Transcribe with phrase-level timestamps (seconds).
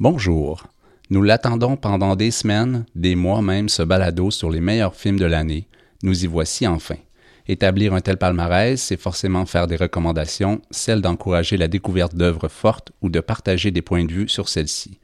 [0.00, 0.66] Bonjour.
[1.10, 5.26] Nous l'attendons pendant des semaines, des mois même, ce balado sur les meilleurs films de
[5.26, 5.68] l'année.
[6.02, 6.94] Nous y voici enfin.
[7.46, 12.92] Établir un tel palmarès, c'est forcément faire des recommandations, celles d'encourager la découverte d'œuvres fortes
[13.02, 15.00] ou de partager des points de vue sur celles-ci.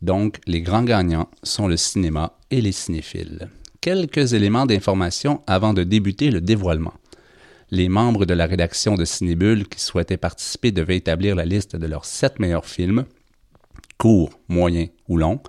[0.00, 3.50] Donc, les grands gagnants sont le cinéma et les cinéphiles.
[3.82, 6.94] Quelques éléments d'information avant de débuter le dévoilement.
[7.70, 11.86] Les membres de la rédaction de Cinébule qui souhaitaient participer devaient établir la liste de
[11.86, 13.04] leurs sept meilleurs films,
[13.98, 15.40] courts, moyens ou longs,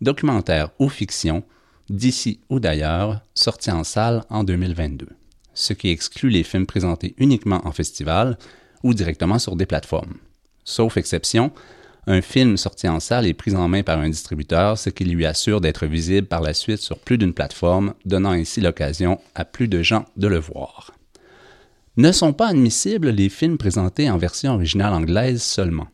[0.00, 1.44] documentaires ou fiction,
[1.88, 5.06] d'ici ou d'ailleurs, sortis en salle en 2022,
[5.54, 8.36] ce qui exclut les films présentés uniquement en festival
[8.82, 10.14] ou directement sur des plateformes.
[10.64, 11.52] Sauf exception,
[12.06, 15.24] un film sorti en salle est pris en main par un distributeur, ce qui lui
[15.24, 19.68] assure d'être visible par la suite sur plus d'une plateforme, donnant ainsi l'occasion à plus
[19.68, 20.92] de gens de le voir.
[21.96, 25.86] Ne sont pas admissibles les films présentés en version originale anglaise seulement.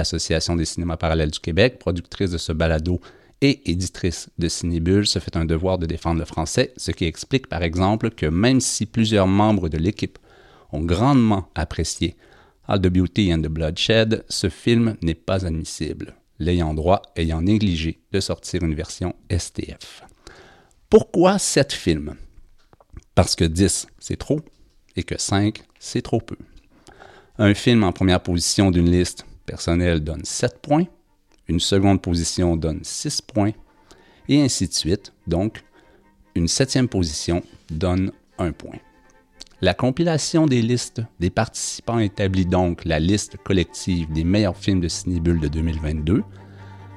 [0.00, 3.02] L'Association des cinémas parallèles du Québec, productrice de ce balado
[3.42, 7.48] et éditrice de Cinébule, se fait un devoir de défendre le français, ce qui explique
[7.48, 10.18] par exemple que même si plusieurs membres de l'équipe
[10.72, 12.16] ont grandement apprécié
[12.66, 18.00] All the Beauty and the Bloodshed, ce film n'est pas admissible, l'ayant droit ayant négligé
[18.10, 20.02] de sortir une version STF.
[20.88, 22.14] Pourquoi sept films?
[23.14, 24.40] Parce que 10, c'est trop,
[24.96, 26.38] et que 5, c'est trop peu.
[27.36, 30.84] Un film en première position d'une liste personnelle donne 7 points,
[31.48, 33.50] une seconde position donne 6 points,
[34.28, 35.12] et ainsi de suite.
[35.26, 35.64] Donc,
[36.36, 38.78] une septième position donne 1 point.
[39.60, 44.86] La compilation des listes des participants établit donc la liste collective des meilleurs films de
[44.86, 46.22] Cinébule de 2022.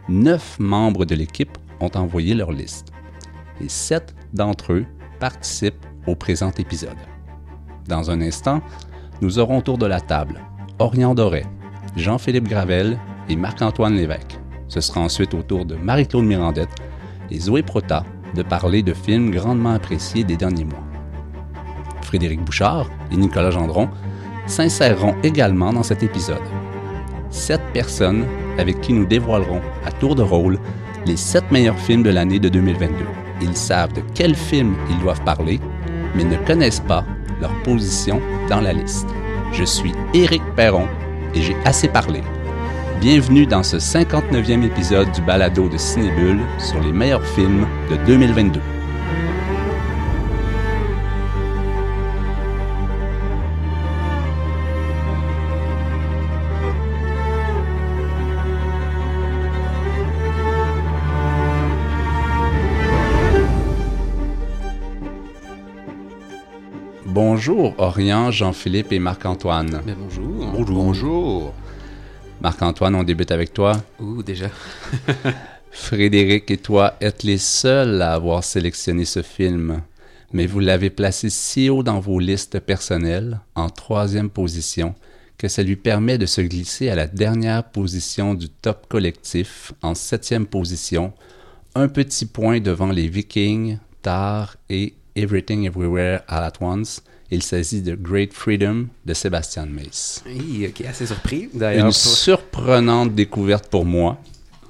[0.10, 2.90] Neuf membres de l'équipe ont envoyé leur liste
[3.62, 4.86] et sept d'entre eux
[5.20, 7.02] participent au présent épisode.
[7.88, 8.62] Dans un instant,
[9.22, 10.40] nous aurons autour de la table
[10.78, 11.46] Orient Doré,
[11.96, 13.00] Jean-Philippe Gravel
[13.30, 14.40] et Marc-Antoine Lévesque.
[14.68, 16.76] Ce sera ensuite au tour de Marie-Claude Mirandette
[17.30, 20.84] et Zoé Prota de parler de films grandement appréciés des derniers mois.
[22.02, 23.90] Frédéric Bouchard et Nicolas Gendron
[24.48, 26.42] s'inséreront également dans cet épisode.
[27.30, 28.26] Sept personnes
[28.58, 30.60] avec qui nous dévoilerons à tour de rôle
[31.06, 32.96] les sept meilleurs films de l'année de 2022.
[33.42, 35.60] Ils savent de quels films ils doivent parler,
[36.16, 37.06] mais ne connaissent pas
[37.42, 39.08] leur position dans la liste.
[39.52, 40.88] Je suis Éric Perron
[41.36, 42.22] et j'ai assez parlé.
[43.00, 48.62] Bienvenue dans ce 59e épisode du balado de Cinébule sur les meilleurs films de 2022.
[67.26, 69.82] Bonjour Orient, Jean-Philippe et Marc-Antoine.
[69.86, 70.52] Mais bonjour.
[70.52, 70.76] Bonjour.
[70.76, 71.54] Bonjour.
[72.42, 73.82] Marc-Antoine, on débute avec toi.
[74.02, 74.50] Ouh, déjà.
[75.72, 79.84] Frédéric et toi êtes les seuls à avoir sélectionné ce film,
[80.34, 84.94] mais vous l'avez placé si haut dans vos listes personnelles, en troisième position,
[85.38, 89.96] que ça lui permet de se glisser à la dernière position du top collectif, en
[89.96, 91.14] septième position,
[91.74, 97.02] un petit point devant les Vikings, Tar et Everything Everywhere All at Once.
[97.34, 100.24] Il s'agit de Great Freedom de Sébastien Mace.
[100.28, 101.50] Oui, ok, assez surpris.
[101.54, 104.20] D'ailleurs, Une pour- surprenante découverte pour moi,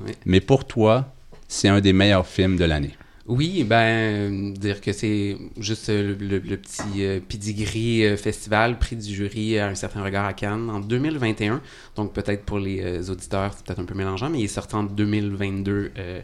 [0.05, 0.11] Oui.
[0.25, 1.13] mais pour toi,
[1.47, 2.95] c'est un des meilleurs films de l'année.
[3.25, 8.77] Oui, ben, dire que c'est juste euh, le, le- le petit euh, pedigree euh, festival,
[8.79, 11.61] prix du jury à un certain regard à Cannes en 2021.
[11.95, 14.75] Donc, peut-être pour les euh, auditeurs, c'est peut-être un peu mélangeant, mais il est sorti
[14.75, 16.21] en 2022 euh,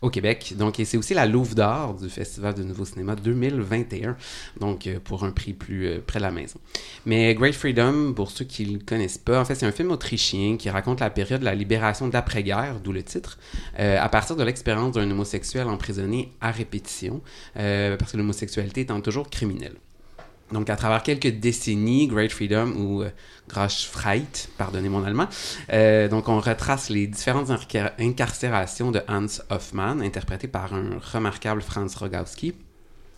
[0.00, 0.54] au Québec.
[0.56, 4.16] Donc, c'est aussi la Louve d'or du Festival de Nouveau Cinéma 2021.
[4.60, 6.60] Donc, euh, pour un prix plus euh, près de la maison.
[7.04, 10.56] Mais Great Freedom, pour ceux qui le connaissent pas, en fait, c'est un film autrichien
[10.56, 13.38] qui raconte la période de la libération d'après-guerre, d'où le titre,
[13.78, 17.20] euh, à partir de l'expérience d'un homosexuel emprisonné à répétition,
[17.54, 19.74] parce que l'homosexualité étant toujours criminelle.
[20.52, 23.10] Donc, à travers quelques décennies, Great Freedom ou euh,
[23.48, 25.28] Grashfreit, pardonnez mon allemand,
[25.72, 31.60] euh, donc on retrace les différentes incar- incarcérations de Hans Hoffmann, interprété par un remarquable
[31.60, 32.54] Franz Rogowski,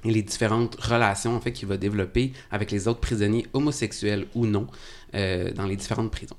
[0.05, 4.47] et les différentes relations en fait qu'il va développer avec les autres prisonniers homosexuels ou
[4.47, 4.67] non
[5.15, 6.37] euh, dans les différentes prisons.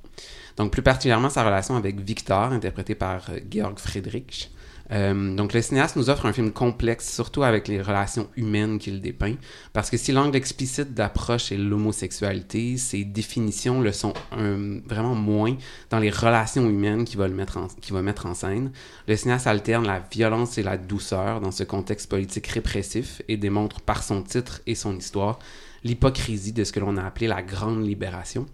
[0.57, 4.51] Donc plus particulièrement sa relation avec Victor, interprété par Georg Friedrich.
[4.91, 9.01] Euh, donc le cinéaste nous offre un film complexe, surtout avec les relations humaines qu'il
[9.01, 9.35] dépeint,
[9.73, 15.55] parce que si l'angle explicite d'approche est l'homosexualité, ses définitions le sont euh, vraiment moins
[15.89, 18.71] dans les relations humaines qu'il mettre en, qu'il va mettre en scène.
[19.07, 23.81] Le cinéaste alterne la violence et la douceur dans ce contexte politique répressif et démontre
[23.81, 25.39] par son titre et son histoire
[25.83, 28.45] l'hypocrisie de ce que l'on a appelé la Grande Libération.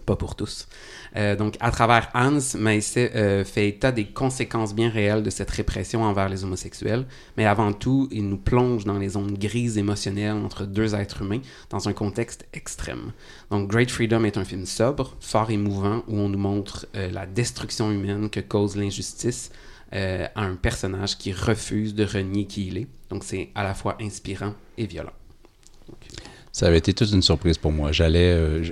[0.00, 0.68] Pas pour tous.
[1.16, 5.50] Euh, donc, à travers Hans, Maïsset euh, fait état des conséquences bien réelles de cette
[5.50, 7.06] répression envers les homosexuels,
[7.36, 11.40] mais avant tout, il nous plonge dans les zones grises émotionnelles entre deux êtres humains
[11.70, 13.12] dans un contexte extrême.
[13.50, 17.26] Donc, Great Freedom est un film sobre, fort émouvant, où on nous montre euh, la
[17.26, 19.50] destruction humaine que cause l'injustice
[19.94, 22.86] à un personnage qui refuse de renier qui il est.
[23.10, 25.12] Donc, c'est à la fois inspirant et violent.
[26.50, 27.92] Ça avait été toute une surprise pour moi.
[27.92, 28.62] J'allais,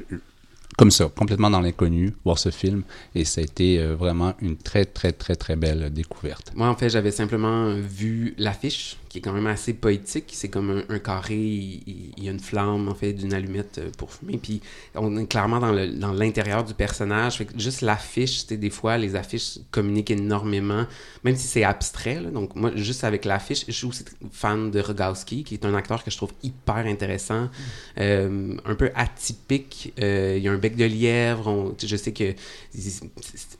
[0.77, 2.83] comme ça, complètement dans l'inconnu, voir ce film,
[3.15, 6.53] et ça a été euh, vraiment une très, très, très, très belle découverte.
[6.55, 10.27] Moi, en fait, j'avais simplement euh, vu l'affiche, qui est quand même assez poétique.
[10.33, 13.91] C'est comme un, un carré, il, y a une flamme, en fait, d'une allumette euh,
[13.99, 14.39] pour fumer.
[14.39, 14.61] Puis,
[14.95, 17.39] on est clairement dans le- dans l'intérieur du personnage.
[17.39, 20.87] Fait que juste l'affiche, tu sais, des fois, les affiches communiquent énormément,
[21.25, 22.21] même si c'est abstrait.
[22.21, 22.31] là.
[22.31, 26.05] Donc, moi, juste avec l'affiche, je suis aussi fan de Rogowski, qui est un acteur
[26.05, 27.51] que je trouve hyper intéressant,
[27.99, 29.93] euh, un peu atypique.
[30.01, 31.49] Euh, il y a un bec de lièvre.
[31.49, 32.33] On- je sais que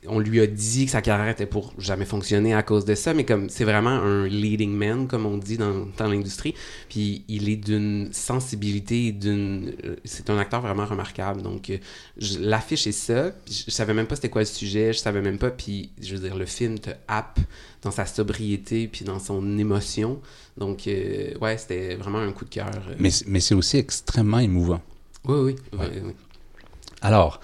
[0.07, 3.13] on lui a dit que sa carrière était pour jamais fonctionner à cause de ça,
[3.13, 6.53] mais comme c'est vraiment un leading man, comme on dit dans, dans l'industrie.
[6.89, 9.73] Puis il est d'une sensibilité, d'une.
[9.85, 11.41] euh, C'est un acteur vraiment remarquable.
[11.41, 11.77] Donc euh,
[12.39, 13.31] l'affiche est ça.
[13.45, 15.51] Puis je, je savais même pas c'était quoi le sujet, je savais même pas.
[15.51, 17.39] Puis je veux dire, le film te happe
[17.81, 20.21] dans sa sobriété puis dans son émotion.
[20.57, 22.71] Donc euh, ouais, c'était vraiment un coup de cœur.
[22.99, 24.81] Mais, mais c'est aussi extrêmement émouvant.
[25.25, 26.13] Oui, oui, oui, oui.
[27.01, 27.39] Alors,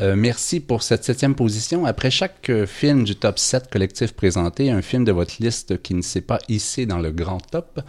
[0.00, 1.84] euh, merci pour cette septième position.
[1.84, 5.94] Après chaque euh, film du top 7 collectif présenté, un film de votre liste qui
[5.94, 7.80] ne s'est pas hissé dans le grand top,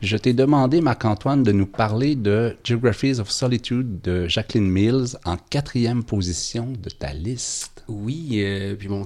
[0.00, 5.36] je t'ai demandé, Marc-Antoine, de nous parler de Geographies of Solitude de Jacqueline Mills en
[5.36, 7.77] quatrième position de ta liste.
[7.88, 9.02] Oui, euh, puis bon,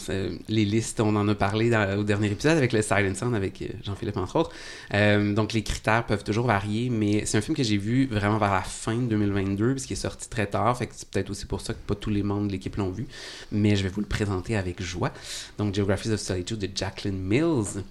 [0.48, 3.66] les listes, on en a parlé au dernier épisode avec le Silent Sound, avec euh,
[3.84, 4.50] Jean-Philippe entre autres.
[4.92, 8.38] Euh, donc les critères peuvent toujours varier, mais c'est un film que j'ai vu vraiment
[8.38, 11.60] vers la fin de 2022, puisqu'il est sorti très tard, fait c'est peut-être aussi pour
[11.60, 13.06] ça que pas tous les membres de l'équipe l'ont vu,
[13.52, 15.12] mais je vais vous le présenter avec joie.
[15.58, 17.84] Donc Geographies of Solitude de Jacqueline Mills.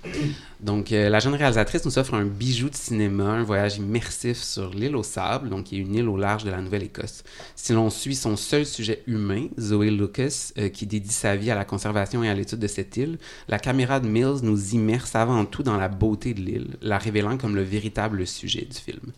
[0.59, 4.97] Donc la jeune réalisatrice nous offre un bijou de cinéma, un voyage immersif sur l'île
[4.97, 7.23] au sable, donc qui est une île au large de la Nouvelle-Écosse.
[7.55, 11.55] Si l'on suit son seul sujet humain, Zoé Lucas, euh, qui dédie sa vie à
[11.55, 15.45] la conservation et à l'étude de cette île, la caméra de Mills nous immerse avant
[15.45, 19.11] tout dans la beauté de l'île, la révélant comme le véritable sujet du film.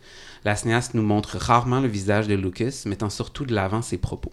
[0.44, 4.30] La cinéaste nous montre rarement le visage de Lucas, mettant surtout de l'avant ses propos.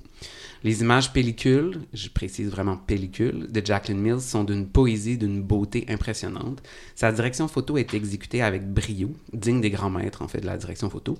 [0.66, 5.86] Les images pellicules, je précise vraiment pellicules, de Jacqueline Mills sont d'une poésie, d'une beauté
[5.88, 6.62] impressionnante.
[6.95, 10.57] Sa direction photo est exécutée avec brio, digne des grands maîtres en fait de la
[10.57, 11.18] direction photo.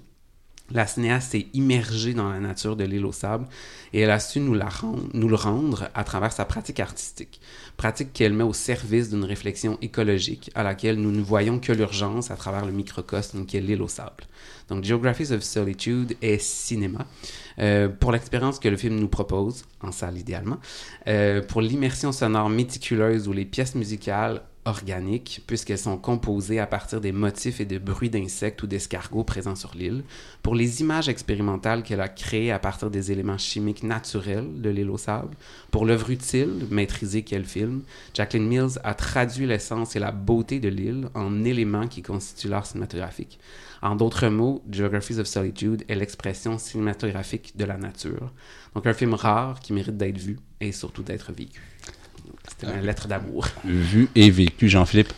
[0.74, 3.48] La cinéaste s'est immergée dans la nature de l'île au sable
[3.94, 7.42] et elle a su nous, la rendre, nous le rendre à travers sa pratique artistique.
[7.78, 12.32] Pratique qu'elle met au service d'une réflexion écologique à laquelle nous ne voyons que l'urgence
[12.32, 14.24] à travers le microcosme qu'est l'île au sable.
[14.70, 17.06] Donc Geographies of Solitude est cinéma.
[17.60, 20.60] Euh, pour l'expérience que le film nous propose, en salle idéalement,
[21.08, 27.02] euh, pour l'immersion sonore méticuleuse ou les pièces musicales organiques, puisqu'elles sont composées à partir
[27.02, 30.04] des motifs et des bruits d'insectes ou d'escargots présents sur l'île,
[30.44, 34.90] pour les images expérimentales qu'elle a créées à partir des éléments chimiques naturels de l'île
[34.90, 35.36] au sable,
[35.72, 37.82] pour l'œuvre utile, maîtrisée qu'elle filme,
[38.14, 42.66] Jacqueline Mills a traduit l'essence et la beauté de l'île en éléments qui constituent l'art
[42.66, 43.40] cinématographique.
[43.82, 48.32] En d'autres mots, Geographies of Solitude est l'expression cinématographique de la nature.
[48.76, 51.62] Donc un film rare qui mérite d'être vu et surtout d'être vécu.
[52.60, 53.48] C'était une lettre d'amour.
[53.66, 55.14] Vu et vécu, Jean-Philippe.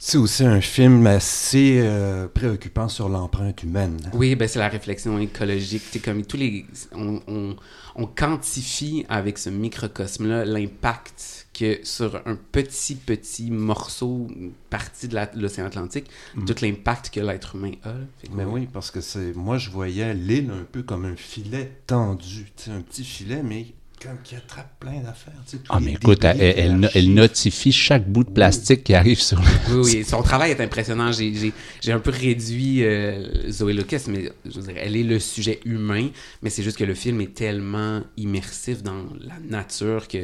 [0.00, 3.98] C'est aussi un film assez euh, préoccupant sur l'empreinte humaine.
[4.14, 5.82] Oui, ben c'est la réflexion écologique.
[5.90, 7.56] C'est comme tous les, on, on,
[7.96, 15.18] on quantifie avec ce microcosme-là l'impact que sur un petit petit morceau, une partie de
[15.34, 16.06] l'océan Atlantique,
[16.46, 17.94] tout l'impact que l'être humain a.
[18.24, 22.46] que oui, parce que c'est moi je voyais l'île un peu comme un filet tendu,
[22.70, 23.66] un petit filet, mais
[24.02, 25.34] comme qui attrape plein d'affaires.
[25.46, 29.40] tu sais, tous Ah, mais écoute, elle, notifie chaque bout de plastique qui arrive sur
[29.40, 29.46] le...
[29.76, 31.10] Oui, oui, son travail est impressionnant.
[31.12, 35.02] J'ai- J'ai j'ai un peu réduit euh, Zoé Lucas, mais je veux dire, elle est
[35.02, 36.08] le sujet humain,
[36.42, 40.18] mais c'est juste que le film est tellement immersif dans la nature que.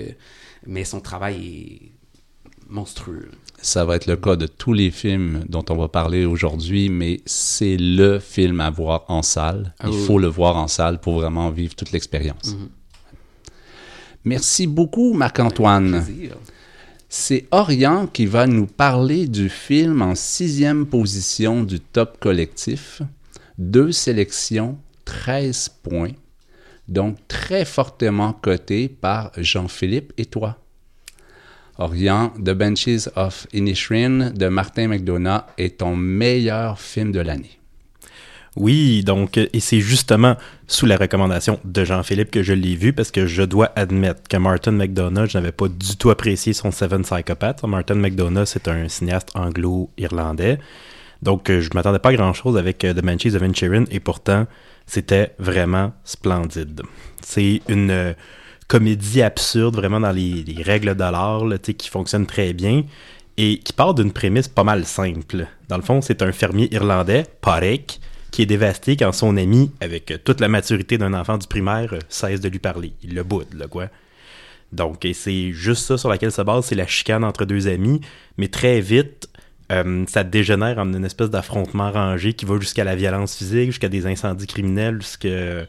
[0.67, 1.93] Mais son travail est
[2.69, 3.31] monstrueux.
[3.61, 7.21] Ça va être le cas de tous les films dont on va parler aujourd'hui, mais
[7.27, 9.75] c'est le film à voir en salle.
[9.79, 10.07] Ah Il oui.
[10.07, 12.55] faut le voir en salle pour vraiment vivre toute l'expérience.
[12.55, 12.69] Mhm.
[14.25, 16.05] Merci beaucoup, Marc-Antoine.
[17.09, 23.03] C'est Orient qui va nous parler du film en sixième position du top collectif.
[23.59, 26.13] Deux sélections, 13 points.
[26.89, 30.59] Donc très fortement coté par Jean-Philippe et toi.
[31.79, 37.59] Orient, The Benches of Inisherin de Martin McDonough est ton meilleur film de l'année.
[38.57, 40.37] Oui, donc, et c'est justement
[40.69, 44.37] sous la recommandation de Jean-Philippe que je l'ai vu parce que je dois admettre que
[44.37, 47.65] Martin McDonough, je n'avais pas du tout apprécié son Seven Psychopaths.
[47.65, 50.61] Martin McDonough, c'est un cinéaste anglo-irlandais.
[51.23, 54.47] Donc, euh, je m'attendais pas à grand-chose avec euh, The Banshees of Inisherin et pourtant,
[54.87, 56.83] c'était vraiment splendide.
[57.23, 58.13] C'est une euh,
[58.69, 62.85] comédie absurde, vraiment dans les, les règles de l'art, qui fonctionne très bien
[63.37, 65.47] et qui part d'une prémisse pas mal simple.
[65.69, 68.01] Dans le fond, c'est un fermier irlandais, Patrick,
[68.35, 72.41] qui est dévasté quand son ami, avec toute la maturité d'un enfant du primaire, cesse
[72.41, 72.93] de lui parler.
[73.05, 73.87] Il le boude, là, quoi.
[74.73, 78.01] Donc, c'est juste ça sur laquelle se base, c'est la chicane entre deux amis,
[78.37, 79.29] mais très vite,
[79.71, 83.89] euh, ça dégénère en une espèce d'affrontement rangé qui va jusqu'à la violence physique, jusqu'à
[83.89, 85.65] des incendies criminels, jusqu'à euh,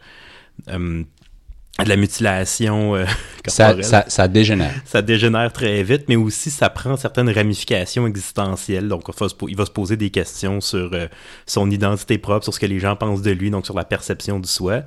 [1.84, 3.05] de la mutilation euh,
[3.48, 3.86] Ça, corporelle.
[3.86, 4.74] ça, ça dégénère.
[4.86, 8.88] Ça dégénère très vite, mais aussi ça prend certaines ramifications existentielles.
[8.88, 9.03] Donc,
[9.48, 11.08] il va se, poser des questions sur euh,
[11.46, 14.39] son identité propre, sur ce que les gens pensent de lui, donc sur la perception
[14.39, 14.82] du soi.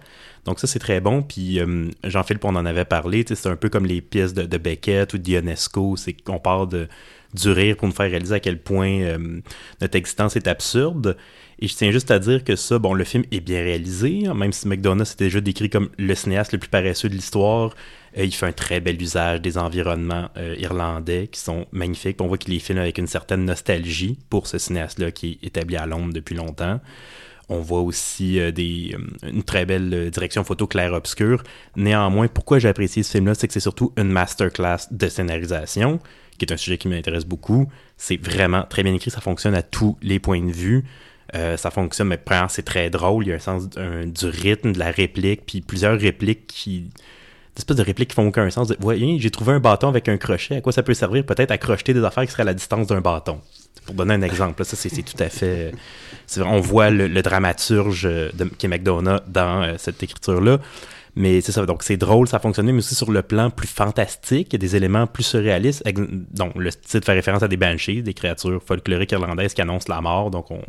[0.44, 1.22] Donc ça, c'est très bon.
[1.22, 4.58] Puis euh, Jean-Philippe, on en avait parlé, c'est un peu comme les pièces de, de
[4.58, 6.88] Beckett ou de Ionesco, c'est qu'on part de,
[7.34, 9.40] du rire pour nous faire réaliser à quel point euh,
[9.80, 11.16] notre existence est absurde.
[11.60, 14.34] Et je tiens juste à dire que ça, bon, le film est bien réalisé, hein,
[14.34, 17.74] même si McDonough s'était déjà décrit comme le cinéaste le plus paresseux de l'histoire.
[18.16, 22.20] Euh, il fait un très bel usage des environnements euh, irlandais qui sont magnifiques.
[22.20, 25.76] On voit qu'il les filme avec une certaine nostalgie pour ce cinéaste-là qui est établi
[25.76, 26.80] à Londres depuis longtemps.
[27.48, 31.42] On voit aussi euh, une très belle direction photo clair-obscur.
[31.74, 35.98] Néanmoins, pourquoi j'ai apprécié ce film-là, c'est que c'est surtout une masterclass de scénarisation,
[36.38, 37.68] qui est un sujet qui m'intéresse beaucoup.
[37.96, 40.84] C'est vraiment très bien écrit, ça fonctionne à tous les points de vue.
[41.34, 43.26] Euh, ça fonctionne, mais premièrement, c'est très drôle.
[43.26, 46.90] Il y a un sens du rythme, de la réplique, puis plusieurs répliques qui.
[47.54, 48.72] Des espèces de répliques qui font aucun sens.
[48.78, 50.56] Voyez, j'ai trouvé un bâton avec un crochet.
[50.56, 51.24] À quoi ça peut servir?
[51.24, 53.40] Peut-être à crocheter des affaires qui seraient à la distance d'un bâton.
[53.84, 55.72] Pour donner un exemple, là, ça c'est tout à fait.
[56.36, 60.58] vrai, on voit le, dramaturge euh, de, qui est McDonough dans euh, cette écriture-là.
[61.16, 63.66] Mais c'est ça, donc c'est drôle, ça a fonctionné, mais aussi sur le plan plus
[63.66, 65.82] fantastique, il y a des éléments plus surréalistes.
[66.32, 70.00] Donc, le titre fait référence à des banshees, des créatures folkloriques irlandaises qui annoncent la
[70.00, 70.62] mort, donc on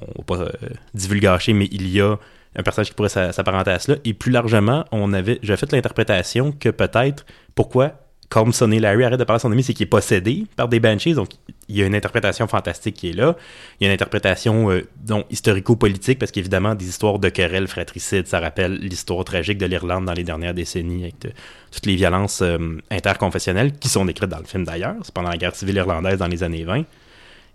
[0.00, 0.50] on va pas euh,
[0.94, 2.16] divulgacher, mais il y a
[2.58, 3.98] un personnage qui pourrait s'a- s'apparenter à cela.
[4.04, 7.92] Et plus largement, on avait, j'ai fait l'interprétation que peut-être, pourquoi
[8.28, 10.80] comme Sonny Larry arrête de parler à son ami, c'est qu'il est possédé par des
[10.80, 11.14] banshees.
[11.14, 11.28] Donc,
[11.68, 13.36] il y a une interprétation fantastique qui est là.
[13.78, 14.82] Il y a une interprétation euh,
[15.30, 20.12] historico-politique, parce qu'évidemment, des histoires de querelles fratricides, ça rappelle l'histoire tragique de l'Irlande dans
[20.12, 21.30] les dernières décennies, avec de-
[21.70, 22.58] toutes les violences euh,
[22.90, 24.96] interconfessionnelles, qui sont décrites dans le film d'ailleurs.
[25.02, 26.82] C'est pendant la guerre civile irlandaise dans les années 20.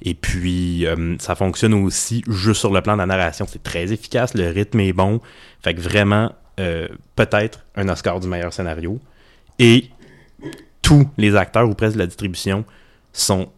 [0.04, 3.46] Et puis, euh, ça fonctionne aussi juste sur le plan de la narration.
[3.48, 5.22] C'est très efficace, le rythme est bon.
[5.62, 9.00] Fait que vraiment, euh, peut-être un Oscar du meilleur scénario.
[9.60, 9.90] Et
[10.82, 12.66] tous les acteurs ou presque de la distribution
[13.14, 13.52] sont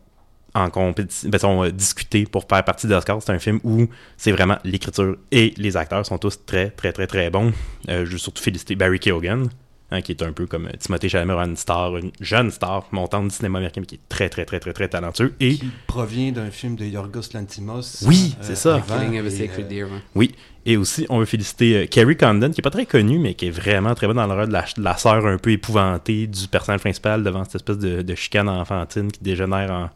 [0.53, 3.21] en compétition, ben, sont euh, discutés pour faire partie de l'Oscar.
[3.21, 7.07] C'est un film où c'est vraiment l'écriture et les acteurs sont tous très, très, très,
[7.07, 7.53] très bons.
[7.87, 9.45] Je veux surtout féliciter Barry Keoghan,
[9.91, 13.27] hein, qui est un peu comme euh, Timothée Chalamet, une star, une jeune star montante
[13.29, 15.33] du cinéma américain, mais qui est très, très, très, très, très talentueux.
[15.39, 18.03] Et Qui provient d'un film de Yorgos Lantimos.
[18.05, 18.75] Oui, c'est ça.
[18.75, 19.87] avant, Killing of a Sacred euh, Deer.
[20.15, 20.33] Oui,
[20.65, 23.47] et aussi, on veut féliciter euh, Kerry Condon, qui est pas très connu, mais qui
[23.47, 26.47] est vraiment très bonne dans le rôle de la, la sœur un peu épouvantée du
[26.47, 29.89] personnage principal devant cette espèce de, de chicane enfantine qui dégénère en,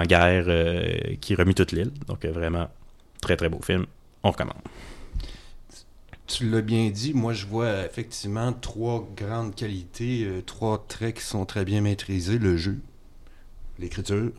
[0.00, 1.90] en guerre euh, qui remue toute l'île.
[2.06, 2.68] Donc, euh, vraiment,
[3.20, 3.86] très très beau film.
[4.22, 4.56] On recommande.
[6.28, 11.16] Tu l'as bien dit, moi je vois euh, effectivement trois grandes qualités, euh, trois traits
[11.16, 12.78] qui sont très bien maîtrisés, le jeu,
[13.78, 14.30] l'écriture,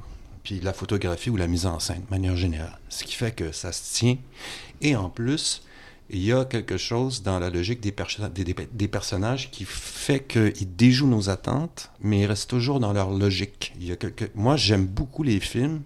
[0.43, 2.77] puis la photographie ou la mise en scène, de manière générale.
[2.89, 4.17] Ce qui fait que ça se tient.
[4.81, 5.63] Et en plus,
[6.12, 7.93] il y a quelque chose dans la logique des,
[8.74, 13.74] des- personnages qui fait qu'ils déjouent nos attentes, mais ils restent toujours dans leur logique.
[14.36, 15.81] Moi, j'aime beaucoup les films.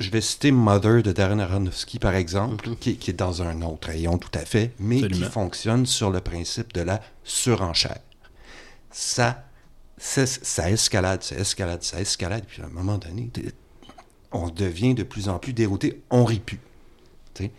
[0.00, 2.76] Je vais citer Mother de Darren Aronofsky, par exemple, Mhm.
[2.76, 5.26] qui, qui est dans un autre rayon tout à fait, mais Absolument.
[5.26, 8.00] qui fonctionne sur le principe de la surenchère.
[8.90, 9.44] Ça,
[9.98, 13.30] ça, escalade, ça escalade, ça escalade, puis à un moment donné,
[14.32, 16.60] on devient de plus en plus dérouté, on rit plus.
[17.34, 17.50] tu sais.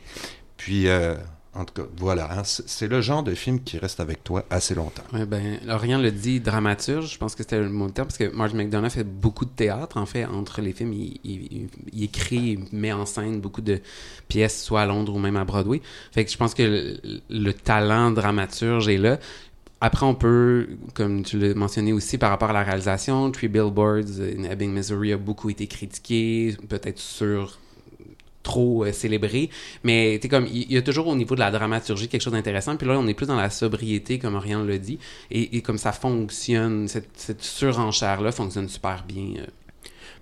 [0.57, 1.15] Puis, euh,
[1.53, 4.73] en tout cas, voilà, hein, c'est le genre de film qui reste avec toi assez
[4.73, 5.03] longtemps.
[5.11, 8.17] Ouais, ben, Laurent le dit, dramaturge, je pense que c'était le mot de terme, parce
[8.17, 11.69] que Martin McDonough fait beaucoup de théâtre, en fait, entre les films, il,
[12.01, 13.81] écrit, il met en scène beaucoup de
[14.29, 15.81] pièces, soit à Londres ou même à Broadway.
[16.13, 19.19] Fait que je pense que le, le talent dramaturge est là.
[19.81, 24.21] Après, on peut, comme tu l'as mentionné aussi par rapport à la réalisation, Three Billboards
[24.21, 27.59] in Ebbing, Missouri a beaucoup été critiqué, peut-être sur
[28.43, 29.49] trop euh, célébré,
[29.83, 32.87] mais comme il y a toujours au niveau de la dramaturgie quelque chose d'intéressant, puis
[32.87, 36.87] là on est plus dans la sobriété comme Oriane le dit, et, comme ça fonctionne,
[36.87, 39.41] cette, cette surenchère là fonctionne super bien.
[39.41, 39.45] euh.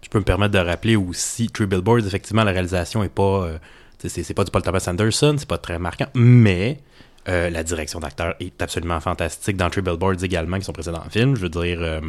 [0.01, 3.57] Je peux me permettre de rappeler aussi, True Billboards, effectivement, la réalisation est pas euh,
[4.05, 6.79] C'est pas du Paul Thomas Anderson, c'est pas très marquant, mais
[7.27, 9.57] euh, la direction d'acteur est absolument fantastique.
[9.57, 11.99] Dans Three Billboards également, qui sont précédents films, je veux dire, euh,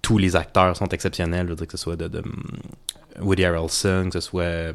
[0.00, 1.46] tous les acteurs sont exceptionnels.
[1.46, 2.22] Je veux dire que ce soit de, de
[3.20, 4.72] Woody Harrelson, que ce soit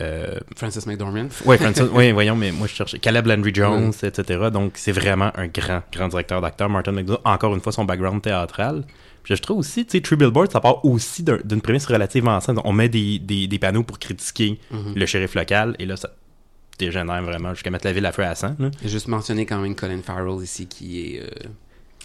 [0.00, 1.28] euh, Francis McDormand.
[1.44, 4.48] Oui, Francis, oui, voyons, mais moi je cherchais Caleb Landry Jones, etc.
[4.52, 6.68] Donc c'est vraiment un grand, grand directeur d'acteur.
[6.68, 8.84] Martin McDonough, encore une fois, son background théâtral.
[9.22, 12.60] Puis je trouve aussi, tu sais, True Billboard, ça part aussi d'une prémisse relativement simple.
[12.64, 14.94] On met des, des, des panneaux pour critiquer mm-hmm.
[14.94, 16.10] le shérif local, et là, ça
[16.78, 18.54] dégénère vraiment jusqu'à mettre la ville à feu à sang.
[18.82, 21.22] J'ai juste mentionné quand même Colin Farrell ici, qui est.
[21.22, 21.48] Euh,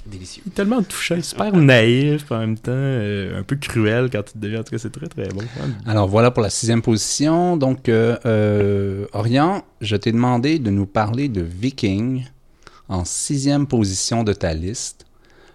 [0.05, 0.43] délicieux.
[0.53, 4.61] tellement touchant, super naïf, en même temps euh, un peu cruel quand tu te deviens.
[4.61, 5.41] En tout cas, c'est très très bon.
[5.85, 7.57] Alors voilà pour la sixième position.
[7.57, 12.25] Donc, euh, euh, Orient, je t'ai demandé de nous parler de Viking
[12.89, 15.05] en sixième position de ta liste,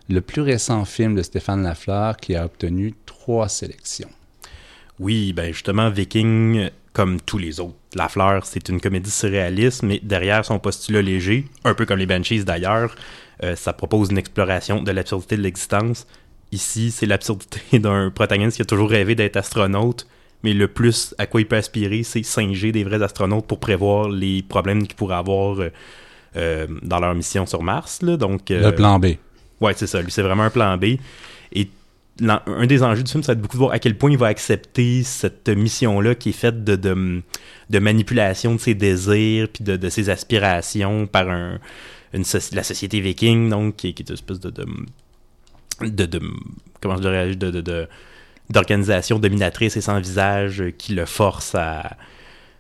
[0.09, 4.09] le plus récent film de Stéphane Lafleur qui a obtenu trois sélections.
[4.99, 10.45] Oui, ben justement, Viking, comme tous les autres, Lafleur, c'est une comédie surréaliste, mais derrière
[10.45, 12.95] son postulat léger, un peu comme les Banshees d'ailleurs,
[13.43, 16.07] euh, ça propose une exploration de l'absurdité de l'existence.
[16.53, 20.07] Ici, c'est l'absurdité d'un protagoniste qui a toujours rêvé d'être astronaute,
[20.43, 24.09] mais le plus à quoi il peut aspirer, c'est singer des vrais astronautes pour prévoir
[24.09, 25.71] les problèmes qu'ils pourraient avoir euh,
[26.37, 28.01] euh, dans leur mission sur Mars.
[28.03, 29.07] Donc, le plan B.
[29.61, 30.03] Ouais, c'est ça.
[30.03, 30.97] Lui, c'est vraiment un plan B.
[31.53, 31.69] Et
[32.23, 34.19] un des enjeux du film, ça va être beaucoup de voir à quel point il
[34.19, 39.77] va accepter cette mission-là qui est faite de, de, manipulation de ses désirs puis de,
[39.77, 41.59] de ses aspirations par un,
[42.53, 46.21] la société viking, donc, qui, est une espèce de, de, de,
[46.81, 47.89] comment je dirais, de,
[48.51, 51.97] d'organisation dominatrice et sans visage qui le force à,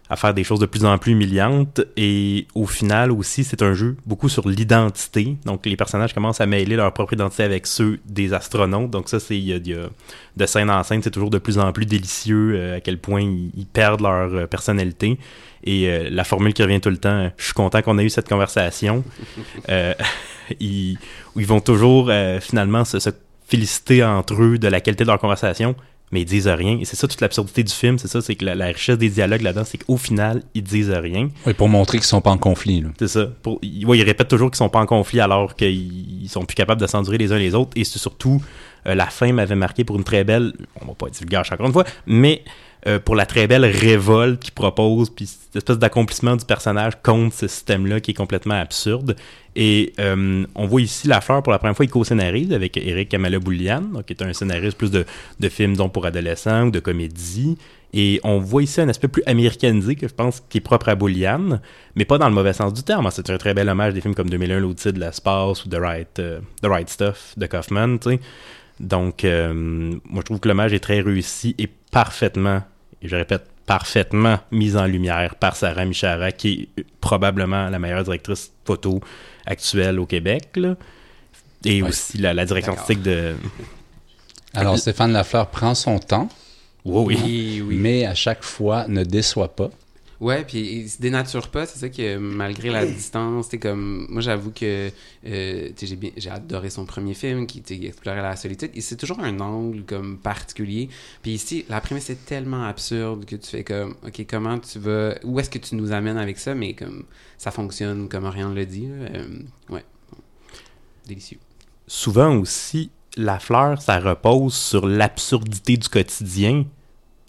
[0.08, 1.80] à faire des choses de plus en plus humiliantes.
[1.96, 5.36] Et au final aussi, c'est un jeu beaucoup sur l'identité.
[5.44, 8.90] Donc les personnages commencent à mêler leur propre identité avec ceux des astronautes.
[8.90, 11.72] Donc ça, c'est il y, a, de scène en scène, c'est toujours de plus en
[11.72, 15.18] plus délicieux euh, à quel point ils, perdent leur euh, personnalité.
[15.64, 18.10] Et euh, la formule qui revient tout le temps, je suis content qu'on ait eu
[18.10, 19.02] cette conversation.
[20.60, 20.96] ils,
[21.34, 23.10] ils, vont toujours finalement se, se
[23.46, 25.74] féliciter entre eux de la qualité de leur conversation
[26.12, 26.78] mais ils disent rien.
[26.80, 29.42] Et c'est ça toute l'absurdité du film, c'est ça, c'est que la, richesse des dialogues
[29.42, 31.28] là-dedans, c'est qu'au final, ils disent rien.
[31.46, 32.84] Oui, pour montrer qu'ils sont pas en conflit.
[32.98, 33.26] C'est ça.
[33.42, 36.80] Pour, ils, ils répètent toujours qu'ils sont pas en conflit alors qu'ils sont plus capables
[36.80, 37.72] de s'endurer les uns les autres.
[37.76, 38.40] Et c'est surtout,
[38.86, 41.66] euh, la fin m'avait marqué pour une très belle, on va pas être vulgaire encore
[41.66, 42.42] une fois, mais
[42.86, 47.34] euh, pour la très belle révolte qu'il propose, puis cette espèce d'accomplissement du personnage contre
[47.34, 49.16] ce système-là qui est complètement absurde.
[49.56, 53.08] Et euh, on voit ici La Fleur pour la première fois, il co-scénarise avec Eric
[53.08, 55.04] Kamala Boulian, qui est un scénariste plus de,
[55.40, 57.58] de films dont pour adolescents ou de comédies.
[57.92, 60.94] Et on voit ici un aspect plus américanisé que je pense qui est propre à
[60.94, 61.58] Boulian,
[61.96, 63.08] mais pas dans le mauvais sens du terme.
[63.10, 66.20] C'est un très bel hommage des films comme 2001, L'Odyssée de l'espace ou The Right,
[66.20, 67.96] euh, The Stuff de Kaufman.
[68.78, 72.62] Donc, moi, je trouve que l'hommage est très réussi et parfaitement
[73.02, 78.04] et je répète, parfaitement mise en lumière par Sarah Michara, qui est probablement la meilleure
[78.04, 79.00] directrice photo
[79.44, 80.58] actuelle au Québec.
[81.64, 83.34] Et aussi la, direction artistique de.
[84.54, 86.28] Alors, Stéphane Lafleur prend son temps.
[86.84, 87.76] oui, oui.
[87.76, 89.70] Mais à chaque fois, ne déçoit pas.
[90.20, 94.22] Ouais, puis il se dénature pas, c'est ça que malgré la distance, c'est comme moi
[94.22, 94.90] j'avoue que
[95.26, 99.20] euh, j'ai bien j'ai adoré son premier film qui explorait la solitude et c'est toujours
[99.20, 100.88] un angle comme particulier.
[101.22, 105.16] Puis ici, la prémisse est tellement absurde que tu fais comme OK, comment tu vas
[105.22, 106.54] où est-ce que tu nous amènes avec ça?
[106.54, 107.04] Mais comme
[107.36, 108.88] ça fonctionne comme Orion le dit.
[108.88, 109.84] Euh, ouais.
[111.06, 111.38] Délicieux.
[111.86, 116.64] Souvent aussi la fleur, ça repose sur l'absurdité du quotidien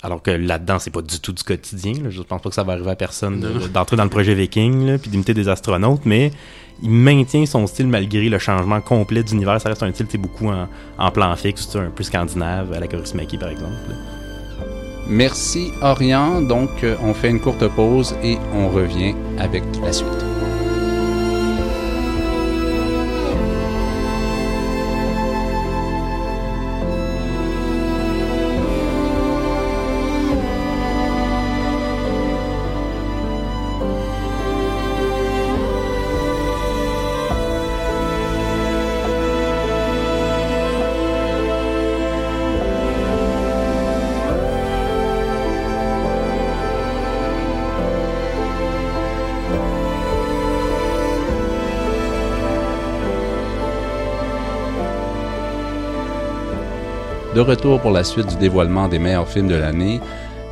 [0.04, 1.94] alors que là-dedans, c'est pas du tout du quotidien.
[2.10, 3.40] Je pense pas que ça va arriver à personne
[3.74, 6.32] d'entrer dans le projet Viking puis d'imiter des astronautes, mais
[6.84, 9.60] il maintient son style malgré le changement complet d'univers.
[9.60, 10.68] Ça reste un style beaucoup en,
[11.00, 13.74] en, plan fixe, un peu scandinave, à la Korismaki par exemple.
[15.10, 16.42] Merci Orient.
[16.42, 20.26] Donc, euh, on fait une courte pause et on revient avec la suite.
[57.38, 60.02] De retour pour la suite du dévoilement des meilleurs films de l'année.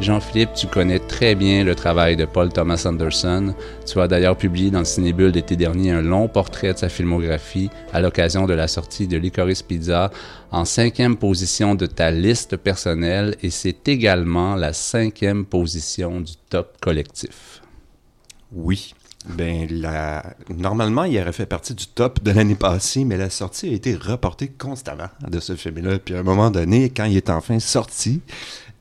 [0.02, 3.56] Jean-Philippe, tu connais très bien le travail de Paul Thomas Anderson.
[3.88, 7.72] Tu as d'ailleurs publié dans le Cinébule d'été dernier un long portrait de sa filmographie
[7.92, 10.12] à l'occasion de la sortie de Licorice Pizza
[10.52, 16.78] en cinquième position de ta liste personnelle et c'est également la cinquième position du top
[16.82, 17.64] collectif.
[18.52, 18.94] Oui.
[19.30, 20.36] Ben, la...
[20.50, 23.96] normalement, il aurait fait partie du top de l'année passée, mais la sortie a été
[23.96, 26.00] reportée constamment de ce film-là.
[26.00, 28.22] Puis à un moment donné, quand il est enfin sorti,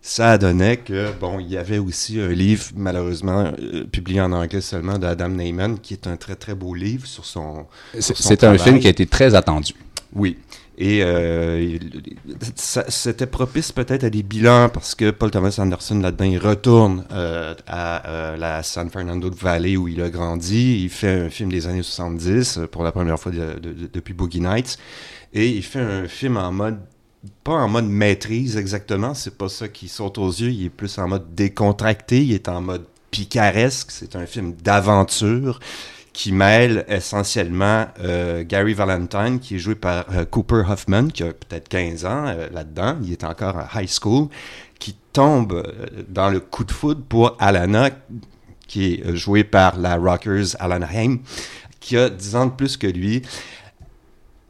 [0.02, 4.60] ça donnait que, bon, il y avait aussi un livre, malheureusement, euh, publié en anglais
[4.60, 7.64] seulement, d'Adam Neyman, qui est un très, très beau livre sur son.
[7.98, 9.72] C'est un film qui a été très attendu.
[10.14, 10.36] Oui.
[10.76, 11.78] Et euh,
[12.56, 17.54] c'était propice peut-être à des bilans parce que Paul Thomas Anderson, là-dedans, il retourne euh,
[17.68, 20.82] à euh, la San Fernando Valley où il a grandi.
[20.82, 24.78] Il fait un film des années 70 pour la première fois depuis Boogie Nights.
[25.32, 26.78] Et il fait un film en mode
[27.42, 30.98] pas en mode maîtrise exactement, c'est pas ça qui saute aux yeux, il est plus
[30.98, 35.58] en mode décontracté, il est en mode picaresque, c'est un film d'aventure
[36.14, 41.32] qui mêle essentiellement euh, Gary Valentine, qui est joué par euh, Cooper Hoffman, qui a
[41.32, 44.28] peut-être 15 ans euh, là-dedans, il est encore à high school,
[44.78, 45.62] qui tombe
[46.08, 47.90] dans le coup de foudre pour Alana,
[48.68, 51.18] qui est jouée par la Rockers Alana Haim,
[51.80, 53.22] qui a 10 ans de plus que lui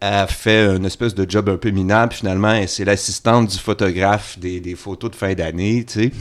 [0.03, 4.39] a fait une espèce de job un peu minable, finalement, et c'est l'assistante du photographe
[4.39, 6.13] des, des, photos de fin d'année, tu sais.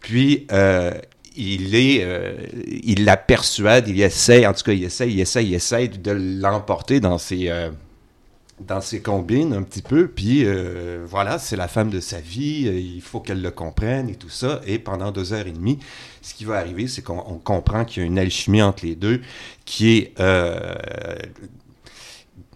[0.00, 0.92] Puis, euh,
[1.36, 2.34] il est, euh,
[2.66, 6.10] il la persuade, il essaie, en tout cas, il essaie, il essaie, il essaie de
[6.10, 7.70] l'emporter dans ses, euh,
[8.60, 10.08] dans ses combines un petit peu.
[10.08, 10.46] Puis
[11.06, 14.60] voilà, c'est la femme de sa vie, il faut qu'elle le comprenne et tout ça.
[14.66, 15.78] Et pendant deux heures et demie,
[16.22, 19.20] ce qui va arriver, c'est qu'on comprend qu'il y a une alchimie entre les deux
[19.64, 20.20] qui est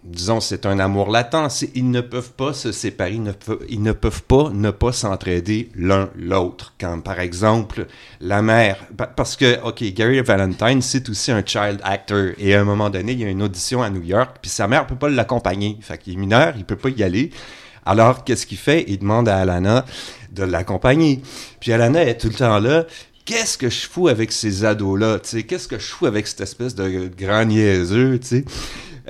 [0.04, 1.64] disons, c'est un amour latent.
[1.74, 4.92] Ils ne peuvent pas se séparer, ils ne, peuvent, ils ne peuvent pas ne pas
[4.92, 6.74] s'entraider l'un l'autre.
[6.80, 7.86] Quand, par exemple,
[8.20, 12.30] la mère, parce que, OK, Gary Valentine, c'est aussi un child actor.
[12.38, 14.68] Et à un moment donné, il y a une audition à New York, puis sa
[14.68, 15.78] mère peut pas l'accompagner.
[15.80, 17.30] Fait qu'il est mineur, il peut pas y aller.
[17.84, 18.84] Alors, qu'est-ce qu'il fait?
[18.88, 19.84] Il demande à Alana
[20.32, 21.22] de l'accompagner.
[21.60, 22.84] Puis Alana est tout le temps là,
[23.28, 27.10] qu'est-ce que je fous avec ces ados-là, qu'est-ce que je fous avec cette espèce de
[27.14, 28.44] grand niaiseux, tu.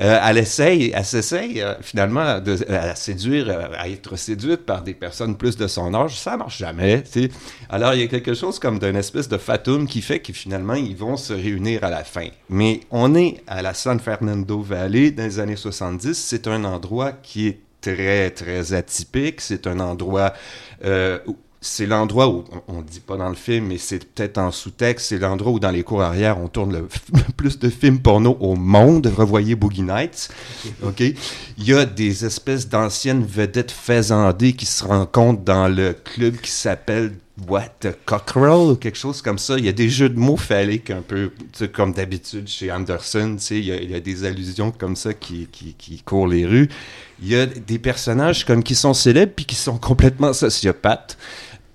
[0.00, 4.94] Euh, elle essaye, elle s'essaye euh, finalement à séduire, euh, à être séduite par des
[4.94, 6.18] personnes plus de son âge.
[6.18, 7.02] Ça marche jamais.
[7.68, 10.74] Alors il y a quelque chose comme d'une espèce de fatum qui fait que finalement
[10.74, 12.28] ils vont se réunir à la fin.
[12.48, 16.14] Mais on est à la San Fernando Valley dans les années 70.
[16.14, 19.40] C'est un endroit qui est très très atypique.
[19.40, 20.32] C'est un endroit
[20.84, 24.52] où c'est l'endroit où, on ne dit pas dans le film, mais c'est peut-être en
[24.52, 26.88] sous-texte, c'est l'endroit où dans les cours arrière, on tourne le,
[27.36, 29.06] plus de films porno au monde.
[29.06, 30.28] Revoyez Boogie Nights.
[30.82, 31.00] OK?
[31.00, 36.50] Il y a des espèces d'anciennes vedettes faisandées qui se rencontrent dans le club qui
[36.50, 37.14] s'appelle
[37.46, 39.58] What Cockerel quelque chose comme ça.
[39.58, 41.30] Il y a des jeux de mots phalliques un peu,
[41.72, 43.36] comme d'habitude chez Anderson.
[43.50, 46.46] Il y, a, il y, a, des allusions comme ça qui, qui, qui, courent les
[46.46, 46.68] rues.
[47.22, 51.16] Il y a des personnages comme qui sont célèbres puis qui sont complètement sociopathes.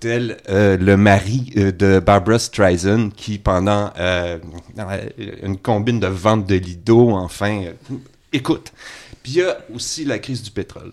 [0.04, 4.38] Euh, le mari euh, de Barbara Streisand qui, pendant euh,
[5.42, 7.64] une combine de vente de lido, enfin,
[8.32, 8.72] écoute.
[9.22, 10.92] Puis il y a aussi la crise du pétrole.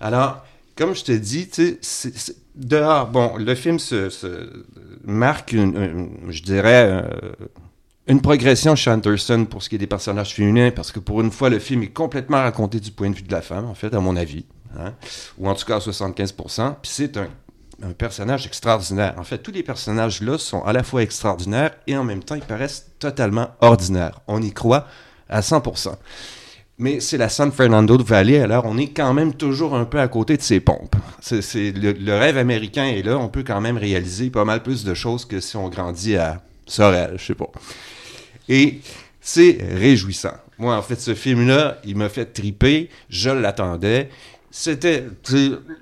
[0.00, 0.44] Alors,
[0.76, 2.12] comme je te dis, tu sais,
[2.54, 4.10] dehors, bon, le film se,
[5.04, 7.04] marque, une, je dirais,
[8.06, 11.30] une progression chez Anderson pour ce qui est des personnages féminins, parce que pour une
[11.30, 13.94] fois, le film est complètement raconté du point de vue de la femme, en fait,
[13.94, 14.44] à mon avis.
[14.78, 14.94] Hein,
[15.38, 16.76] ou en tout cas à 75%.
[16.80, 19.14] Puis c'est un personnage extraordinaire.
[19.18, 22.42] En fait, tous les personnages-là sont à la fois extraordinaires et en même temps, ils
[22.42, 24.20] paraissent totalement ordinaires.
[24.28, 24.86] On y croit
[25.28, 25.94] à 100%.
[26.78, 30.08] Mais c'est la San Fernando Valley, alors on est quand même toujours un peu à
[30.08, 30.96] côté de ses pompes.
[31.20, 34.94] C'est, le, rêve américain est là, on peut quand même réaliser pas mal plus de
[34.94, 37.50] choses que si on grandit à Sorel, je sais pas.
[38.48, 38.80] Et
[39.20, 40.34] c'est réjouissant.
[40.58, 44.08] Moi, en fait, ce film-là, il m'a fait triper, je l'attendais,
[44.50, 45.04] c'était.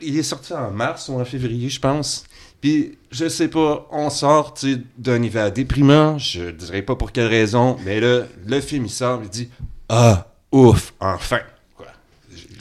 [0.00, 2.24] Il est sorti en mars ou en février, je pense.
[2.60, 4.54] Puis, je sais pas, on sort
[4.98, 9.20] d'un hiver déprimant, je dirais pas pour quelle raison, mais là, le film, il sort,
[9.22, 9.48] il dit
[9.88, 11.40] Ah, ouf, enfin.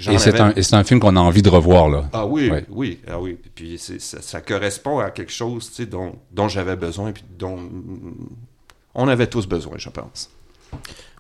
[0.10, 2.10] Et c'est un, un, film qu'on a envie de revoir, là.
[2.14, 3.38] Ah oui, oui, ah oui.
[3.54, 7.60] Puis ça, ça, correspond à quelque chose dont, dont j'avais besoin, puis dont
[8.96, 10.30] on avait tous besoin, je pense.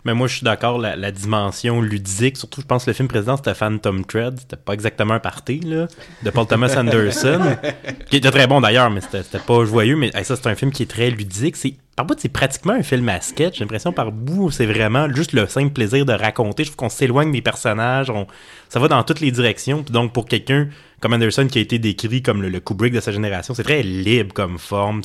[0.06, 3.36] Mais moi, je suis d'accord, la, dimension ludique, surtout, je pense que le film précédent,
[3.36, 4.40] c'était Phantom Thread.
[4.40, 5.88] C'était pas exactement un party, là,
[6.24, 7.58] de Paul Thomas Anderson,
[8.10, 9.98] qui était très bon d'ailleurs, mais c'était pas joyeux.
[9.98, 11.58] Mais ça, c'est un film qui est très ludique.
[11.58, 13.58] C'est par bout, c'est pratiquement un film à sketch.
[13.58, 16.64] J'ai l'impression par bout, c'est vraiment juste le simple plaisir de raconter.
[16.64, 18.10] Je trouve qu'on s'éloigne des personnages.
[18.10, 18.26] On,
[18.70, 19.84] ça va dans toutes les directions.
[19.90, 20.70] Donc, pour quelqu'un
[21.02, 24.34] comme Anderson qui a été décrit comme le, Kubrick de sa génération, c'est très libre
[24.34, 25.02] comme forme.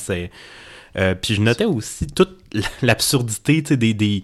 [0.95, 2.37] Euh, puis je notais aussi toute
[2.81, 4.23] l'absurdité des, des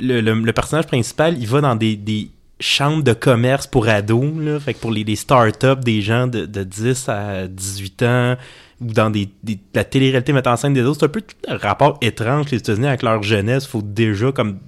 [0.00, 2.28] le, le, personnage principal, il va dans des, des
[2.58, 6.44] chambres de commerce pour ados, là, fait que pour les, les start-up des gens de,
[6.44, 8.36] de 10 à 18 ans,
[8.80, 11.36] ou dans des, des la télé-réalité mettant en scène des autres, c'est un peu tout
[11.48, 13.66] un rapport étrange les États-Unis avec leur jeunesse.
[13.66, 14.58] Faut déjà comme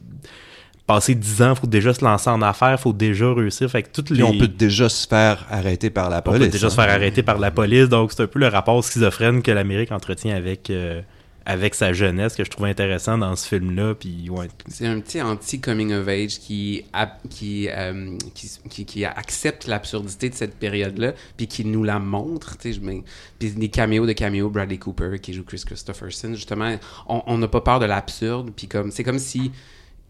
[0.86, 3.68] passer 10 ans, faut déjà se lancer en affaires, faut déjà réussir.
[3.70, 4.22] Fait que toutes les...
[4.22, 6.40] on peut déjà se faire arrêter par la police.
[6.40, 6.84] On peut déjà se hein.
[6.84, 7.88] faire arrêter par la police.
[7.88, 11.02] Donc c'est un peu le rapport schizophrène que l'Amérique entretient avec euh,
[11.46, 13.94] avec sa jeunesse que je trouve intéressant dans ce film-là.
[13.94, 14.48] Puis, ouais.
[14.68, 16.84] C'est un petit anti-coming of age qui,
[17.30, 22.56] qui, euh, qui, qui, qui, accepte l'absurdité de cette période-là, puis qui nous la montre.
[22.58, 22.92] Puis
[23.38, 27.78] des caméos de caméos, Bradley Cooper qui joue Chris Christopherson, justement, on n'a pas peur
[27.78, 28.50] de l'absurde.
[28.54, 29.52] Puis comme, c'est comme si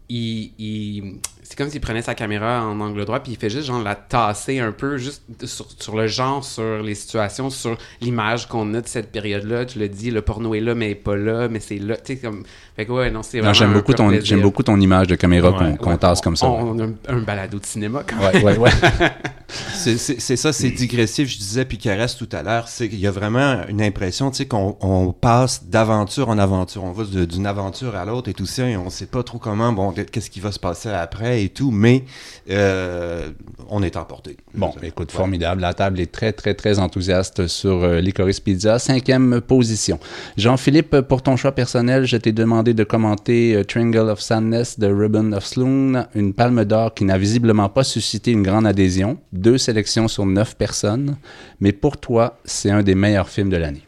[0.09, 3.81] il, c'est comme s'il prenait sa caméra en angle droit puis il fait juste genre
[3.81, 8.81] la tasser un peu juste sur, le genre, sur les situations, sur l'image qu'on a
[8.81, 9.65] de cette période-là.
[9.65, 11.97] Tu le dis, le porno est là mais il pas là, mais c'est là.
[11.97, 12.43] Tu sais comme,
[12.75, 13.53] fait que ouais, non, c'est vraiment.
[13.53, 16.47] J'aime beaucoup ton, j'aime beaucoup ton image de caméra qu'on tasse comme ça.
[16.47, 18.43] On, a un, balado de cinéma quand même.
[18.43, 18.69] Ouais, ouais,
[19.49, 19.97] c'est
[20.35, 21.29] ça, c'est digressif.
[21.29, 24.37] Je disais puis reste tout à l'heure, c'est qu'il y a vraiment une impression, tu
[24.37, 26.83] sais, qu'on on passe d'aventure en aventure.
[26.83, 29.71] On va d'une aventure à l'autre et tout ça, et on sait pas trop comment.
[29.71, 32.03] Bon, qu'est-ce qui va se passer après et tout, mais
[32.49, 33.29] euh,
[33.69, 34.37] on est emporté.
[34.53, 35.61] Bon, écoute, formidable.
[35.61, 38.79] La table est très, très, très enthousiaste sur euh, Licorice Pizza.
[38.79, 39.99] Cinquième position.
[40.37, 44.87] Jean-Philippe, pour ton choix personnel, je t'ai demandé de commenter euh, Triangle of Sadness de
[44.87, 49.17] Ribbon of Sloan, une palme d'or qui n'a visiblement pas suscité une grande adhésion.
[49.37, 51.17] Deux sélections sur neuf personnes.
[51.59, 53.85] Mais pour toi, c'est un des meilleurs films de l'année.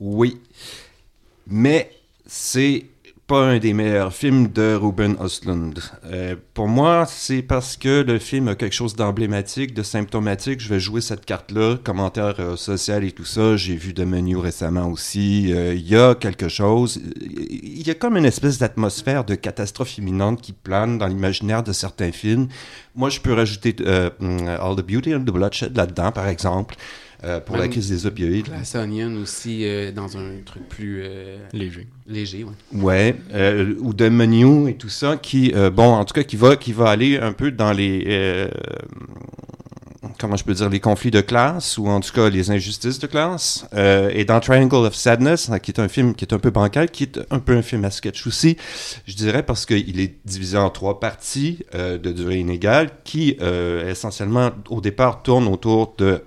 [0.00, 0.40] Oui.
[1.46, 1.90] Mais
[2.26, 2.86] c'est
[3.32, 5.80] pas un des meilleurs films de Ruben Östlund.
[6.04, 10.60] Euh, pour moi, c'est parce que le film a quelque chose d'emblématique, de symptomatique.
[10.60, 13.56] Je vais jouer cette carte-là, commentaire euh, social et tout ça.
[13.56, 15.50] J'ai vu de Menu récemment aussi.
[15.50, 17.00] Euh, il y a quelque chose.
[17.22, 21.72] Il y a comme une espèce d'atmosphère de catastrophe imminente qui plane dans l'imaginaire de
[21.72, 22.48] certains films.
[22.94, 26.74] Moi, je peux rajouter All the Beauty and the Bloodshed là-dedans, par exemple.
[27.24, 28.48] Euh, pour la crise des opioïdes.
[28.48, 31.86] La Onion aussi, euh, dans un truc plus euh, léger.
[32.08, 32.52] Léger, ouais.
[32.72, 33.16] Ouais,
[33.78, 36.90] ou de Menu et tout ça, qui, bon, en tout cas, qui va, qui va
[36.90, 38.48] aller un peu dans les
[40.18, 43.06] comment je peux dire, les conflits de classe, ou en tout cas les injustices de
[43.06, 43.66] classe.
[43.74, 46.50] Euh, et dans Triangle of Sadness, hein, qui est un film qui est un peu
[46.50, 48.56] bancal, qui est un peu un film à sketch aussi,
[49.06, 53.88] je dirais parce qu'il est divisé en trois parties euh, de durée inégale, qui euh,
[53.90, 56.24] essentiellement au départ tournent autour de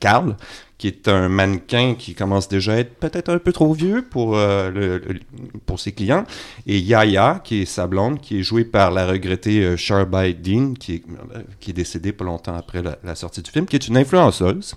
[0.00, 0.36] Carl,
[0.78, 4.36] qui est un mannequin qui commence déjà à être peut-être un peu trop vieux pour,
[4.36, 4.98] euh,
[5.64, 6.24] pour ses clients.
[6.66, 10.74] Et Yaya, qui est sa blonde, qui est jouée par la regrettée euh, Sharby Dean,
[10.74, 11.02] qui est,
[11.34, 14.74] euh, qui est décédée pas longtemps après la, sortie du film, qui est une influenceuse.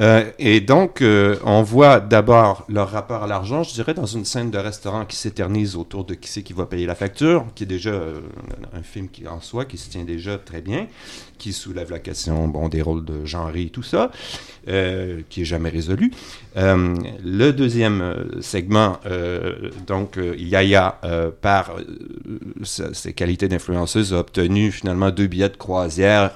[0.00, 1.04] Euh, et donc,
[1.44, 5.16] on voit d'abord leur rapport à l'argent, je dirais, dans une scène de restaurant qui
[5.16, 7.92] s'éternise autour de qui c'est qui va payer la facture, qui est déjà
[8.72, 10.86] un film qui, en soi qui se tient déjà très bien,
[11.42, 14.10] qui soulève la question des rôles de genre et tout ça,
[14.64, 16.12] qui est jamais résolu.
[16.54, 18.98] le deuxième segment,
[19.86, 21.00] donc, Yaya,
[21.40, 21.76] par
[22.62, 26.30] ses qualités d'influenceuse, a obtenu finalement deux billets de croisière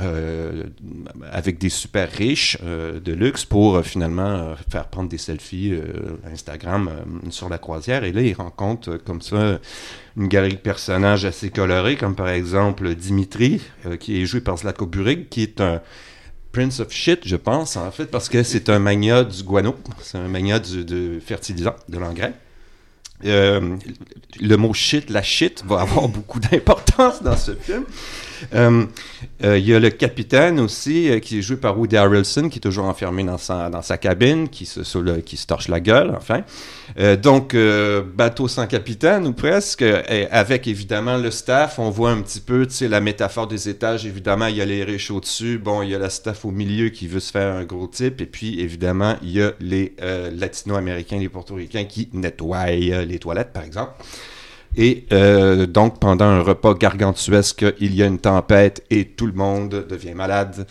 [1.30, 6.18] avec des super riches de luxe pour euh, finalement euh, faire prendre des selfies euh,
[6.30, 6.90] Instagram
[7.30, 8.04] sur la croisière.
[8.04, 9.58] Et là, il rencontre comme ça
[10.16, 13.60] une galerie de personnages assez colorés, comme par exemple Dimitri,
[14.00, 15.82] qui est joué par Zlatko Burig, qui est un
[16.52, 20.16] Prince of Shit, je pense, en fait, parce que c'est un mania du guano, c'est
[20.16, 22.32] un mania du, fertilisant, de l'engrais.
[23.22, 27.84] le mot shit, la shit, va avoir beaucoup d'importance dans ce film.
[28.54, 28.86] Euh,
[29.44, 32.58] euh, il y a le capitaine aussi, euh, qui est joué par Woody Harrelson, qui
[32.58, 36.42] est toujours enfermé dans sa, cabine, qui se, torche la gueule, enfin.
[37.16, 37.56] donc,
[38.14, 39.84] bateau sans capitaine, ou presque,
[40.30, 41.78] avec évidemment le staff.
[41.78, 44.06] On voit un petit peu, la métaphore des étages.
[44.06, 45.58] Évidemment, il y a les riches au-dessus.
[45.58, 48.20] Bon, il y a la staff au milieu qui veut se faire un gros type.
[48.20, 49.94] Et puis, évidemment, il y a les
[50.32, 53.92] latino-américains, les portoricains qui nettoient les toilettes, par exemple.
[54.76, 59.32] Et euh, donc, pendant un repas gargantuesque, il y a une tempête et tout le
[59.32, 60.66] monde devient malade.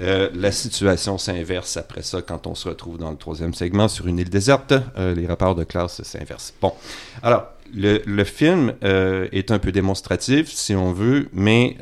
[0.00, 4.06] Euh, la situation s'inverse après ça quand on se retrouve dans le troisième segment sur
[4.06, 4.72] une île déserte.
[4.96, 6.54] Euh, les rapports de classe s'inversent.
[6.60, 6.72] Bon,
[7.22, 11.76] alors, le, le film est un peu démonstratif, si on veut, mais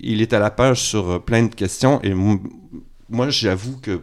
[0.00, 1.98] il est à la page sur plein de questions.
[2.02, 4.02] Et moi, j'avoue que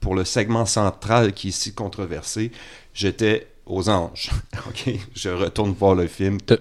[0.00, 2.50] pour le segment central qui est si controversé,
[2.94, 4.30] j'étais aux anges.
[4.68, 6.38] OK, je retourne voir le film.
[6.40, 6.56] T'as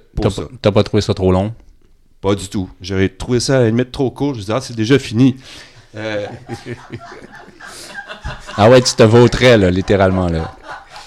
[0.72, 1.54] pas- trouvé ça trop long?
[2.22, 2.70] Pas du tout.
[2.82, 4.34] J'aurais trouvé ça à la limite trop court.
[4.36, 5.38] Je disais, ah, c'est déjà fini.
[5.96, 6.28] Euh,
[8.58, 10.54] Ah ouais, tu te vautrais, là, littéralement, là.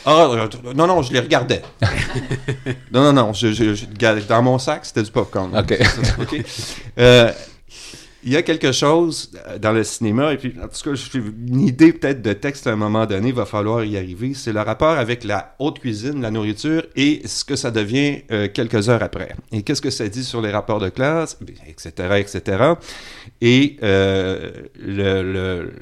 [0.06, 1.62] ah, euh, non, non, je les regardais.
[2.92, 3.32] non, non, non.
[3.32, 5.56] je- je- je- regarde, dans mon sac, c'était du popcorn.
[5.56, 5.78] OK.
[6.20, 6.42] OK.
[6.98, 7.30] Euh,
[8.24, 11.18] Il y a quelque chose euh, dans le cinéma, et puis en tout cas, j'ai
[11.18, 14.32] une idée peut-être de texte à un moment donné, il va falloir y arriver.
[14.34, 18.48] C'est le rapport avec la haute cuisine, la nourriture, et ce que ça devient euh,
[18.52, 19.34] quelques heures après.
[19.50, 22.74] Et qu'est-ce que ça dit sur les rapports de classe, etc., etc.
[23.40, 25.72] Et euh, le, le-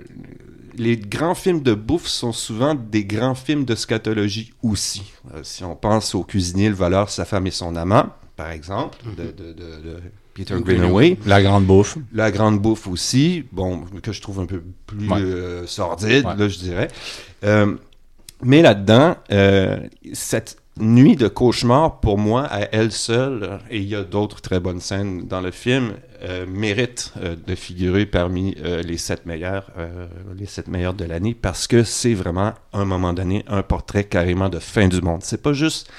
[0.77, 5.03] les grands films de bouffe sont souvent des grands films de scatologie aussi.
[5.43, 9.97] Si on pense au cuisinier, le voleur, sa femme et son amant, par exemple, de
[10.35, 11.19] Peter Greenaway.
[11.27, 11.97] La grande bouffe.
[12.13, 15.21] La grande bouffe aussi, bon, que je trouve un peu plus Ouais.
[15.21, 16.37] euh, sordide, Ouais.
[16.37, 16.89] là, je dirais.
[17.45, 17.75] Euh,
[18.43, 19.79] mais là-dedans, euh,
[20.13, 24.61] cette nuit de cauchemar, pour moi, à elle seule, et il y a d'autres très
[24.61, 29.71] bonnes scènes dans le film, euh, mérite euh, de figurer parmi euh, les sept meilleurs,
[29.79, 30.07] euh,
[30.39, 34.05] les sept meilleurs de l'année, parce que c'est vraiment, à un moment donné, un portrait
[34.05, 35.21] carrément de fin du monde.
[35.23, 35.91] C'est pas juste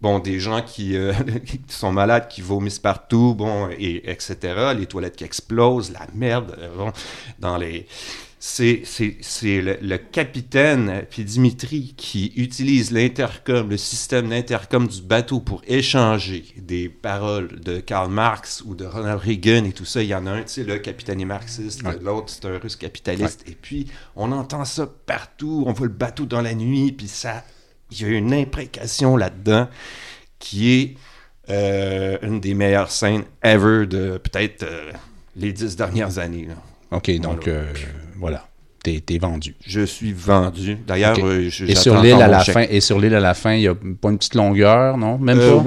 [0.00, 1.12] bon, des gens qui, euh,
[1.46, 4.36] qui sont malades, qui vomissent partout, bon, et etc.,
[4.76, 6.92] les toilettes qui explosent, la merde, euh, bon,
[7.38, 7.86] dans les...
[8.40, 14.86] C'est, c'est, c'est le, le capitaine, euh, puis Dimitri, qui utilise l'intercom, le système d'intercom
[14.86, 19.84] du bateau pour échanger des paroles de Karl Marx ou de Ronald Reagan et tout
[19.84, 20.04] ça.
[20.04, 21.98] Il y en a un, tu sais, le capitaine est marxiste, Ouais.
[22.00, 23.42] l'autre, c'est un russe capitaliste.
[23.48, 27.42] Et puis, on entend ça partout, on voit le bateau dans la nuit, puis ça
[27.90, 29.68] il y a une imprécation là-dedans
[30.38, 30.94] qui est
[31.50, 34.92] euh, une des meilleures scènes ever de peut-être euh,
[35.36, 36.46] les dix dernières années.
[36.48, 36.54] là.
[36.96, 37.58] OK, donc, Voilà.
[37.60, 37.72] euh,
[38.18, 38.44] voilà.
[38.82, 39.56] T'es t'es vendu.
[39.66, 40.76] Je suis vendu.
[40.86, 42.54] D'ailleurs, euh, je- Et sur l'île, à la chèque.
[42.54, 45.18] fin, et sur l'île, à la fin, il n'y a pas une petite longueur, non?
[45.18, 45.64] Même pas?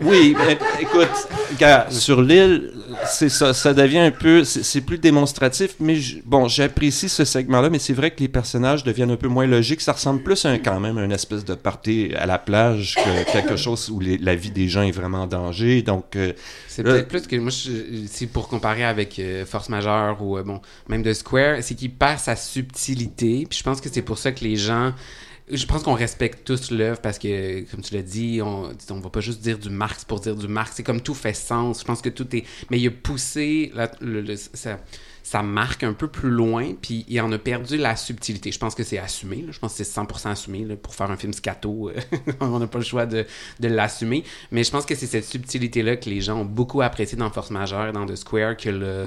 [0.00, 1.28] Oui, mais écoute,
[1.90, 2.72] sur l'île,
[3.06, 7.78] c'est ça, ça devient un peu, c'est plus démonstratif, mais bon, j'apprécie ce segment-là, mais
[7.78, 9.80] c'est vrai que les personnages deviennent un peu moins logiques.
[9.80, 12.94] Ça ressemble plus à un, quand même à une espèce de party à la plage
[12.96, 15.82] que quelque chose où les- la vie des gens est vraiment en danger.
[15.82, 16.32] Donc, euh,
[16.66, 20.38] C'est Euh, peut-être plus que moi, je- c'est pour comparer avec euh, Force Majeure ou
[20.38, 23.46] euh, bon, même de Square, c'est qu'il perd sa subtilité.
[23.48, 24.92] Puis je pense que c'est pour ça que les gens.
[25.50, 29.10] Je pense qu'on respecte tous l'œuvre parce que, comme tu l'as dit, on, on va
[29.10, 30.72] pas juste dire du Marx pour dire du Marx.
[30.76, 31.80] C'est comme tout fait sens.
[31.80, 32.44] Je pense que tout est.
[32.70, 34.80] Mais il a poussé le- sa,
[35.28, 38.50] sa marque un peu plus loin, puis il en a perdu la subtilité.
[38.50, 39.42] Je pense que c'est assumé.
[39.42, 39.52] là.
[39.52, 40.64] Je pense que c'est 100% assumé.
[40.64, 40.74] là.
[40.74, 42.00] Pour faire un film scato, euh,
[42.40, 43.26] on n'a pas le choix de,
[43.60, 44.24] de l'assumer.
[44.52, 47.50] Mais je pense que c'est cette subtilité-là que les gens ont beaucoup apprécié dans Force
[47.50, 49.06] Majeure, dans The Square, que le, euh,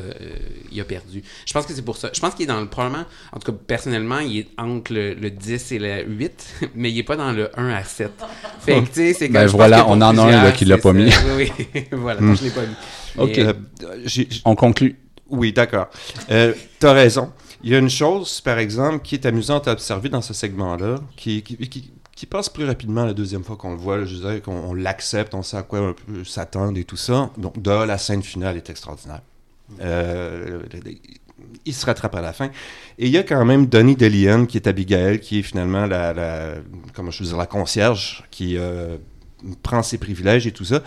[0.71, 1.23] il a perdu.
[1.47, 2.11] Je pense que c'est pour ça.
[2.13, 5.15] Je pense qu'il est dans le, probablement, en tout cas, personnellement, il est entre le,
[5.15, 8.11] le 10 et le 8, mais il est pas dans le 1 à 7.
[8.59, 9.41] Fait que, tu sais, c'est comme...
[9.41, 10.93] Ben voilà, on en a un, là, qui l'a pas ça.
[10.93, 11.11] mis.
[11.35, 11.85] Oui, oui.
[11.93, 12.75] voilà, moi, je l'ai pas mis.
[13.17, 13.37] Ok.
[13.37, 14.99] Mais, euh, On conclut.
[15.31, 15.87] Oui, d'accord.
[16.29, 17.31] Euh, tu as raison.
[17.63, 20.95] Il y a une chose, par exemple, qui est amusante à observer dans ce segment-là,
[21.15, 21.43] qui,
[22.29, 23.97] passe plus rapidement la deuxième fois qu'on le voit.
[23.97, 27.31] là, je disais qu'on on l'accepte, on sait à quoi s'attendre et tout ça.
[27.37, 29.21] Donc, de la scène finale est extraordinaire.
[29.81, 30.61] Euh,
[31.65, 32.47] il se rattrape à la fin.
[32.99, 36.13] Et il y a quand même Donnie DeLeon, qui est Abigail, qui est finalement la,
[36.13, 38.97] la concierge, qui euh,
[39.63, 40.83] prend ses privilèges et tout ça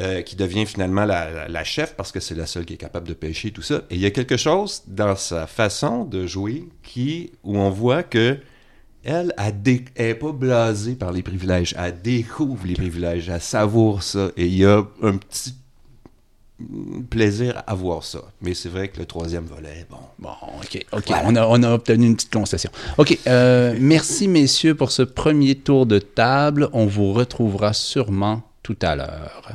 [0.00, 2.78] euh, qui devient finalement la, la- la chef parce que c'est la seule qui est
[2.78, 3.82] capable de pêcher tout ça.
[3.90, 8.02] Et il y a quelque chose dans sa façon de jouer qui, où on voit
[8.02, 8.38] que
[9.04, 11.74] elle, elle, dé- elle est pas blasée par les privilèges.
[11.78, 14.30] Elle découvre les privilèges, elle savoure ça.
[14.36, 15.54] Et il y a un petit
[17.08, 18.20] plaisir à voir ça.
[18.42, 19.96] Mais c'est vrai que le troisième volet, bon.
[20.18, 20.30] Bon,
[20.62, 21.10] OK, OK.
[21.24, 22.70] On, a, on a obtenu une petite concession.
[22.98, 26.68] OK, euh, merci, messieurs, pour ce premier tour de table.
[26.74, 29.52] On vous retrouvera sûrement tout à l'heure.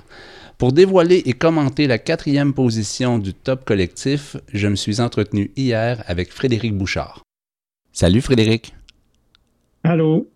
[0.57, 6.01] Pour dévoiler et commenter la quatrième position du top collectif, je me suis entretenu hier
[6.07, 7.23] avec Frédéric Bouchard.
[7.91, 8.73] Salut Frédéric.
[9.83, 10.29] Allô?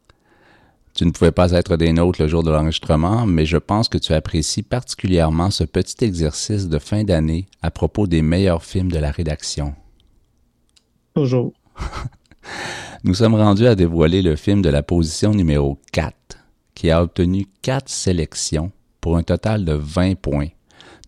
[0.94, 3.98] Tu ne pouvais pas être des nôtres le jour de l'enregistrement, mais je pense que
[3.98, 9.00] tu apprécies particulièrement ce petit exercice de fin d'année à propos des meilleurs films de
[9.00, 9.74] la rédaction.
[11.16, 11.54] Toujours.
[13.06, 16.14] Nous sommes rendus à dévoiler le film de la position numéro 4,
[16.76, 20.50] qui a obtenu 4 sélections pour un total de 20 points.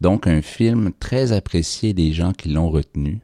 [0.02, 3.20] Donc un film très apprécié des gens qui l'ont retenu.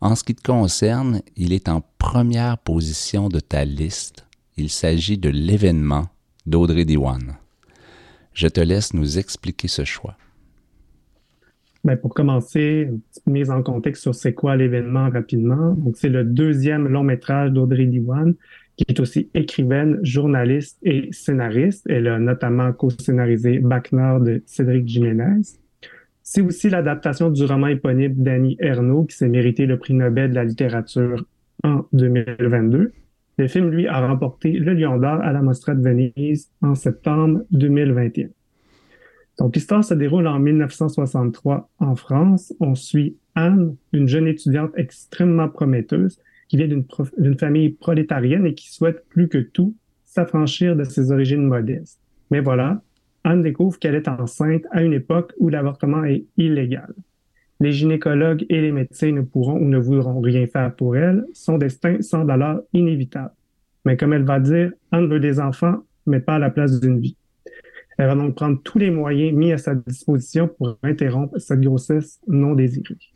[0.00, 4.26] En ce qui te concerne, il est en première position de ta liste.
[4.56, 6.06] Il s'agit de l'événement
[6.46, 7.36] d'Audrey Diwan.
[8.34, 10.16] Je te laisse nous expliquer ce choix.
[11.84, 15.72] Ben, pour commencer, une petite mise en contexte sur c'est quoi l'événement rapidement.
[15.72, 18.34] Donc, c'est le deuxième long métrage d'Audrey Diwan
[18.76, 21.86] qui est aussi écrivaine, journaliste et scénariste.
[21.88, 25.42] Elle a notamment co-scénarisé Bac de Cédric Jiménez.
[26.22, 30.34] C'est aussi l'adaptation du roman éponyme d'Annie Ernaux qui s'est mérité le prix Nobel de
[30.34, 31.24] la littérature
[31.64, 32.92] en 2022.
[33.38, 37.42] Le film, lui, a remporté le Lion d'Or à la Mostra de Venise en septembre
[37.50, 38.28] 2021.
[39.38, 42.52] Donc, l'histoire se déroule en 1963 en France.
[42.60, 46.18] On suit Anne, une jeune étudiante extrêmement prometteuse
[46.52, 49.74] qui vient d'une famille prolétarienne et qui souhaite plus que tout
[50.04, 51.98] s'affranchir de ses origines modestes.
[52.30, 52.82] Mais voilà,
[53.24, 56.92] Anne découvre qu'elle est enceinte à une époque où l'avortement est illégal.
[57.58, 61.24] Les gynécologues et les médecins ne pourront ou ne voudront rien faire pour elle.
[61.32, 63.32] Son destin semble alors inévitable.
[63.86, 67.00] Mais comme elle va dire, Anne veut des enfants, mais pas à la place d'une
[67.00, 67.16] vie.
[67.96, 72.20] Elle va donc prendre tous les moyens mis à sa disposition pour interrompre cette grossesse
[72.28, 73.11] non désirée.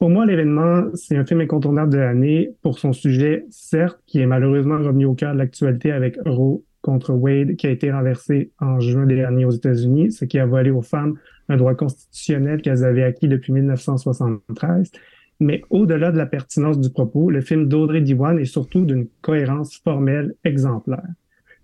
[0.00, 4.26] Pour moi, l'événement, c'est un film incontournable de l'année pour son sujet, certes, qui est
[4.26, 8.80] malheureusement revenu au cœur de l'actualité avec Roe contre Wade, qui a été renversé en
[8.80, 11.18] juin dernier aux États-Unis, ce qui a volé aux femmes
[11.50, 14.90] un droit constitutionnel qu'elles avaient acquis depuis 1973.
[15.38, 19.76] Mais au-delà de la pertinence du propos, le film d'Audrey Diwan est surtout d'une cohérence
[19.84, 21.12] formelle exemplaire.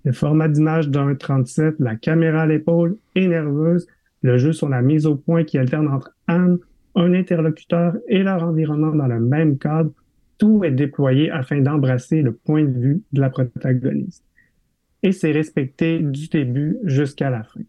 [0.05, 3.87] Le format d'image d'un 37, la caméra à l'épaule est nerveuse,
[4.21, 6.59] le jeu sur la mise au point qui alterne entre Anne,
[6.97, 9.93] un interlocuteur et leur environnement dans le même cadre,
[10.39, 14.25] tout est déployé afin d'embrasser le point de vue de la protagoniste.
[15.03, 17.61] Et c'est respecté du début jusqu'à la fin.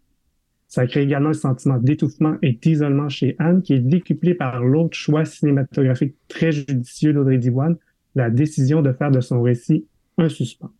[0.67, 4.97] Ça crée également un sentiment d'étouffement et d'isolement chez Anne qui est décuplé par l'autre
[4.97, 7.77] choix cinématographique très judicieux d'Audrey Diwan,
[8.15, 9.85] la décision de faire de son récit
[10.17, 10.71] un suspense.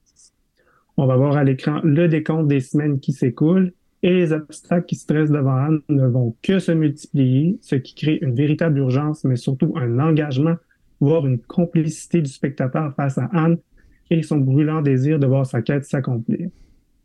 [0.98, 3.72] On va voir à l'écran le décompte des semaines qui s'écoulent
[4.08, 7.94] et les obstacles qui se dressent devant Anne ne vont que se multiplier, ce qui
[7.94, 10.56] crée une véritable urgence, mais surtout un engagement,
[11.02, 13.58] voire une complicité du spectateur face à Anne
[14.10, 16.48] et son brûlant désir de voir sa quête s'accomplir.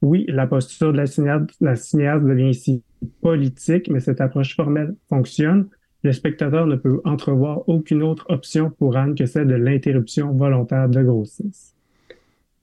[0.01, 2.85] Oui, la posture de la cinéaste, la devient ici
[3.21, 5.71] politique, mais cette approche formelle fonctionne.
[6.05, 10.89] Le spectateur ne peut entrevoir aucune autre option pour Anne que celle de l'interruption volontaire
[10.89, 11.75] de grossesse.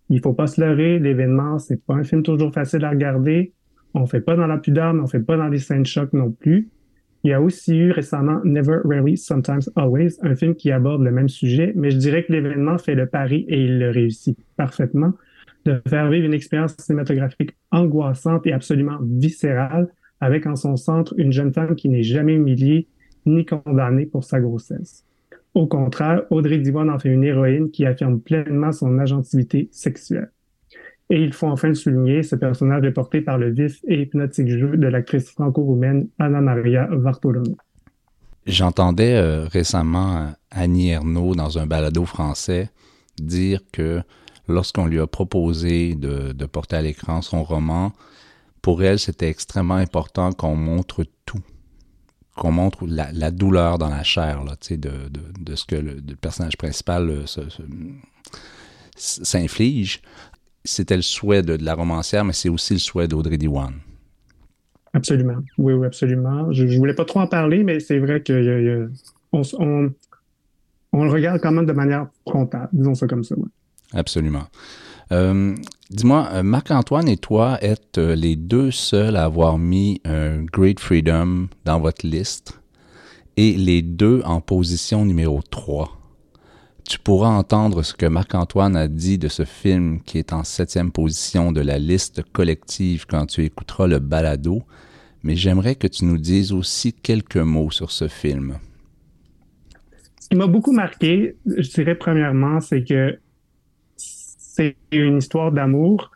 [0.09, 3.51] Il faut pas se leurrer, l'événement, c'est pas un film toujours facile à regarder.
[3.93, 6.69] On fait pas dans la mais on fait pas dans les scènes choc non plus.
[7.23, 11.11] Il y a aussi eu récemment Never, Rarely, Sometimes, Always, un film qui aborde le
[11.11, 15.13] même sujet, mais je dirais que l'événement fait le pari et il le réussit parfaitement
[15.65, 19.89] de faire vivre une expérience cinématographique angoissante et absolument viscérale
[20.21, 22.87] avec en son centre une jeune femme qui n'est jamais humiliée
[23.25, 25.05] ni condamnée pour sa grossesse.
[25.53, 30.31] Au contraire, Audrey Diwan en fait une héroïne qui affirme pleinement son agentivité sexuelle.
[31.12, 34.47] Et il faut enfin le souligner, ce personnage est porté par le vif et hypnotique
[34.47, 37.55] jeu de l'actrice franco-roumaine Anna Maria Vartolomeu.
[38.45, 42.70] J'entendais euh, récemment euh, Annie Ernaux dans un balado français
[43.20, 44.01] dire que
[44.47, 47.91] lorsqu'on lui a proposé de, porter à l'écran son roman,
[48.62, 51.41] pour elle, c'était extrêmement important qu'on montre tout,
[52.36, 54.91] qu'on montre la, douleur dans la chair là, de,
[55.39, 57.26] de, ce que le, le personnage principal euh,
[58.95, 60.01] s'inflige
[60.70, 63.74] c'était le souhait de, de, la romancière, mais c'est aussi le souhait d'Audrey Diwan.
[64.93, 65.38] Absolument.
[65.57, 66.51] Oui, oui, absolument.
[66.51, 68.89] Je, ne voulais pas trop en parler, mais c'est vrai qu'on
[69.34, 69.93] on,
[70.93, 73.36] on, le regarde quand même de manière frontale, disons ça comme ça.
[73.36, 73.47] Ouais.
[73.93, 74.45] Absolument.
[75.11, 75.55] Euh,
[75.89, 80.80] Dis-moi, euh, Marc-Antoine et toi êtes euh, les deux seuls à avoir mis un Great
[80.80, 82.61] Freedom dans votre liste
[83.38, 85.98] et les deux en position numéro 3
[86.89, 90.91] tu pourras entendre ce que Marc-Antoine a dit de ce film qui est en septième
[90.91, 94.63] position de la liste collective quand tu écouteras le balado,
[95.21, 98.55] mais j'aimerais que tu nous dises aussi quelques mots sur ce film.
[100.19, 103.19] Ce qui m'a beaucoup marqué, je dirais premièrement, c'est que
[103.95, 106.09] c'est une histoire d'amour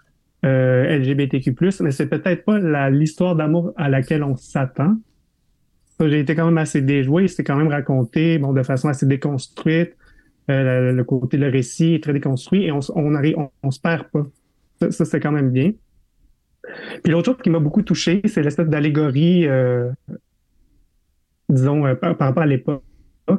[0.43, 4.97] euh, LGBTQ+, mais c'est peut-être pas l'histoire d'amour à laquelle on s'attend.
[5.99, 9.95] J'ai été quand même assez déjoué, c'est quand même raconté de façon assez déconstruite.
[10.49, 14.09] Euh, le, côté, le récit est très déconstruit et on, on, arrive, on, se perd
[14.09, 14.25] pas.
[14.89, 15.71] Ça, c'est quand même bien.
[17.03, 19.89] Puis l'autre chose qui m'a beaucoup touché, c'est l'espèce d'allégorie, euh,
[21.49, 22.83] disons, euh, par, rapport à l'époque.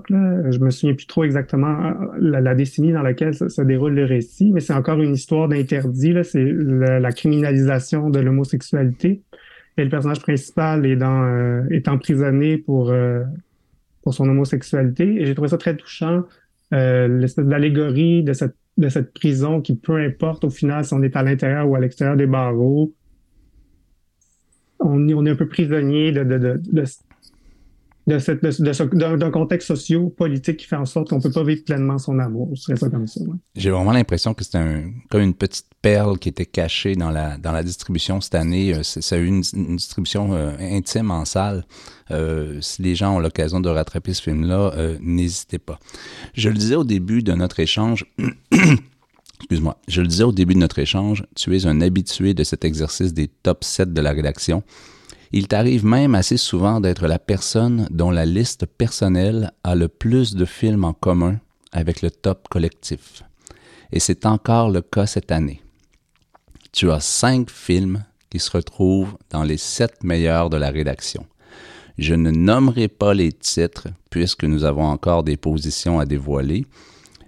[0.09, 0.51] Là.
[0.51, 4.51] Je me souviens plus trop exactement la, la décennie dans laquelle se, déroule le récit,
[4.53, 6.15] mais c'est encore une histoire d'interdit.
[6.23, 9.21] C'est la, criminalisation de l'homosexualité.
[9.77, 12.95] Et le personnage principal est, dans, est emprisonné pour,
[14.03, 15.21] pour son homosexualité.
[15.21, 16.25] Et j'ai trouvé ça très touchant
[16.75, 21.17] l'espèce d'allégorie de cette, de cette prison qui, peu importe au final si on est
[21.17, 22.93] à l'intérieur ou à l'extérieur des barreaux,
[24.81, 26.85] on, on est un peu prisonnier de, de, de,
[28.07, 31.65] de cette, de, de d'un, contexte socio-politique qui fait en sorte qu'on peut pas vivre
[31.65, 32.51] pleinement son amour.
[32.55, 33.21] Ce serait ça comme ça.
[33.57, 37.39] J'ai vraiment l'impression que c'est un, comme une petite perle qui était cachée dans la,
[37.39, 38.75] dans la distribution cette année.
[38.75, 41.65] Euh, c'est- Ça a eu une, distribution euh, intime en salle.
[42.11, 45.79] Euh, si les gens ont l'occasion de rattraper ce film-là, n'hésitez pas.
[46.35, 48.05] Je le disais au début de notre échange,
[49.41, 52.65] excuse-moi, je le disais au début de notre échange, tu es un habitué de cet
[52.65, 54.63] exercice des top 7 de la rédaction.
[55.37, 60.37] Il t'arrive même assez souvent d'être la personne dont la liste personnelle a le plus
[60.37, 61.41] de films en commun
[61.73, 63.25] avec le top collectif.
[63.91, 65.61] Et c'est encore le cas cette année.
[66.71, 71.27] Tu as cinq films qui se retrouvent dans les sept meilleurs de la rédaction.
[71.99, 76.65] Je ne nommerai pas les titres puisque nous avons encore des positions à dévoiler,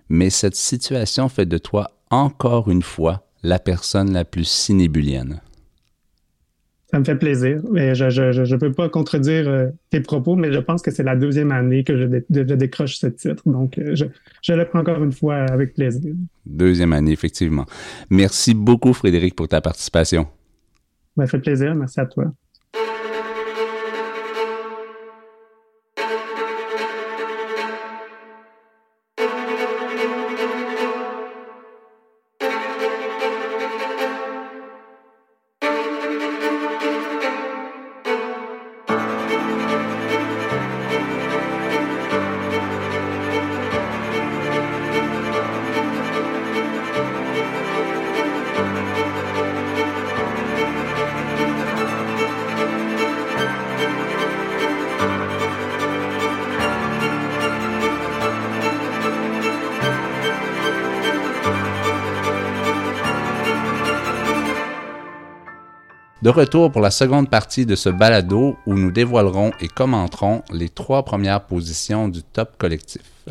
[0.09, 5.41] mais cette situation fait de toi encore une fois la personne la plus cinébulienne.
[6.91, 7.61] Ça me fait plaisir.
[7.73, 10.91] Mais je je, je, je peux pas contredire euh, tes propos, mais je pense que
[10.93, 13.43] c'est la deuxième année que je, dé- je décroche ce titre.
[13.47, 14.05] Donc, euh, je,
[14.43, 16.15] je le prends encore une fois avec plaisir.
[16.45, 17.67] Deuxième année, effectivement.
[18.09, 20.29] Merci beaucoup, Frédéric, pour ta participation.
[21.17, 21.75] Ça me fait plaisir.
[21.75, 22.33] Merci à toi.
[66.27, 70.69] De retour pour la seconde partie de ce balado où nous dévoilerons et commenterons les
[70.69, 73.29] trois premières positions du top collectif.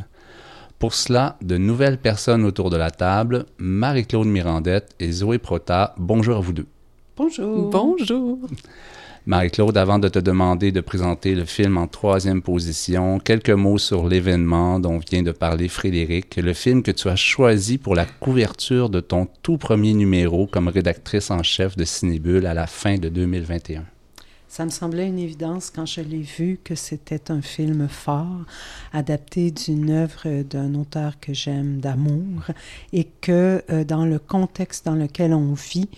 [0.80, 6.38] Pour cela, de nouvelles personnes autour de la table, Marie-Claude Mirandette et Zoé Prota, bonjour
[6.38, 6.68] à vous deux.
[7.18, 7.70] Bonjour.
[7.70, 8.40] Bonjour.
[9.28, 14.08] Marie-Claude, avant de te demander de présenter le film en troisième position, quelques mots sur
[14.08, 18.92] l'événement dont vient de parler Frédéric, le film que tu as choisi pour la couverture
[18.92, 23.10] de ton tout premier numéro comme rédactrice en chef de Cinébule à la fin de
[23.10, 23.86] 2021.
[24.48, 28.46] Ça me semblait une évidence quand je l'ai vu que c'était un film fort,
[28.94, 32.44] adapté d'une œuvre d'un auteur que j'aime d'amour,
[32.94, 35.90] et que euh, dans le contexte dans lequel on vit,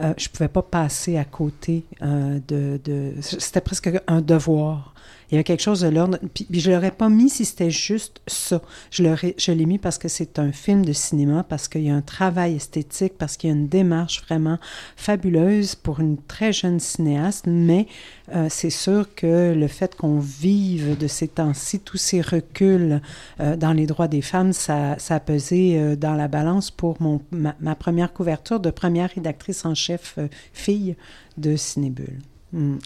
[0.00, 3.14] euh, je pouvais pas passer à côté euh, de, de...
[3.20, 4.93] C'était presque un devoir.
[5.30, 6.18] Il y avait quelque chose de l'ordre.
[6.34, 8.60] Puis, puis je l'aurais pas mis si c'était juste ça.
[8.90, 12.02] Je l'ai mis parce que c'est un film de cinéma, parce qu'il y a un
[12.02, 14.58] travail esthétique, parce qu'il y a une démarche vraiment
[14.96, 17.46] fabuleuse pour une très jeune cinéaste.
[17.46, 17.86] Mais
[18.34, 23.00] euh, c'est sûr que le fait qu'on vive de ces temps-ci tous ces reculs
[23.40, 27.00] euh, dans les droits des femmes, ça, ça a pesé euh, dans la balance pour
[27.00, 30.18] mon, ma, première couverture de première rédactrice en chef
[30.52, 30.96] fille
[31.36, 32.20] de Cinébule.
[32.52, 32.76] Mm.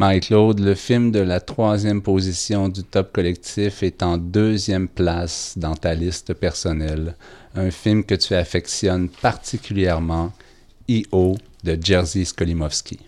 [0.00, 5.74] Marie-Claude, le film de la troisième position du top collectif est en deuxième place dans
[5.74, 7.16] ta liste personnelle.
[7.54, 10.32] Un film que tu affectionnes particulièrement,
[10.88, 11.36] I.O.
[11.64, 12.98] de Jerzy Skolimowski.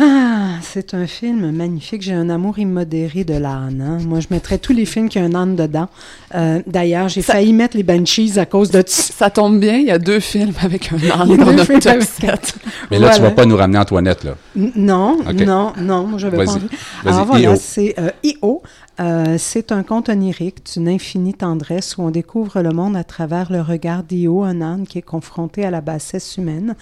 [0.00, 2.02] Ah, c'est un film magnifique.
[2.02, 3.82] J'ai un amour immodéré de l'âne.
[3.84, 3.98] hein.
[4.06, 5.88] Moi, je mettrais tous les films qui ont un âne dedans.
[6.34, 9.12] Euh, D'ailleurs, j'ai Ça- failli mettre les Banshees à cause de ça.
[9.18, 12.02] Ça tombe bien, il y a deux films avec un âne dans notre top avec-
[12.02, 12.54] 7.
[12.90, 13.18] Mais là, tu Voilà.
[13.18, 14.36] vas pas nous ramener Antoinette, là.
[14.56, 16.66] N- Non, non, non, moi, j'avais pas envie.
[17.04, 18.62] Alors voilà, c'est euh, I.O.
[19.00, 23.52] Euh, c'est un conte onirique d'une infinie tendresse où on découvre le monde à travers
[23.52, 26.74] le regard d'Io, un âne qui est confronté à la bassesse humaine.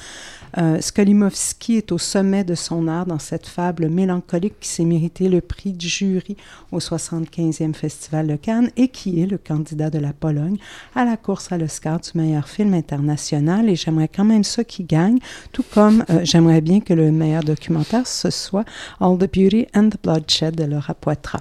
[0.57, 5.29] Euh, Skolimowski est au sommet de son art dans cette fable mélancolique qui s'est mérité
[5.29, 6.37] le prix du jury
[6.73, 10.57] au 75e Festival de Cannes et qui est le candidat de la Pologne
[10.95, 13.69] à la course à l'Oscar du meilleur film international.
[13.69, 15.19] Et j'aimerais quand même ça qui gagne,
[15.53, 18.65] tout comme euh, j'aimerais bien que le meilleur documentaire ce soit
[19.01, 21.41] All the Beauty and the Bloodshed de Laura Poitras.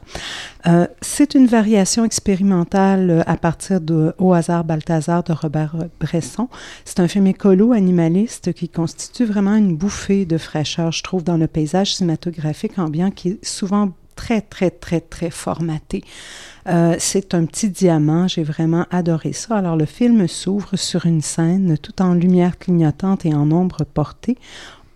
[0.68, 6.50] Euh, c'est une variation expérimentale euh, à partir de Au hasard Balthazar de Robert Bresson.
[6.86, 11.38] C'est un film écolo animaliste qui constitue vraiment une bouffée de fraîcheur, je trouve, dans
[11.38, 16.04] le paysage cinématographique ambiant qui est souvent très, très, très, très formaté.
[16.68, 19.58] Euh, c'est un petit diamant, j'ai vraiment adoré ça.
[19.58, 24.38] Alors le film s'ouvre sur une scène tout en lumière clignotante et en ombre portée.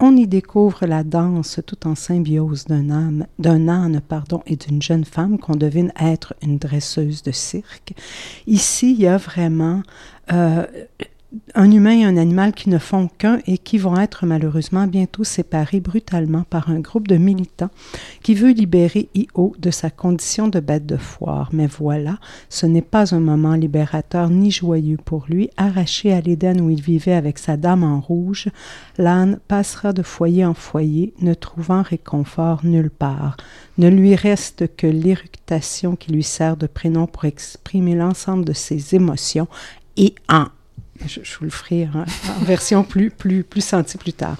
[0.02, 4.82] On y découvre la danse tout en symbiose d'un âne, d'un âne pardon, et d'une
[4.82, 7.94] jeune femme qu'on devine être une dresseuse de cirque.
[8.48, 9.84] Ici, il y a vraiment
[10.32, 10.66] euh,
[11.54, 15.24] un humain et un animal qui ne font qu'un et qui vont être malheureusement bientôt
[15.24, 17.70] séparés brutalement par un groupe de militants
[18.24, 21.50] qui veut libérer Io de sa condition de bête de foire.
[21.54, 22.18] Mais voilà,
[22.50, 25.52] ce n'est pas un moment libérateur ni joyeux pour lui.
[25.56, 28.50] Arraché à l'Éden où il vivait avec sa dame en rouge,
[28.98, 33.38] l'âne passera de foyer en foyer, ne trouvant réconfort nulle part.
[33.78, 38.96] Ne lui reste que l'éructation qui lui sert de prénom pour exprimer l'ensemble de ses
[38.96, 39.48] émotions
[39.96, 40.46] et en
[41.06, 44.38] je, vous le ferai en, version plus, plus, plus sentie plus tard.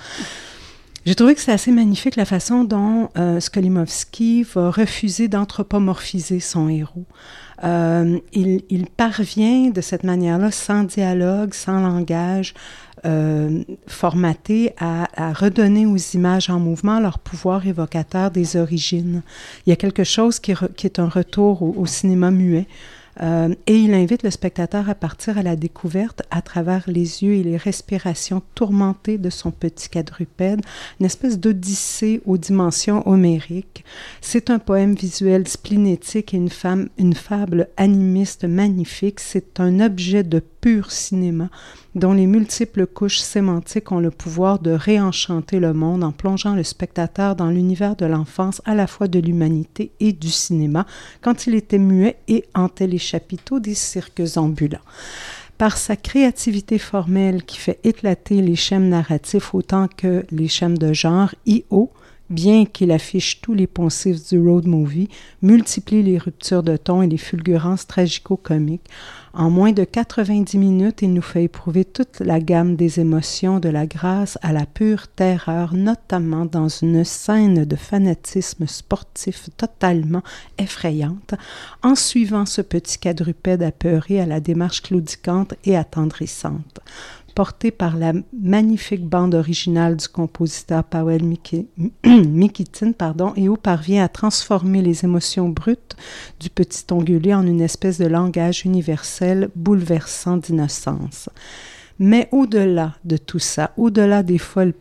[1.06, 6.70] J'ai trouvé que c'est assez magnifique la façon dont euh, Skolimowski va refuser d'anthropomorphiser son
[6.70, 7.06] héros.
[7.64, 12.54] Euh, il, il, parvient de cette manière-là, sans dialogue, sans langage,
[13.06, 19.24] euh, formaté à, redonner aux images en mouvement leur pouvoir évocateur des origines.
[19.66, 22.68] Il y a quelque chose qui, qui est un retour au cinéma muet.
[23.22, 27.34] Euh, et il invite le spectateur à partir à la découverte à travers les yeux
[27.34, 30.62] et les respirations tourmentées de son petit quadrupède,
[31.00, 33.84] une espèce d'odyssée aux dimensions homériques.
[34.22, 39.20] C'est un poème visuel splénétique et une, femme, une fable animiste magnifique.
[39.20, 41.50] C'est un objet de pur cinéma
[41.96, 46.64] dont les multiples couches sémantiques ont le pouvoir de réenchanter le monde en plongeant le
[46.64, 50.86] spectateur dans l'univers de l'enfance à la fois de l'humanité et du cinéma,
[51.22, 54.80] quand il était muet et hantait les chapiteaux des cirques ambulants
[55.58, 60.94] par sa créativité formelle qui fait éclater les schèmes narratifs autant que les schèmes de
[60.94, 61.92] genre, I.O.,
[62.30, 65.10] bien qu'il affiche tous les poncifs du road movie,
[65.42, 68.90] multiplie les ruptures de ton et les fulgurances tragico-comiques.
[69.34, 73.70] En moins de 90 minutes, il nous fait éprouver toute la gamme des émotions, de
[73.70, 80.24] la grâce à la pure terreur, notamment dans une scène de fanatisme sportif totalement
[80.58, 81.36] effrayante,
[81.84, 86.80] en suivant ce petit quadrupède apeuré à la démarche claudicante et attendrissante
[87.30, 91.24] porté par la magnifique bande originale du compositeur Powell
[92.06, 95.96] Mikitin, pardon, et où parvient à transformer les émotions brutes
[96.40, 101.30] du petit ongulé en une espèce de langage universel bouleversant d'innocence.
[102.02, 104.74] Mais au-delà de tout ça, au-delà des folles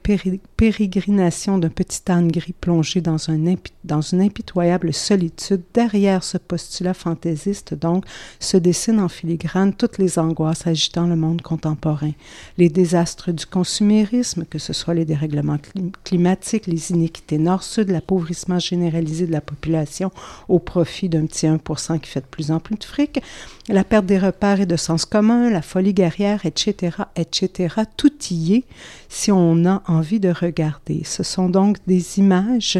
[0.57, 6.95] pérégrinations d'un petit âne gris plongé dans, un dans une impitoyable solitude, derrière ce postulat
[6.95, 8.05] fantaisiste, donc,
[8.39, 12.12] se dessinent en filigrane toutes les angoisses agitant le monde contemporain.
[12.57, 18.61] Les désastres du consumérisme, que ce soit les dérèglements clim climatiques, les iniquités nord-sud, l'appauvrissement
[18.61, 20.12] généralisé de la population
[20.49, 23.21] au profit d'un petit 1% qui fait de plus en plus de fric,
[23.69, 28.55] la perte des repères et de sens commun, la folie guerrière, etc., etc., tout y
[28.55, 28.65] est
[29.09, 31.03] si on a envie de regarder.
[31.05, 32.79] Ce sont donc des images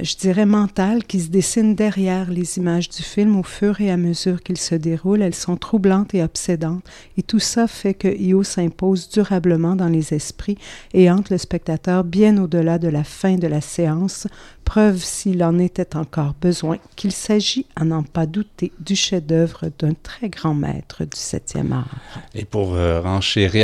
[0.00, 3.96] je dirais, mentales qui se dessinent derrière les images du film au fur et à
[3.96, 5.22] mesure qu'ils se déroulent.
[5.22, 6.82] Elles sont troublantes et obsédantes.
[7.16, 10.58] Et tout ça fait que Io s'impose durablement dans les esprits
[10.92, 14.26] et hante le spectateur bien au-delà de la fin de la séance,
[14.64, 19.94] preuve s'il en était encore besoin qu'il s'agit, à n'en pas douter, du chef-d'œuvre d'un
[19.94, 21.94] très grand maître du 7e art.
[22.34, 23.00] Et pour euh,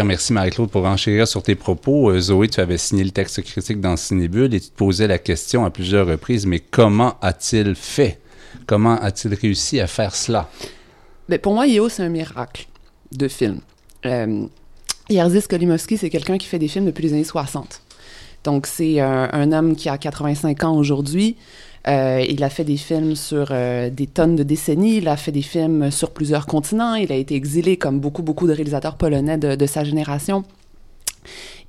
[0.04, 3.80] merci Marie-Claude, pour renchérir sur tes propos, euh, Zoé, tu avais signé le texte critique
[3.80, 6.11] dans Cinébule et tu te posais la question à plusieurs
[6.46, 8.20] mais comment a-t-il fait?
[8.66, 10.48] Comment a-t-il réussi à faire cela?
[11.28, 12.66] Ben, pour moi, Io, c'est un miracle
[13.12, 13.60] de film.
[14.06, 14.46] Euh,
[15.10, 17.80] Jerzy Skolimowski, c'est quelqu'un qui fait des films depuis les années 60.
[18.44, 21.36] Donc, c'est un, un, homme qui a 85 ans aujourd'hui.
[21.88, 24.98] Euh, il a fait des films sur euh, des tonnes de décennies.
[24.98, 26.94] Il a fait des films sur plusieurs continents.
[26.94, 30.44] Il a été exilé comme beaucoup, beaucoup de réalisateurs polonais de sa génération.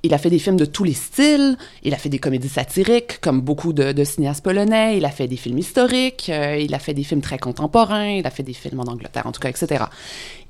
[0.02, 1.56] Il a fait des films de tous les styles.
[1.82, 4.98] Il a fait des comédies satiriques, comme beaucoup de, de cinéastes polonais.
[4.98, 6.26] Il a fait des films historiques.
[6.28, 8.08] Euh, il a fait des films très contemporains.
[8.08, 9.84] Il a fait des films en Angleterre, en tout cas, etc.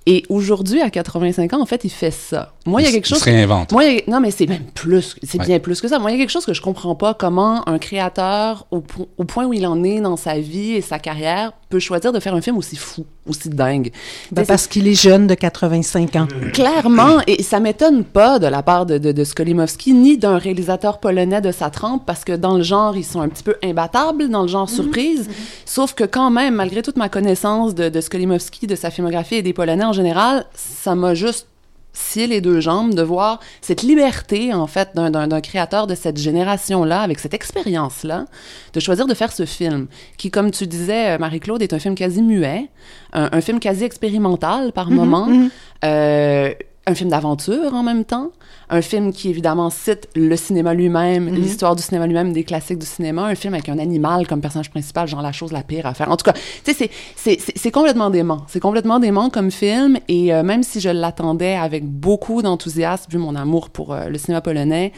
[0.06, 2.52] Et aujourd'hui, à 85 ans, en fait, il fait ça.
[2.66, 3.18] Moi, il y a quelque chose.
[3.18, 3.72] Il se réinvente.
[3.72, 4.02] Moi, il y a...
[4.10, 5.16] non, mais c'est même plus.
[5.22, 5.46] C'est ouais.
[5.46, 5.98] bien plus que ça.
[5.98, 7.14] Moi, il y a quelque chose que je comprends pas.
[7.14, 10.82] Comment un créateur, au, po au, point où il en est dans sa vie et
[10.82, 13.88] sa carrière, peut choisir de faire un film aussi fou, aussi dingue.
[14.30, 16.28] Ben parce qu'il est jeune de 85 ans.
[16.52, 17.16] Clairement.
[17.26, 21.40] Et ça m'étonne pas de la part de, de, de Skolimowski, ni d'un réalisateur polonais
[21.40, 24.42] de sa trempe, parce que dans le genre, ils sont un petit peu imbattables, dans
[24.42, 24.76] le genre Mhm.
[24.80, 25.22] surprise.
[25.28, 25.68] Mm -hmm.
[25.76, 29.42] Sauf que quand même, malgré toute ma connaissance de, de Skolimowski, de sa filmographie et
[29.48, 30.34] des Polonais en général,
[30.84, 31.46] ça m'a juste
[31.94, 37.00] scié les deux jambes de voir cette liberté, en fait, d'un créateur de cette génération-là,
[37.00, 38.26] avec cette expérience-là,
[38.74, 39.86] de choisir de faire ce film,
[40.18, 42.68] qui, comme tu disais, Marie-Claude, est un film quasi muet,
[43.12, 45.50] un, un film quasi expérimental par Mhm, moment, mm -hmm.
[45.84, 46.50] euh,
[46.86, 48.30] un film d'aventure en même temps,
[48.68, 51.34] un film qui évidemment cite le cinéma lui-même, Mhm.
[51.36, 54.70] l'histoire du cinéma lui-même, des classiques du cinéma, un film avec un animal comme personnage
[54.70, 56.10] principal, genre la chose la pire à faire.
[56.10, 58.42] En tout cas, tu sais, c'est- c'est- c'est c'est complètement dément.
[58.48, 63.18] C'est complètement dément comme film, et euh, même si je l'attendais avec beaucoup d'enthousiasme, vu
[63.18, 64.92] mon amour pour euh, le cinéma polonais,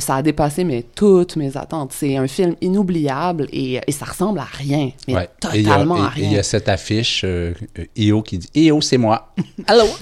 [0.00, 1.92] ça a dépassé mais toutes mes attentes.
[1.92, 5.28] C'est un film inoubliable et, et ça ressemble à rien, mais Ouais.
[5.54, 6.38] Et il y a- totalement à et il y rien.
[6.40, 9.32] a cette affiche euh, euh, EO qui dit EO, c'est moi.
[9.66, 9.84] Allô?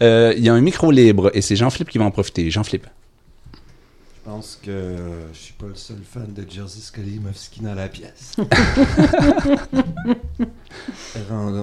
[0.00, 2.48] Euh, Il y a un micro libre et c'est Jean-Philippe qui va en profiter.
[2.52, 2.86] Jean-Philippe.
[4.14, 7.88] Je pense que euh, je suis pas le seul fan de Jerzy Skolimowski dans la
[7.88, 8.36] pièce.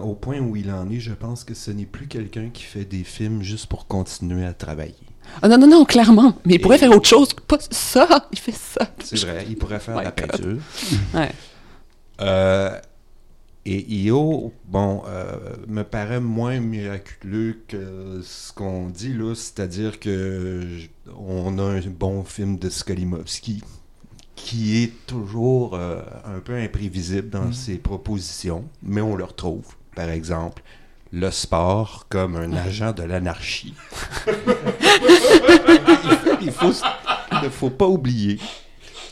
[0.03, 2.85] Au point où il en est, je pense que ce n'est plus quelqu'un qui fait
[2.85, 4.95] des films juste pour continuer à travailler.
[5.41, 6.37] Ah non, non, non, clairement.
[6.45, 8.27] Mais il pourrait Et- faire autre chose que pas ça.
[8.31, 8.87] Il fait ça.
[9.03, 10.27] C'est vrai, il pourrait faire de la God.
[10.31, 10.57] peinture.
[11.13, 11.31] Ouais.
[12.21, 12.79] Euh,
[13.65, 15.35] et Io, bon, euh,
[15.67, 20.63] me paraît moins miraculeux que ce qu'on dit là, c'est-à-dire que
[21.17, 23.63] on a un bon film de Skolimowski
[24.35, 29.65] qui est toujours euh, un peu imprévisible dans ses propositions, mais on le retrouve,
[29.95, 30.61] par exemple,
[31.11, 33.73] le sport comme un agent de l'anarchie.
[36.41, 36.73] il faut,
[37.43, 38.39] ne faut pas oublier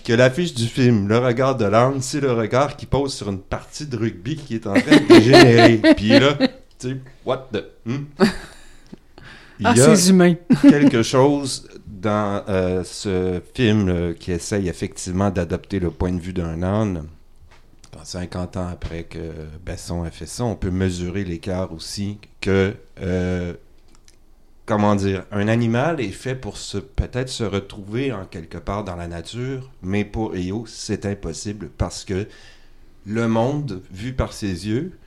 [0.03, 3.39] que l'affiche du film, le regard de l'âne, c'est le regard qui pose sur une
[3.39, 5.77] partie de rugby qui est en train de dégénérer.
[5.95, 6.33] Puis là,
[6.79, 7.63] tu sais, what the...
[7.85, 8.03] hmm?
[9.59, 10.35] Il Ah, y a c'est humain.
[10.61, 16.33] quelque chose dans euh, ce film euh, qui essaye effectivement d'adopter le point de vue
[16.33, 17.05] d'un âne.
[18.03, 19.31] Quand 50 ans après que
[19.65, 23.53] Besson a fait ça, on peut mesurer l'écart aussi que, euh,
[24.65, 26.57] comment dire, un animal est fait pour
[26.97, 32.03] peut-être se retrouver en quelque part dans la nature, mais pour Eo, c'est impossible parce
[32.03, 32.27] que
[33.05, 34.99] le monde, vu par ses yeux,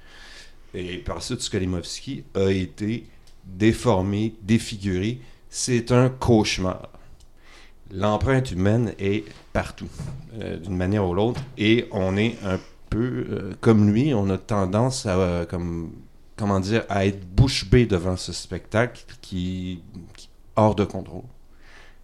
[0.72, 3.06] et par ceux de Skolimowski, a été
[3.44, 5.20] déformé, défiguré.
[5.50, 6.88] C'est un cauchemar.
[7.92, 9.90] L'empreinte humaine est partout,
[10.40, 12.58] euh, d'une manière ou l'autre, et on est un
[12.90, 15.92] peu euh, comme lui, on a tendance à, euh, comme,
[16.36, 19.82] comment dire, à être bouche bée devant ce spectacle qui,
[20.16, 21.22] qui hors de contrôle.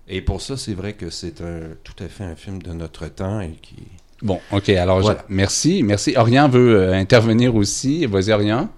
[0.09, 3.07] Et pour ça, c'est vrai que c'est un, tout à fait un film de notre
[3.09, 3.77] temps et qui,
[4.21, 4.69] Bon, OK.
[4.69, 5.83] Alors, je- merci.
[5.83, 6.15] Merci.
[6.17, 8.07] Orion veut euh, intervenir aussi.
[8.07, 8.69] Vas-y, Orion.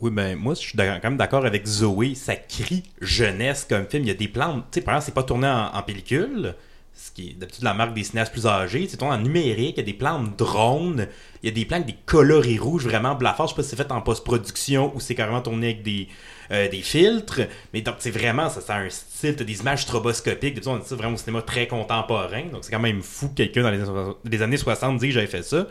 [0.00, 2.14] Oui, ben moi, je suis quand même d'accord avec Zoé.
[2.16, 4.04] Ça crie jeunesse comme film.
[4.04, 6.54] Il y a des plans, tu sais, par exemple, c'est pas tourné en, en pellicule,
[7.00, 8.86] ce qui est d'habitude la marque des cinéastes plus âgés.
[8.90, 9.74] C'est en numérique.
[9.76, 11.06] Il y a des plans de drone.
[11.42, 13.46] Il y a des plans avec des coloris rouges vraiment blafards.
[13.46, 16.08] Je sais pas si c'est fait en post-production ou c'est carrément tourné avec des,
[16.50, 17.42] euh, des filtres.
[17.72, 19.36] Mais donc, c'est vraiment, ça, ça a un style.
[19.36, 20.54] T'as des images stroboscopiques.
[20.54, 22.42] D'habitude, on dit ça vraiment au cinéma très contemporain.
[22.52, 25.14] Donc, c'est quand même fou que quelqu'un dans les, années- les années 60 dise que
[25.14, 25.68] j'avais fait ça.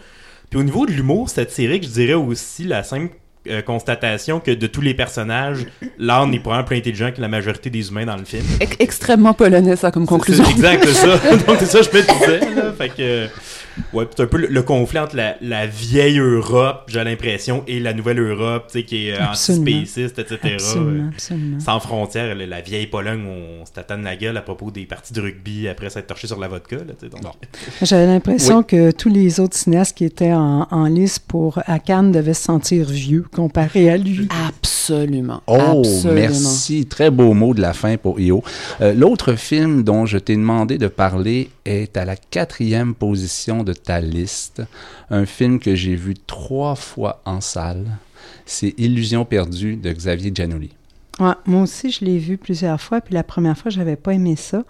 [0.49, 3.13] Puis au niveau de l'humour satirique, je dirais aussi la simple
[3.49, 5.65] euh, constatation que de tous les personnages,
[5.97, 8.43] l'âne est probablement plus intelligent que la majorité des humains dans le film.
[8.59, 10.43] Ex- extrêmement polonais, ça, comme conclusion.
[10.45, 11.35] C'est ça, exact, c'est ça.
[11.47, 12.55] Donc c'est ça que je me disais.
[12.55, 12.73] Là.
[12.77, 13.27] Fait que,
[13.93, 17.79] ouais, c'est un peu le, le conflit entre la, la vieille Europe, j'ai l'impression, et
[17.79, 20.37] la nouvelle Europe, tu sais, qui est antispéciste, etc.
[20.55, 21.59] Absolument, absolument.
[21.59, 25.13] sans frontières, la, la vieille Pologne, on se tatane la gueule à propos des parties
[25.13, 26.77] de rugby après s'être torché sur la vodka.
[26.77, 27.21] Là, tu sais, donc.
[27.23, 27.31] Bon.
[27.81, 32.11] J'avais l'impression que tous les autres cinéastes qui étaient en, en lice pour à Cannes
[32.11, 34.27] devaient se sentir vieux comparé à lui.
[34.47, 35.43] Absolument.
[35.45, 36.13] Oh, Absolument.
[36.15, 36.87] merci.
[36.87, 38.43] Très beau mot de la fin pour Io.
[38.81, 43.73] Euh, L'autre film dont je t'ai demandé de parler est à la quatrième position de
[43.73, 44.63] ta liste.
[45.11, 47.85] Un film que j'ai vu trois fois en salle.
[48.47, 50.71] C'est Illusion perdue de Xavier Giannoli.
[51.19, 54.35] Ouais, moi aussi, je l'ai vu plusieurs fois, puis la première fois, j'avais pas aimé
[54.35, 54.63] ça.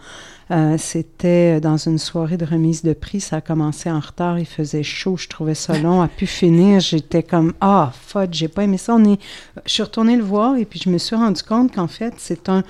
[0.49, 4.45] Euh, C'était dans une soirée de remise de prix, ça a commencé en retard, il
[4.45, 8.63] faisait chaud, je trouvais ça long, à pu finir, j'étais comme ah fudge, j'ai pas
[8.63, 8.95] aimé ça.
[8.95, 9.19] On est,
[9.65, 12.47] je suis retournée le voir et puis je me suis rendu compte qu'en fait c'est
[12.47, 12.63] un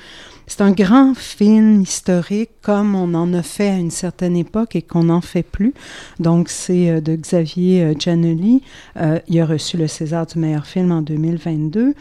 [0.47, 4.81] c'est un grand film historique comme on en a fait à une certaine époque et
[4.81, 5.73] qu'on n'en fait plus.
[6.19, 8.61] Donc, c'est euh, de Xavier euh, Giannoli.
[8.97, 11.93] Euh, il a reçu le César du meilleur film en 2022.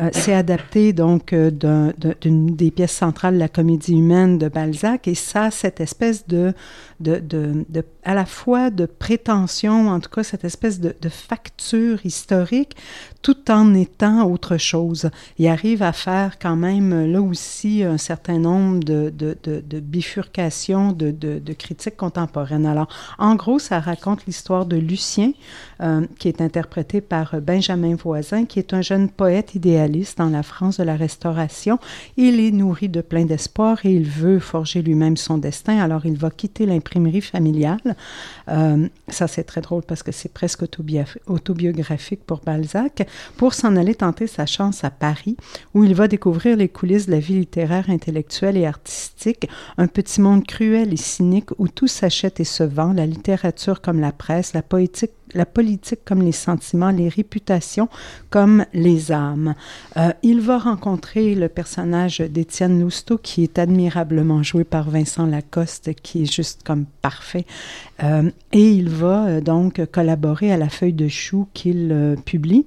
[0.00, 4.48] Euh, c'est adapté donc d'un- d'un- d'une des pièces centrales de la comédie humaine de
[4.48, 6.52] Balzac et ça, cette espèce de,
[8.04, 12.76] à la fois de prétention, en tout cas cette espèce de, facture historique,
[13.22, 15.10] tout en étant autre chose.
[15.38, 21.96] Il arrive à faire quand même là aussi un certain nombre de, bifurcations de, critiques
[21.96, 22.66] contemporaines.
[22.66, 22.88] Alors,
[23.18, 25.32] en gros, ça raconte l'histoire de Lucien,
[25.80, 30.42] euh, qui est interprété par Benjamin Voisin, qui est un jeune poète idéaliste dans la
[30.42, 31.78] France de la Restauration.
[32.16, 35.78] Il est nourri de plein d'espoir et il veut forger lui-même son destin.
[35.78, 37.96] Alors, il va quitter l'imprimerie familiale.
[38.48, 40.62] Euh, ça, c'est très drôle parce que c'est presque
[41.26, 45.36] autobiographique pour Balzac, pour s'en aller tenter sa chance à Paris,
[45.74, 50.20] où il va découvrir les coulisses de la vie littéraire, intellectuelle et artistique, un petit
[50.20, 54.52] monde cruel et cynique où tout s'achète et se vend, la littérature comme la presse,
[54.54, 57.88] la poétique la politique comme les sentiments, les réputations
[58.30, 59.54] comme les âmes.
[59.96, 65.94] Euh, il va rencontrer le personnage d'Étienne Lousteau qui est admirablement joué par Vincent Lacoste,
[66.02, 67.46] qui est juste comme parfait.
[68.02, 72.66] Euh, et il va euh, donc collaborer à la feuille de chou qu'il publie.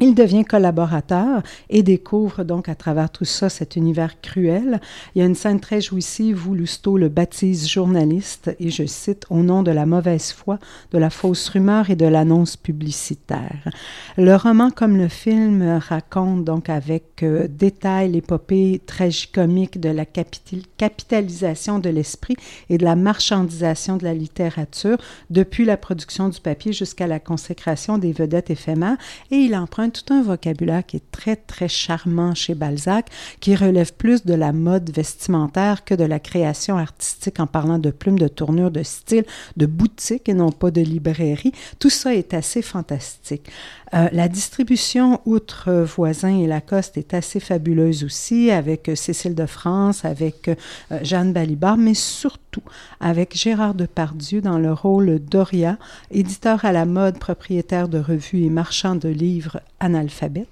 [0.00, 4.80] Il devient collaborateur et découvre donc à travers tout ça cet univers cruel.
[5.14, 9.24] Il y a une scène très jouissive où Lousteau le baptise journaliste et je cite
[9.30, 10.58] au nom de la mauvaise foi,
[10.90, 13.70] de la fausse rumeur et de l'annonce publicitaire.
[14.16, 21.78] Le roman comme le film raconte donc avec euh, détail l'épopée tragicomique de la capitalisation
[21.78, 22.36] de l'esprit
[22.68, 24.98] et de la marchandisation de la littérature
[25.30, 28.96] depuis la production du papier jusqu'à la consécration des vedettes éphémères
[29.30, 33.08] et il emprunte tout un vocabulaire qui est très, très charmant chez Balzac,
[33.40, 37.90] qui relève plus de la mode vestimentaire que de la création artistique en parlant de
[37.90, 39.24] plumes, de tournure, de style,
[39.56, 41.52] de boutique et non pas de librairie.
[41.78, 43.50] Tout ça est assez fantastique.
[43.94, 49.46] Euh, la distribution, outre Voisin et Lacoste, est assez fabuleuse aussi, avec euh, Cécile de
[49.46, 50.54] France, avec euh,
[51.02, 52.62] Jeanne Balibar, mais surtout
[52.98, 55.78] avec Gérard Depardieu dans le rôle d'Oria,
[56.10, 60.48] éditeur à la mode, propriétaire de revues et marchand de livres analphabète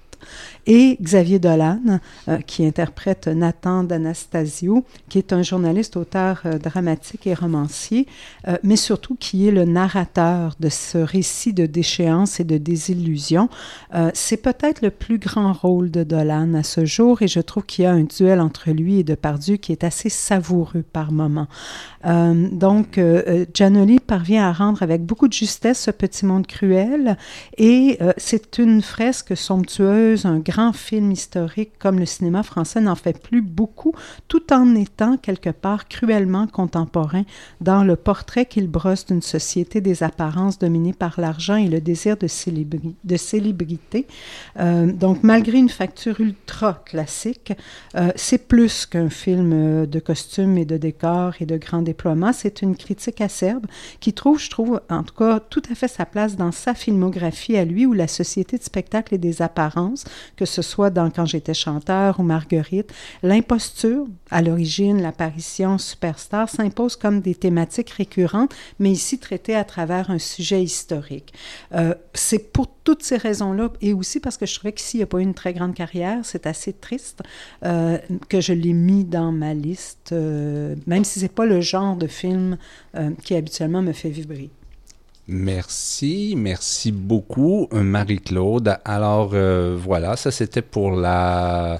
[0.65, 7.27] et Xavier Dolan, euh, qui interprète Nathan d'Anastasio, qui est un journaliste, auteur euh, dramatique
[7.27, 8.07] et romancier,
[8.47, 13.49] euh, mais surtout qui est le narrateur de ce récit de déchéance et de désillusion.
[14.13, 17.83] C'est peut-être le plus grand rôle de Dolan à ce jour, et je trouve qu'il
[17.83, 21.47] y a un duel entre lui et Depardieu qui est assez savoureux par moments.
[22.03, 22.99] donc,
[23.53, 27.17] Giannoli parvient à rendre avec beaucoup de justesse ce petit monde cruel,
[27.57, 33.21] et c'est une fresque somptueuse, un grand film historique comme le cinéma français n'en fait
[33.21, 33.93] plus beaucoup,
[34.27, 37.23] tout en étant quelque part cruellement contemporain
[37.61, 42.17] dans le portrait qu'il brosse d'une société des apparences dominée par l'argent et le désir
[42.17, 44.07] de, célébrité.
[44.59, 47.53] Euh, donc, malgré une facture ultra classique,
[47.95, 52.33] euh, c'est plus qu'un film euh, de costumes et de décors et de grands déploiements.
[52.33, 53.65] C'est une critique acerbe
[53.99, 57.57] qui trouve, je trouve, en tout cas, tout à fait sa place dans sa filmographie
[57.57, 60.02] à lui, où la société de spectacle et des apparences,
[60.35, 62.91] que ce soit dans Quand j'étais chanteur ou Marguerite,
[63.21, 70.09] l'imposture, à l'origine, l'apparition superstar, s'impose comme des thématiques récurrentes, mais ici traitées à travers
[70.09, 71.33] un sujet historique.
[71.73, 75.03] Euh, c'est pour toutes ces raisons-là, et aussi parce que je trouvais qu'ici, il n'y
[75.03, 77.21] a pas eu une très grande carrière, c'est assez triste
[77.63, 77.97] euh,
[78.29, 81.95] que je l'ai mis dans ma liste, euh, même si ce n'est pas le genre
[81.95, 82.57] de film
[83.23, 84.51] qui habituellement me fait vibrer.
[85.27, 88.77] Merci, merci beaucoup, Marie-Claude.
[88.83, 91.79] Alors euh, voilà, ça c'était pour la,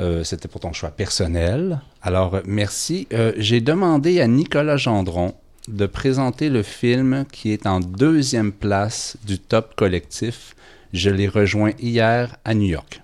[0.00, 1.80] euh, c'était pour ton choix personnel.
[2.02, 3.06] Alors merci.
[3.12, 5.34] Euh, j'ai demandé à Nicolas Gendron
[5.68, 10.56] de présenter le film qui est en deuxième place du top collectif.
[10.92, 13.02] Je l'ai rejoint hier à New York.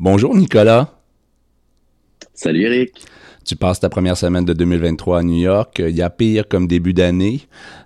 [0.00, 0.92] Bonjour Nicolas.
[2.34, 3.06] Salut Eric.
[3.44, 5.76] Tu passes ta première semaine de 2023 à New York.
[5.78, 7.42] Il y a pire comme début d'année.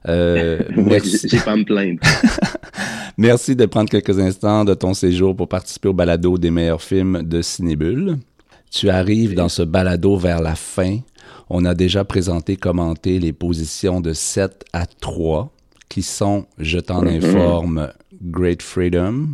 [0.08, 1.28] Euh, merci.
[1.28, 2.00] J'ai pas me plaindre.
[3.18, 7.22] merci de prendre quelques instants de ton séjour pour participer au balado des meilleurs films
[7.24, 8.18] de Cinébule.
[8.70, 10.98] Tu arrives dans ce balado vers la fin.
[11.50, 15.50] On a déjà présenté, commenté les positions de 7 à 3
[15.88, 17.16] qui sont, je t'en mm-hmm.
[17.16, 17.88] informe,
[18.22, 19.30] Great Freedom,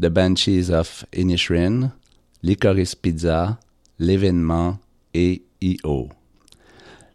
[0.00, 1.90] The Banshees of Inisherin,
[2.42, 3.58] Licorice Pizza,
[3.98, 4.78] L'événement,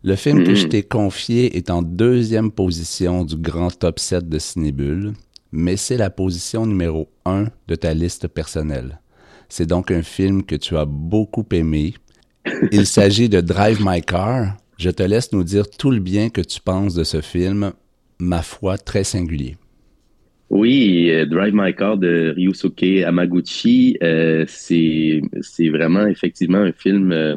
[0.01, 0.69] Le film que je hmm.
[0.69, 5.13] t'ai confié est en deuxième position du grand top 7 de Cinébule,
[5.51, 9.01] mais c'est la position numéro 1 de ta liste personnelle.
[9.49, 11.95] C'est donc un film que tu as beaucoup aimé.
[12.71, 14.55] Il s'agit de Drive My Car.
[14.77, 17.73] Je te laisse nous dire tout le bien que tu penses de ce film,
[18.19, 19.57] ma foi très singulier.
[20.49, 25.21] Oui, euh, Drive My Car de Ryusuke Amaguchi, euh, c'est
[25.69, 27.35] vraiment effectivement un film euh,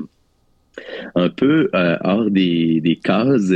[1.15, 3.53] un peu euh, hors des, des cases.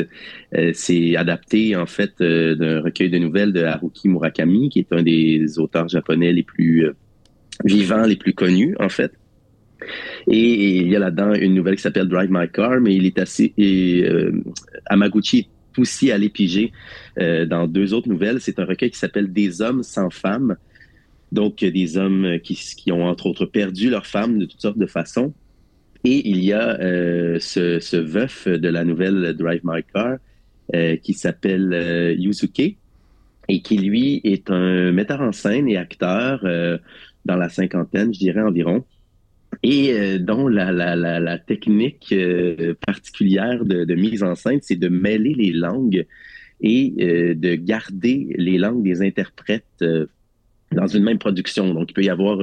[0.54, 4.92] Euh, c'est adapté en fait euh, d'un recueil de nouvelles de Haruki Murakami, qui est
[4.92, 6.86] un des auteurs japonais les plus
[7.64, 9.12] vivants, les plus connus en fait.
[10.28, 13.18] Et, il y a là-dedans une nouvelle qui s'appelle Drive My Car, mais il est
[13.18, 14.08] assez et,
[14.86, 16.72] Amaguchi est aussi allé piger
[17.16, 18.40] dans deux autres nouvelles.
[18.40, 20.56] C'est un recueil qui s'appelle Des hommes sans femmes.
[21.32, 24.86] Donc, des hommes qui, qui ont entre autres perdu leurs femmes de toutes sortes de
[24.86, 25.34] façons
[26.08, 26.78] Et il y a
[27.40, 30.18] ce, ce, veuf de la nouvelle Drive My Car
[31.02, 32.76] qui s'appelle Yusuke
[33.48, 36.44] et qui, lui, est un metteur en scène et acteur
[37.24, 38.84] dans la cinquantaine, je dirais environ,
[39.62, 45.52] et euh, dont la, technique euh, particulière de, mise en scène, c'est de mêler les
[45.52, 46.06] langues
[46.60, 50.06] et euh, de garder les langues des interprètes euh,
[50.72, 51.72] dans une même production.
[51.74, 52.38] Donc, il peut y avoir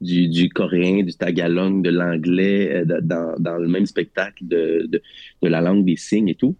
[0.00, 5.02] du, du, coréen, du tagalog, de l'anglais dans, dans, le même spectacle de,
[5.42, 6.56] la langue des signes et tout.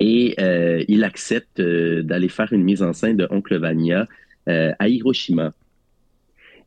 [0.00, 0.34] Et
[0.88, 4.06] il accepte d'aller faire une mise en scène de Oncle Vania
[4.46, 5.52] à Hiroshima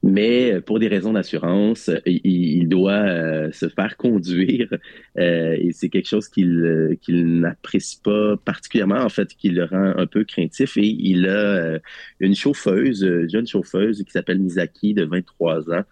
[0.05, 4.69] mais euh, pour des raisons d'assurance, euh, il, doit euh, se faire conduire
[5.17, 10.05] et c'est quelque chose qu'il qu'il n'apprécie pas particulièrement, en fait, qui le rend un
[10.05, 10.77] peu craintif.
[10.77, 11.79] Et il a
[12.19, 15.83] une chauffeuse, une jeune chauffeuse qui s'appelle Misaki, de 23 ans.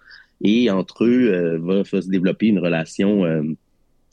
[0.41, 3.23] Et entre eux, va, va, se développer une relation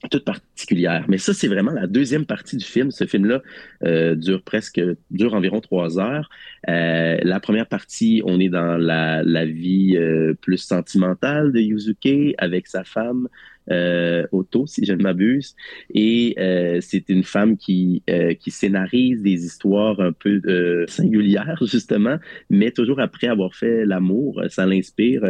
[0.08, 1.04] toute particulière.
[1.08, 2.90] Mais ça, c'est vraiment la deuxième partie du film.
[2.90, 3.42] Ce film-là
[3.84, 4.80] euh, dure presque,
[5.10, 6.30] dure environ trois heures.
[6.68, 12.34] Euh, la première partie, on est dans la, la vie euh, plus sentimentale de Yuzuke
[12.38, 13.28] avec sa femme
[13.70, 15.54] euh, Otto, si je ne m'abuse.
[15.94, 16.34] Et
[16.80, 18.02] c'est une femme qui,
[18.40, 24.42] qui scénarise des histoires un peu singulières, justement, mais toujours après avoir fait l'amour.
[24.48, 25.22] Ça l'inspire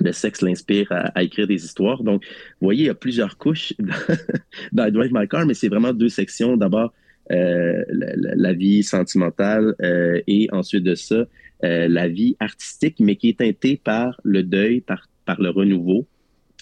[0.00, 2.02] le sexe l'inspire à, écrire des histoires.
[2.02, 2.24] Donc,
[2.60, 3.74] vous voyez, il y a plusieurs couches
[4.72, 6.56] dans, Drive My Car, mais c'est vraiment deux sections.
[6.56, 6.92] D'abord,
[7.30, 11.24] euh, la, vie sentimentale euh, et ensuite de ça,
[11.64, 16.06] euh, la vie artistique, mais qui est teintée par le deuil, par, le renouveau.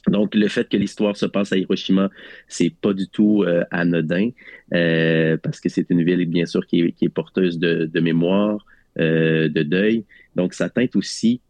[0.06, 2.10] Donc, le fait que l'histoire se passe à Hiroshima,
[2.46, 4.30] c'est pas du tout anodin,
[4.70, 8.64] parce que c'est une ville, bien sûr, qui est, qui est porteuse de, de mémoire,
[8.96, 10.04] de deuil.
[10.36, 11.40] Donc, ça teinte aussi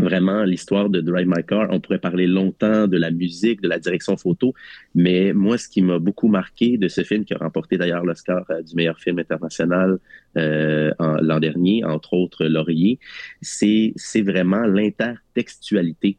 [0.00, 1.68] vraiment l'histoire de Drive My Car.
[1.70, 4.54] On pourrait parler longtemps de la musique, de la direction photo,
[4.94, 8.44] mais moi, ce qui m'a beaucoup marqué de ce film, qui a remporté d'ailleurs l'Oscar
[8.50, 9.98] euh, du meilleur film international
[10.36, 12.98] euh, l'an dernier, entre autres Laurier,
[13.40, 16.18] c'est vraiment l'intertextualité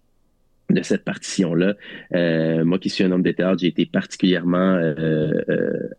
[0.69, 1.75] de cette partition-là.
[2.13, 5.89] Euh, moi qui suis un homme de théâtre, j'ai été particulièrement euh, euh,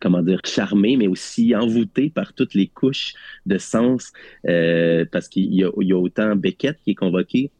[0.00, 3.14] comment dire, charmé, mais aussi envoûté par toutes les couches
[3.46, 4.12] de sens,
[4.48, 7.50] euh, parce qu'il y, a autant Beckett qui est convoqué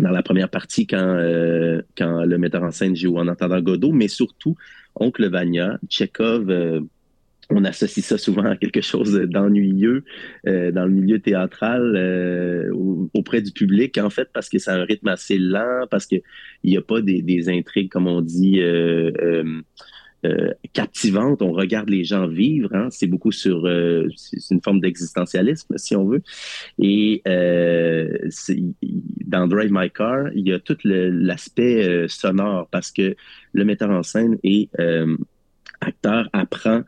[0.00, 3.92] dans la première partie quand, euh, quand le metteur en scène joue en entendant Godot,
[3.92, 4.56] mais surtout
[4.94, 6.50] Oncle Vanya, Tchekhov.
[6.50, 6.80] Euh,
[7.50, 10.04] on associe ça souvent à quelque chose d'ennuyeux
[10.44, 12.70] dans le milieu théâtral
[13.14, 16.20] auprès du public, en fait, parce que c'est un rythme assez lent, parce qu'il
[16.62, 18.60] n'y a pas des, intrigues, comme on dit,
[20.24, 21.42] euh, captivante.
[21.42, 22.74] On regarde les gens vivre.
[22.74, 22.88] Hein.
[22.90, 24.08] C'est beaucoup sur, euh,
[24.50, 26.22] une forme d'existentialisme, si on veut.
[26.80, 28.08] Et euh,
[29.26, 33.14] dans Drive My Car, il y a tout l'aspect sonore parce que
[33.52, 34.68] le metteur en scène et
[35.80, 36.82] acteur apprend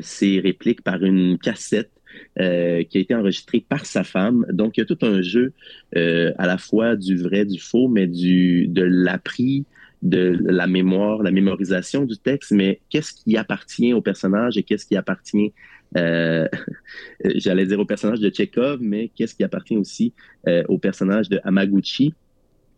[0.00, 1.90] ses répliques par une cassette
[2.36, 4.46] qui a été enregistrée par sa femme.
[4.50, 5.52] Donc, il y a tout un jeu
[5.94, 9.66] à la fois du vrai, du faux, mais de l'appris,
[10.02, 14.86] de la mémoire, la mémorisation du texte, mais qu'est-ce qui appartient au personnage et qu'est-ce
[14.86, 15.52] qui appartient,
[15.96, 16.46] euh,
[17.24, 20.12] j'allais dire au personnage de Tchekhov, mais qu'est-ce qui appartient aussi
[20.48, 22.14] euh, au personnage de Hamaguchi.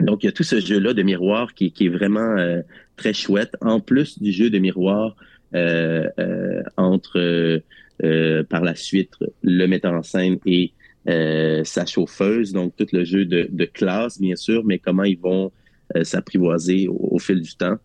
[0.01, 2.63] Donc, il y a tout ce jeu-là de miroir qui, est vraiment euh,
[2.97, 5.17] très chouette, en plus du jeu de miroir
[6.77, 7.63] entre,
[8.49, 10.73] par la suite, le metteur en scène et
[11.65, 15.51] sa chauffeuse, donc tout le jeu de, classe, bien sûr, mais comment ils vont
[16.03, 17.77] s'apprivoiser au, fil du temps.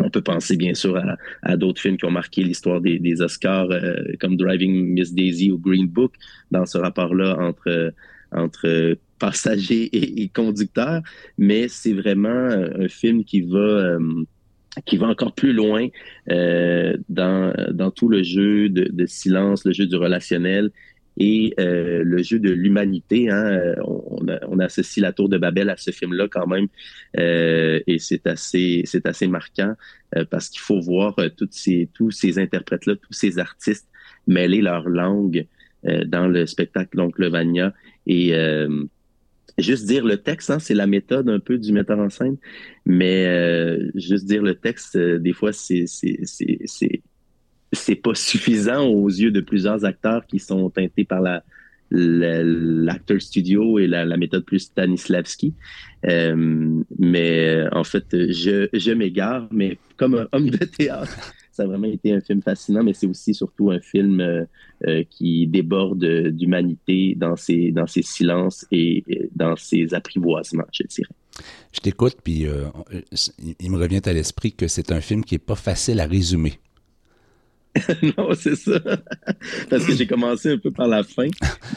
[0.00, 1.00] On peut penser bien sûr
[1.42, 5.58] à, d'autres films qui ont marqué l'histoire des, Oscars, euh, comme Driving Miss Daisy ou
[5.58, 6.14] Green Book,
[6.50, 7.92] dans ce rapport-là entre,
[8.32, 11.02] entre passager et, et conducteur.
[11.38, 14.24] Mais c'est vraiment un film qui va euh,
[15.02, 15.88] encore plus loin
[16.30, 20.70] euh, dans, tout le jeu de, silence, le jeu du relationnel
[21.18, 23.30] et euh, le jeu de l'humanité.
[23.30, 26.68] Hein, euh, on, on, associe la Tour de Babel à ce film-là quand même,
[27.18, 29.74] euh, et c'est assez, c'est assez marquant
[30.16, 33.88] euh, parce qu'il faut voir euh, toutes ces, tous ces interprètes-là, tous ces artistes
[34.26, 35.46] mêler leur langue
[36.06, 37.74] dans le spectacle donc Vania
[38.06, 38.32] et
[39.58, 42.36] juste dire le texte, hein, c'est la méthode un peu du metteur en scène,
[42.86, 43.26] mais
[43.96, 47.02] juste dire le texte, des fois c'est c'est c'est c'est
[48.02, 51.42] pas suffisant aux yeux de plusieurs acteurs qui sont teintés par la
[51.94, 55.54] l'acteur studio et la, méthode plus Stanislavski.
[56.06, 61.66] Euh, mais en fait, je, je m'égare, mais comme un homme de théâtre, ça a
[61.66, 64.44] vraiment été un film fascinant, mais c'est aussi surtout un film euh,
[64.86, 69.04] euh, qui déborde d'humanité dans ses, dans ses silences et,
[69.36, 71.14] dans ses apprivoisements, je dirais.
[71.72, 72.64] Je t'écoute, puis euh,
[73.60, 76.54] il me revient à l'esprit que c'est un film qui n'est pas facile à résumer.
[78.18, 78.78] non, c'est ça.
[79.70, 81.28] Parce que j'ai commencé un peu par la fin,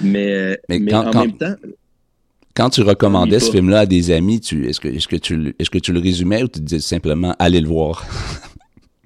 [0.02, 1.56] mais, mais, en même temps
[2.56, 5.78] quand tu recommandais ce film-là à des amis, est-ce que, est que, tu, est que
[5.78, 8.06] tu le résumais ou tu disais simplement allez le voir?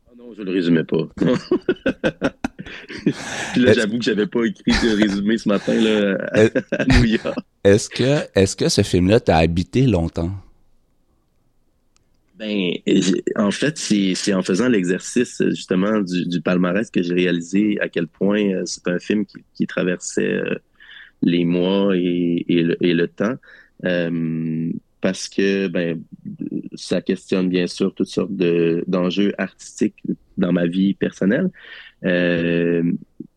[0.08, 1.08] Ah non, je le résumais pas.
[3.54, 7.36] Puis là, j'avoue que j'avais pas écrit de résumé ce matin là, à, New York.
[7.64, 10.32] Est-ce que, est que ce film-là t'a habité longtemps?
[12.40, 12.72] Ben,
[13.36, 18.42] en fait, c'est en faisant l'exercice justement du, palmarès que j'ai réalisé à quel point
[18.42, 20.56] euh, c'est un film qui, traversait euh,
[21.22, 23.36] les mois et, le, temps.
[23.84, 24.72] Euh,
[25.02, 26.02] parce que ben,
[26.76, 28.34] ça questionne bien sûr toutes sortes
[28.88, 30.02] d'enjeux artistiques
[30.38, 31.50] dans ma vie personnelle,
[32.06, 32.84] euh,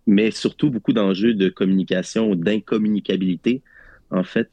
[0.06, 3.62] mais surtout beaucoup d'enjeux de communication, d'incommunicabilité,
[4.10, 4.48] en fait,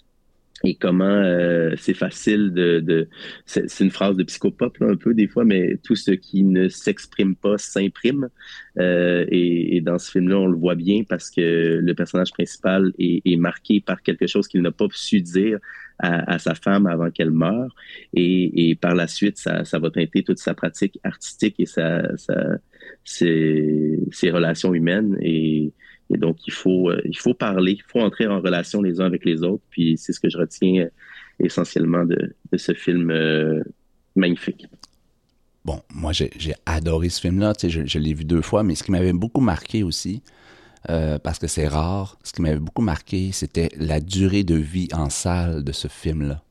[0.63, 3.07] et comment euh, c'est facile de, de
[3.45, 6.67] c'est une phrase de psychopop là, un peu des fois mais tout ce qui ne
[6.67, 8.29] s'exprime pas s'imprime.
[8.77, 12.31] Euh, et, et, dans ce film là on le voit bien parce que le personnage
[12.31, 15.59] principal est, est marqué par quelque chose qu'il n'a pas su dire
[15.99, 17.73] à, à sa femme avant qu'elle meure.
[18.13, 22.17] Et, et, par la suite ça, ça va teinter toute sa pratique artistique et sa,
[22.17, 22.59] sa
[23.03, 25.17] ses, ses relations humaines.
[25.21, 25.73] Et
[26.13, 29.05] et donc, il faut, euh, il faut parler, il faut entrer en relation les uns
[29.05, 29.63] avec les autres.
[29.69, 30.89] Puis c'est ce que je retiens euh,
[31.39, 33.61] essentiellement de, ce film euh,
[34.15, 34.65] magnifique.
[35.65, 36.31] Bon, moi, j'ai
[36.65, 37.53] adoré ce film-là.
[37.53, 40.23] Tu sais, je, l'ai vu deux fois, mais ce qui m'avait beaucoup marqué aussi,
[40.87, 45.09] parce que c'est rare, ce qui m'avait beaucoup marqué, c'était la durée de vie en
[45.09, 46.41] salle de ce film-là.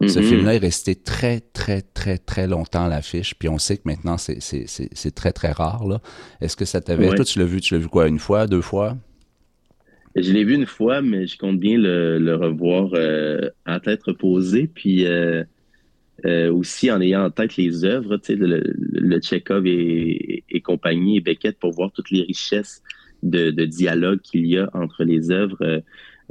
[0.00, 0.22] Ce mm-hmm.
[0.22, 3.34] film-là est resté très, très, très, très longtemps à l'affiche.
[3.34, 5.86] Puis on sait que maintenant, c'est très, très rare.
[5.86, 6.00] Là.
[6.40, 7.14] Est-ce que ça t'avait...
[7.14, 8.96] Toi, tu l'as vu, tu l'as vu quoi, une fois, deux fois?
[10.14, 14.66] Je l'ai vu une fois, mais je compte bien le, revoir euh, en tête reposée.
[14.66, 15.44] Puis euh,
[16.24, 20.60] euh, aussi en ayant en tête les œuvres, tu sais, le, le Tchekhov et, et,
[20.60, 22.82] compagnie, et Beckett, pour voir toutes les richesses
[23.22, 25.82] de, de dialogue qu'il y a entre les œuvres.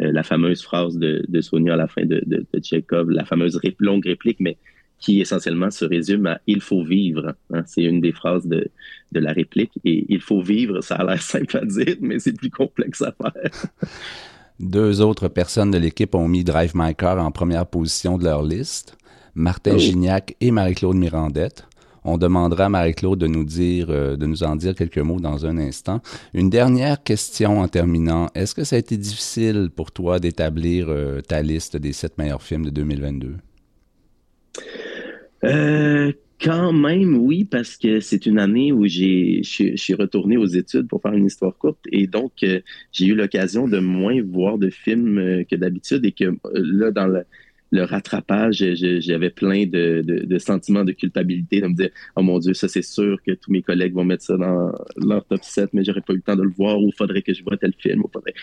[0.01, 3.59] Euh, la fameuse phrase de, de, Sonia à la fin de, de, de la fameuse
[3.79, 4.57] longue réplique, mais
[4.99, 7.35] qui essentiellement se résume à il faut vivre.
[7.53, 7.63] Hein.
[7.65, 8.67] C'est une des phrases de,
[9.11, 9.71] de la réplique.
[9.83, 13.13] Et il faut vivre, ça a l'air simple à dire, mais c'est plus complexe à
[13.13, 13.51] faire.
[14.59, 18.41] Deux autres personnes de l'équipe ont mis Drive My Car en première position de leur
[18.41, 18.97] liste.
[19.33, 19.79] Martin oh.
[19.79, 21.67] Gignac et Marie-Claude Mirandette.
[22.07, 25.47] On demandera à Marie-Claude de nous dire, euh, de nous en dire quelques mots dans
[25.47, 26.01] un instant.
[26.35, 28.29] Une dernière question en terminant.
[28.35, 32.43] Est-ce que ça a été difficile pour toi d'établir euh, ta liste des sept meilleurs
[32.43, 33.33] films de 2022?
[35.45, 40.45] Euh, quand même, oui, parce que c'est une année où j'ai, je, suis retourné aux
[40.45, 42.33] études pour faire une histoire courte et donc
[42.91, 47.23] j'ai eu l'occasion de moins voir de films que d'habitude et que là, dans le,
[47.71, 48.63] le rattrapage,
[48.99, 53.21] j'avais plein de, sentiments de culpabilité, de me dire Oh mon Dieu, ça c'est sûr
[53.25, 56.17] que tous mes collègues vont mettre ça dans leur top 7, mais j'aurais pas eu
[56.17, 58.01] le temps de le voir, ou faudrait que je vois tel film.
[58.03, 58.33] Ou faudrait...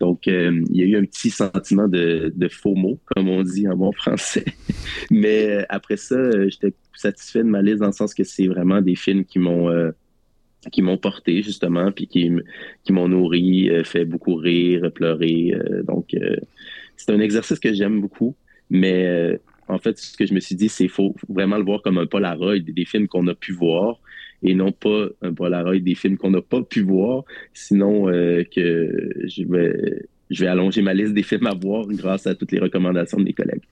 [0.00, 3.42] Donc, euh, il y a eu un petit sentiment de, de faux mots, comme on
[3.42, 4.44] dit en bon français.
[5.10, 8.46] mais euh, après ça, euh, j'étais satisfait de ma liste dans le sens que c'est
[8.46, 9.68] vraiment des films qui m'ont
[10.72, 12.30] qui m'ont porté justement, puis qui,
[12.82, 15.56] qui m'ont nourri, fait beaucoup rire, pleurer.
[15.84, 16.16] donc,
[16.96, 18.34] c'est un exercice que j'aime beaucoup.
[18.70, 19.36] Mais euh,
[19.68, 21.98] en fait, ce que je me suis dit, c'est qu'il faut vraiment le voir comme
[21.98, 24.00] un Polaroid des films qu'on a pu voir
[24.42, 27.24] et non pas un Polaroid des films qu'on n'a pas pu voir.
[27.54, 32.26] Sinon, euh, que je vais, je vais allonger ma liste des films à voir grâce
[32.26, 33.62] à toutes les recommandations de mes collègues.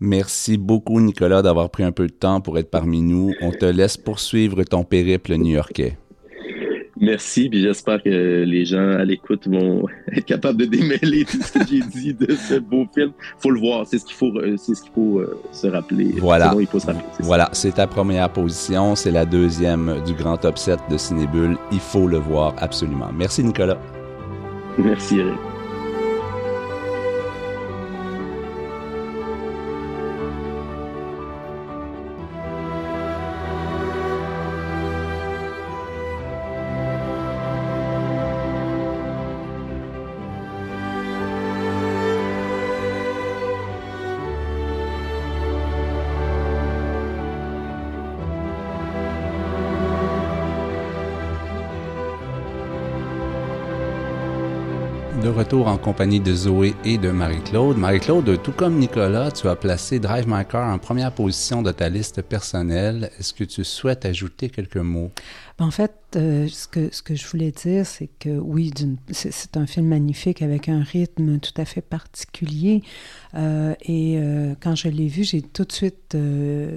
[0.00, 3.32] Merci beaucoup, Nicolas, d'avoir pris un peu de temps pour être parmi nous.
[3.40, 5.98] On te laisse poursuivre ton périple new-yorkais.
[7.00, 8.08] Merci, puis j'espère que
[8.44, 12.34] les gens à l'écoute vont être capables de démêler tout ce que j'ai dit de
[12.34, 13.12] ce beau film.
[13.38, 16.14] Faut le voir, c'est ce qu'il faut, euh, c'est ce qu'il faut euh, se rappeler.
[16.18, 16.54] Voilà.
[16.58, 17.04] il faut se rappeler.
[17.20, 21.56] Voilà, c'est ta première position, c'est la deuxième du grand top 7 de Cinébule.
[21.72, 23.10] Il faut le voir absolument.
[23.14, 23.78] Merci Nicolas.
[24.78, 25.57] Merci Eric.
[55.56, 57.78] En compagnie de Zoé et de Marie-Claude.
[57.78, 61.88] Marie-Claude, tout comme Nicolas, tu as placé Drive My Car en première position de ta
[61.88, 63.10] liste personnelle.
[63.18, 65.10] Est-ce que tu souhaites ajouter quelques mots?
[65.60, 68.72] En fait, euh, ce, que, ce que je voulais dire, c'est que oui,
[69.10, 72.82] c'est un film magnifique avec un rythme tout à fait particulier.
[73.34, 76.16] Euh, et euh, quand je l'ai vu, j'ai tout de suite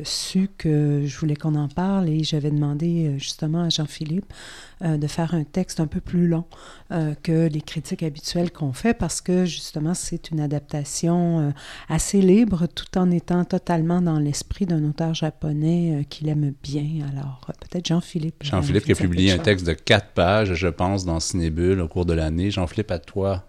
[0.03, 4.34] su que je voulais qu'on en parle et j'avais demandé justement à Jean-Philippe
[4.82, 6.44] de faire un texte un peu plus long
[6.90, 11.53] que les critiques habituelles qu'on fait parce que justement, c'est une adaptation
[11.88, 17.06] assez libre tout en étant totalement dans l'esprit d'un auteur japonais qu'il aime bien.
[17.12, 18.44] Alors, peut-être Jean-Philippe.
[18.72, 22.06] Jean-Philippe qui a publié un texte de quatre pages, je pense, dans Cinébule au cours
[22.06, 22.52] de l'année.
[22.52, 23.43] Jean-Philippe, à toi.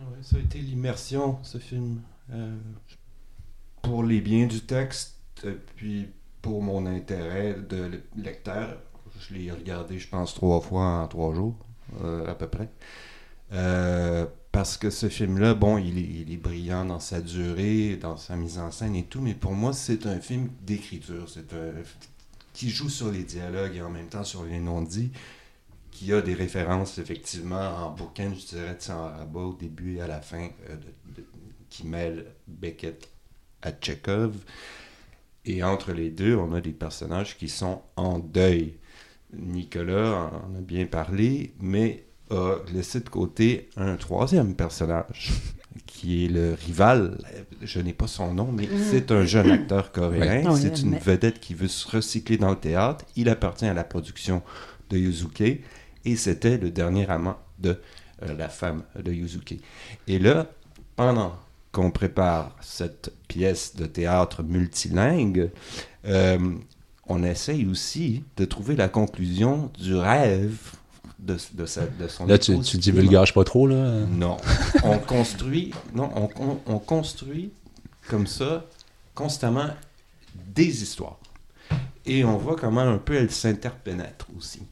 [0.00, 2.00] Ah ça a été l'immersion, ce film.
[2.32, 2.56] Euh,
[3.82, 6.08] pour les biens du texte, euh, puis
[6.40, 8.78] pour mon intérêt de lecteur.
[9.20, 11.56] Je l'ai regardé, je pense, trois fois en trois jours,
[12.02, 12.68] euh, à peu près.
[14.52, 18.36] parce que ce film-là, bon, il est, il est, brillant dans sa durée, dans sa
[18.36, 21.28] mise en scène et tout, mais pour moi, c'est un film d'écriture.
[21.28, 21.72] C'est un
[22.58, 25.12] qui joue sur les dialogues et en même temps sur les non-dits,
[25.92, 30.08] qui a des références effectivement en bouquin, je dirais, en rabat au début et à
[30.08, 30.76] la fin, euh,
[31.70, 33.08] qui mêlent Beckett
[33.62, 34.34] à Tchekhov.
[35.44, 38.74] Et entre les deux, on a des personnages qui sont en deuil.
[39.32, 45.30] Nicolas en a bien parlé, mais a laissé de côté un troisième personnage
[45.86, 47.18] qui est le rival.
[47.62, 48.78] Je n'ai pas son nom, mais mm.
[48.90, 50.54] c'est un jeune acteur coréen.
[50.56, 53.04] C'est une vedette qui veut se recycler dans le théâtre.
[53.16, 54.42] Il appartient à la production
[54.90, 55.60] de Yuzuke
[56.04, 57.80] et c'était le dernier amant de
[58.22, 59.56] euh, la femme de Yuzuke.
[60.06, 60.46] Et là,
[60.96, 61.36] pendant
[61.72, 65.50] qu'on prépare cette pièce de théâtre multilingue,
[66.06, 66.38] euh,
[67.06, 70.72] on essaye aussi de trouver la conclusion du rêve
[71.18, 74.06] de, de, de son Là, tu, tu divulgages pas trop, là?
[74.10, 74.36] Non.
[74.84, 77.50] on construit, non, on, on, construit
[78.08, 78.64] comme ça
[79.14, 79.70] constamment
[80.34, 81.18] des histoires.
[82.06, 84.62] Et on voit comment un peu elles s'interpénètrent aussi.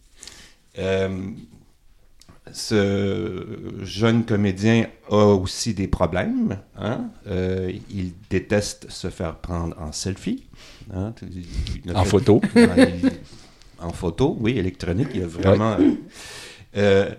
[0.79, 1.31] Euh,
[2.53, 3.45] ce
[3.83, 6.59] jeune comédien a aussi des problèmes.
[6.79, 7.11] Hein?
[7.27, 10.45] Euh, il déteste se faire prendre en selfie.
[10.95, 11.13] Hein?
[11.95, 12.41] En photo.
[13.81, 15.09] en photo, oui, électronique.
[15.15, 15.77] Il y a vraiment.
[16.77, 17.11] Euh,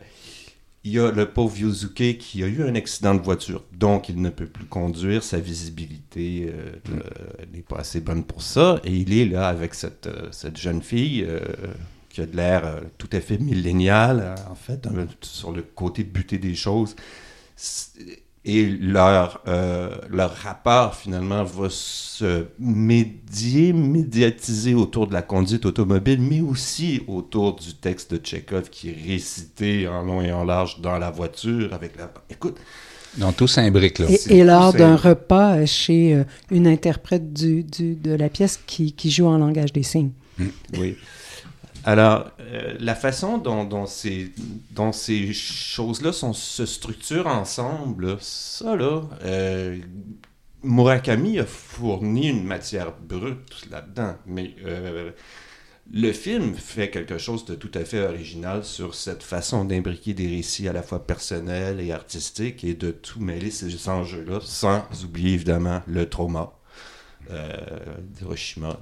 [0.84, 4.22] il y a le pauvre Yuzuke qui a eu un accident de voiture, donc il
[4.22, 5.24] ne peut plus conduire.
[5.24, 7.02] Sa visibilité euh,
[7.52, 8.80] n'est pas assez bonne pour ça.
[8.86, 11.28] Et il est là avec cette, euh, cette jeune fille
[12.10, 14.88] qui a de l'air tout à fait millénial, en fait,
[15.22, 16.96] sur le côté buté des choses
[18.48, 26.22] et leur, euh, leur rapport finalement va se médier, médiatiser autour de la conduite automobile,
[26.22, 30.80] mais aussi autour du texte de Tchekhov qui est récité en long et en large
[30.82, 32.10] dans la voiture avec la...
[32.30, 32.56] Écoute...
[33.18, 34.06] Donc tout s'imbrique là.
[34.10, 38.94] Et, et lors d'un repas chez euh, une interprète du, du, de la pièce qui,
[38.94, 40.12] qui joue en langage des signes.
[40.78, 40.96] Oui.
[41.88, 44.34] Alors, euh, la façon dont, ces,
[45.34, 49.78] choses-là se structurent ensemble, ça là, euh,
[50.64, 55.12] Murakami a fourni une matière brute là-dedans, mais euh,
[55.90, 60.28] le film fait quelque chose de tout à fait original sur cette façon d'imbriquer des
[60.28, 65.36] récits à la fois personnels et artistiques et de tout mêler ces enjeux-là, sans oublier
[65.36, 66.52] évidemment le trauma
[68.02, 68.78] d'Hiroshima.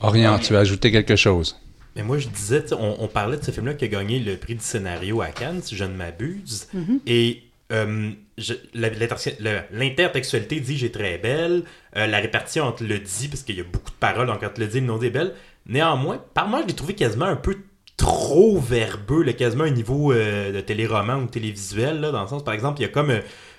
[0.00, 1.58] Orient, tu as ajouté quelque chose?
[1.96, 4.64] Mais moi, je disais, on, parlait de ce film-là qui a gagné le prix du
[4.64, 6.66] scénario à Cannes, si je ne m'abuse.
[6.74, 7.00] Mm-hmm.
[7.06, 8.10] Et euh,
[8.74, 11.62] l'intertextualité dit j'ai très belle.
[11.96, 14.60] Euh, la répartition entre le dit, parce qu'il y a beaucoup de paroles, donc entre
[14.60, 15.34] le dit et le non dit est belle.
[15.66, 17.56] Néanmoins, par moi, je l'ai trouvé quasiment un peu
[17.96, 22.54] trop verbeux, quasiment un niveau euh, de téléroman ou télévisuel, là, dans le sens, par
[22.54, 23.12] exemple, il y a comme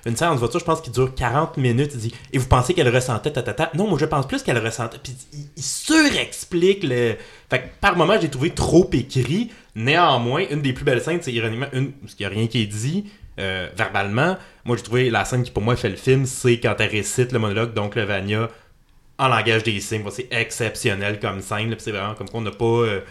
[0.05, 1.91] une séance voiture, je pense, qui dure 40 minutes.
[1.95, 3.71] Il dit Et vous pensez qu'elle ressentait ta, ta, ta.
[3.73, 4.99] Non, moi, je pense plus qu'elle ressentait.
[5.01, 7.15] Puis il, surexplique le.
[7.49, 9.51] Fait que par moment, j'ai trouvé trop écrit.
[9.75, 12.61] Néanmoins, une des plus belles scènes, c'est ironiquement, une, parce qu'il n'y a rien qui
[12.61, 13.05] est dit
[13.39, 14.37] euh, verbalement.
[14.63, 17.31] Moi, j'ai trouvé la scène qui, pour moi, fait le film, c'est quand elle récite
[17.31, 18.49] le monologue, donc le Vania,
[19.17, 20.03] en langage des signes.
[20.11, 21.75] C'est exceptionnel comme scène.
[21.79, 23.01] C'est vraiment comme qu'on n'a pas euh,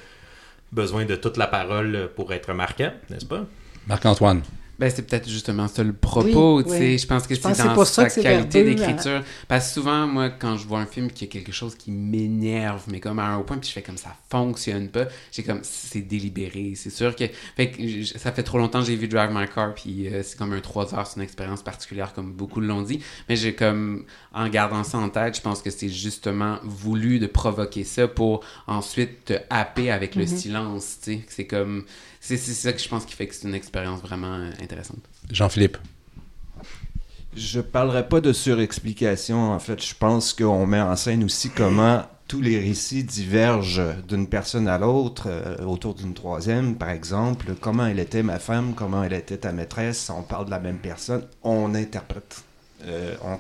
[0.71, 3.45] besoin de toute la parole pour être marquant, n'est-ce pas?
[3.89, 4.43] Marc-Antoine.
[4.79, 6.99] Ben, c'est peut-être justement ça le propos, tu sais.
[6.99, 8.65] Je pense que c'est dans sa qualité hein.
[8.65, 9.23] d'écriture.
[9.49, 12.83] Parce que souvent, moi, quand je vois un film qui a quelque chose qui m'énerve,
[12.89, 16.01] mais comme à un point, puis je fais comme ça fonctionne pas, j'ai comme, c'est
[16.01, 16.73] délibéré.
[16.77, 17.25] C'est sûr que.
[17.57, 20.37] Fait que ça fait trop longtemps que j'ai vu Drive My Car, puis euh, c'est
[20.37, 23.01] comme un 3 heures, c'est une expérience particulière, comme beaucoup l'ont dit.
[23.29, 27.27] Mais j'ai comme, en gardant ça en tête, je pense que c'est justement voulu de
[27.27, 30.37] provoquer ça pour ensuite te happer avec le mm-hmm.
[30.37, 31.21] silence, tu sais.
[31.29, 31.85] C'est comme
[32.25, 35.01] c'est ça que je pense qui fait que c'est une expérience vraiment euh, intéressante.
[35.31, 35.77] Jean-Philippe.
[37.37, 39.53] Je parlerai pas de surexplication.
[39.53, 44.29] En fait, je pense qu'on met en scène aussi comment tous les récits divergent d'une
[44.29, 47.55] personne à l'autre, euh, autour d'une troisième, par exemple.
[47.61, 50.79] Comment elle était ma femme, comment elle était ta maîtresse, on parle de la même
[50.79, 52.43] personne, on interprète.
[52.85, 53.39] Euh, on-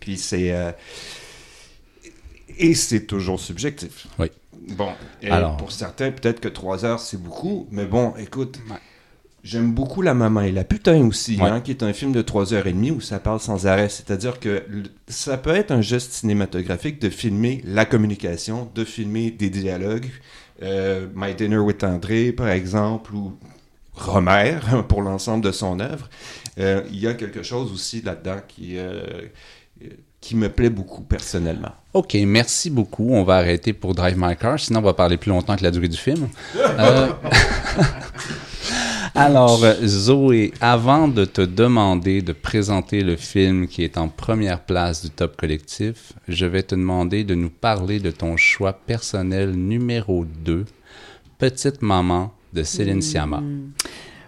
[0.00, 0.52] Puis c'est...
[0.52, 0.70] euh,
[2.58, 4.06] Et c'est toujours subjectif.
[4.18, 4.30] Oui.
[4.76, 4.88] Bon,
[5.22, 8.58] et Alors- pour certains, peut-être que trois heures, c'est beaucoup, mais bon, écoute...
[8.70, 8.76] Ouais.
[9.44, 11.48] J'aime beaucoup La Maman et la Putain aussi, Ouais.
[11.48, 13.88] hein, qui est un film de 3h30 où ça parle sans arrêt.
[13.88, 14.64] C'est-à-dire que
[15.06, 20.10] ça peut être un geste cinématographique de filmer la communication, de filmer des dialogues.
[20.62, 23.38] Euh, My Dinner with André, par exemple, ou
[23.94, 24.58] Romer,
[24.88, 26.10] pour l'ensemble de son œuvre.
[26.58, 29.00] Euh, Il y a quelque chose aussi là-dedans qui, euh,
[30.20, 31.72] qui me plaît beaucoup personnellement.
[31.94, 33.10] OK, merci beaucoup.
[33.12, 35.70] On va arrêter pour Drive My Car, sinon on va parler plus longtemps que la
[35.70, 36.28] durée du film.
[36.78, 37.08] Euh,
[39.14, 45.02] Alors, Zoé, avant de te demander de présenter le film qui est en première place
[45.02, 50.24] du top collectif, je vais te demander de nous parler de ton choix personnel numéro
[50.44, 50.66] 2,
[51.38, 53.42] Petite Maman de Céline Sciamma.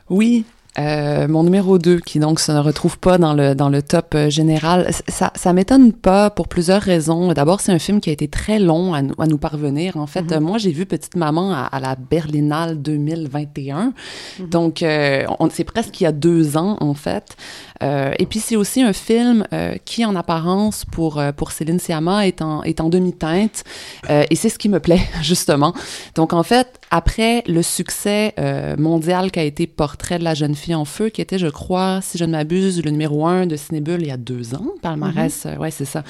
[0.08, 0.44] Oui,
[0.80, 4.14] euh, mon numéro 2, qui donc se ne retrouve pas dans le, dans le top
[4.14, 7.32] euh, général, ça, ça m'étonne pas pour plusieurs raisons.
[7.32, 9.96] D'abord, c'est un film qui a été très long à nous, à nous parvenir.
[9.96, 13.92] En fait, euh, moi, j'ai vu Petite Maman à, à la Berlinale 2021.
[14.38, 17.36] Donc, euh, c'est presque il y a deux ans, en fait.
[17.82, 19.44] Euh, et puis, c'est aussi un film
[19.84, 23.64] qui, en apparence, pour, pour Céline Sciamma, est en, est en demi-teinte.
[24.08, 25.74] Et c'est ce qui me plaît, justement.
[26.14, 30.74] Donc, en fait, après le succès euh, mondial qu'a été Portrait de la jeune fille
[30.74, 34.02] en feu, qui était, je crois, si je ne m'abuse, le numéro un de Cinébule
[34.02, 36.04] il y a deux ans, palmarès, euh, ouais, c'est ça.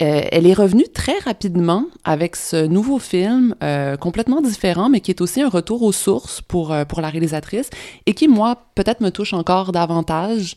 [0.00, 5.10] Euh, elle est revenue très rapidement avec ce nouveau film euh, complètement différent, mais qui
[5.10, 7.70] est aussi un retour aux sources pour, euh, pour la réalisatrice
[8.06, 10.54] et qui, moi, peut-être me touche encore davantage.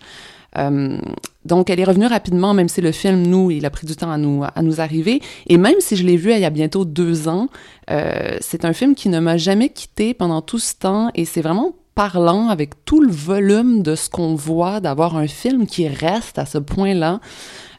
[0.57, 0.97] Euh,
[1.45, 4.11] donc, elle est revenue rapidement, même si le film, nous, il a pris du temps
[4.11, 5.21] à nous, à nous arriver.
[5.47, 7.47] Et même si je l'ai vu il y a bientôt deux ans,
[7.89, 11.41] euh, c'est un film qui ne m'a jamais quitté pendant tout ce temps et c'est
[11.41, 16.39] vraiment parlant avec tout le volume de ce qu'on voit, d'avoir un film qui reste
[16.39, 17.19] à ce point-là.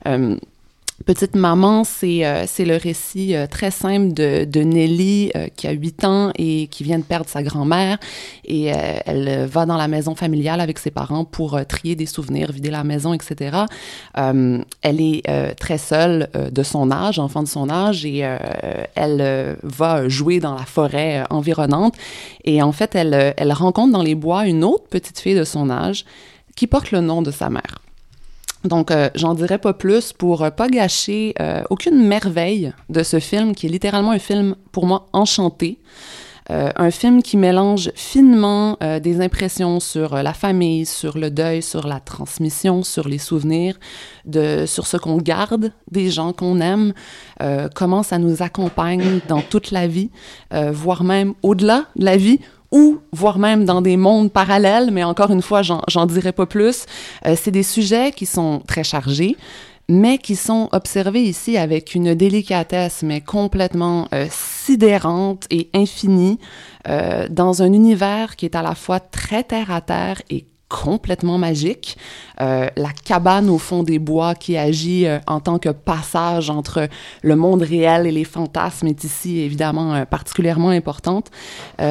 [0.07, 0.37] Euh,
[1.05, 5.73] Petite maman, c'est euh, le récit euh, très simple de, de Nelly euh, qui a
[5.73, 7.99] 8 ans et qui vient de perdre sa grand-mère
[8.45, 11.97] et euh, elle euh, va dans la maison familiale avec ses parents pour euh, trier
[11.97, 13.65] des souvenirs, vider la maison, etc.
[14.15, 18.25] Elle est très seule de son âge, enfant de son âge et
[18.95, 21.95] elle va jouer dans la forêt environnante
[22.45, 25.71] et en fait elle, elle rencontre dans les bois une autre petite fille de son
[25.71, 26.05] âge
[26.57, 27.82] qui porte le nom de sa mère.
[28.65, 33.19] Donc, euh, j'en dirai pas plus pour euh, pas gâcher euh, aucune merveille de ce
[33.19, 35.79] film, qui est littéralement un film, pour moi, enchanté.
[36.51, 41.99] Un film qui mélange finement des impressions sur la famille, sur le deuil, sur la
[41.99, 43.79] transmission, sur les souvenirs,
[44.27, 46.93] de, sur ce qu'on garde des gens qu'on aime,
[47.75, 50.11] comment ça nous accompagne dans toute la vie,
[50.51, 52.41] voire même au-delà de la vie,
[52.73, 56.87] ou voire même dans des mondes parallèles, mais encore une fois, j'en dirai pas plus.
[57.27, 59.37] Euh, c'est des sujets qui sont très chargés,
[59.89, 66.39] mais qui sont observés ici avec une délicatesse, mais complètement euh, sidérante et infinie,
[66.89, 71.99] euh, dans un univers qui est à la fois très terre-à-terre et complètement magique.
[72.41, 76.89] Euh, la cabane au fond des bois qui agit euh, en tant que passage entre
[77.23, 81.31] le monde réel et les fantasmes est ici évidemment euh, particulièrement importante.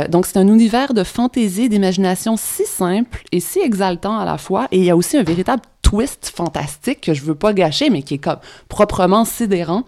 [0.10, 4.68] Donc c'est un univers de fantaisie, d'imagination si simple et si exaltant à la fois.
[4.72, 8.02] Et il y a aussi un véritable twist fantastique que je veux pas gâcher, mais
[8.02, 8.40] qui est comme
[8.70, 9.84] proprement sidérant.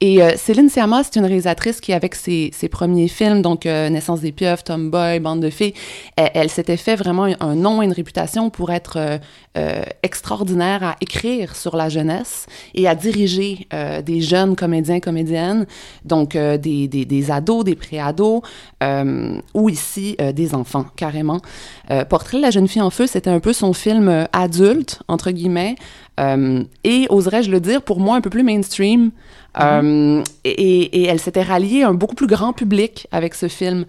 [0.00, 3.88] Et euh, Céline Sciamma, c'est une réalisatrice qui, avec ses, ses premiers films, donc euh,
[3.88, 5.74] Naissance des pieuvres, Tomboy, Bande de filles,
[6.16, 9.20] elle, elle s'était fait vraiment un, un nom et une réputation pour être
[9.56, 15.66] euh, extraordinaire à écrire sur la jeunesse et à diriger euh, des jeunes comédiens, comédiennes,
[16.04, 18.42] donc euh, des, des, des ados, des pré-ados,
[19.54, 21.40] ou ici des enfants, carrément.
[22.10, 25.76] Portrait de la jeune fille en feu, c'était un peu son film adulte, entre guillemets,
[26.18, 29.10] et oserais-je le dire, pour moi, un peu plus mainstream.
[30.44, 33.86] Et, et- et elle s'était ralliée à un beaucoup plus grand public avec ce film.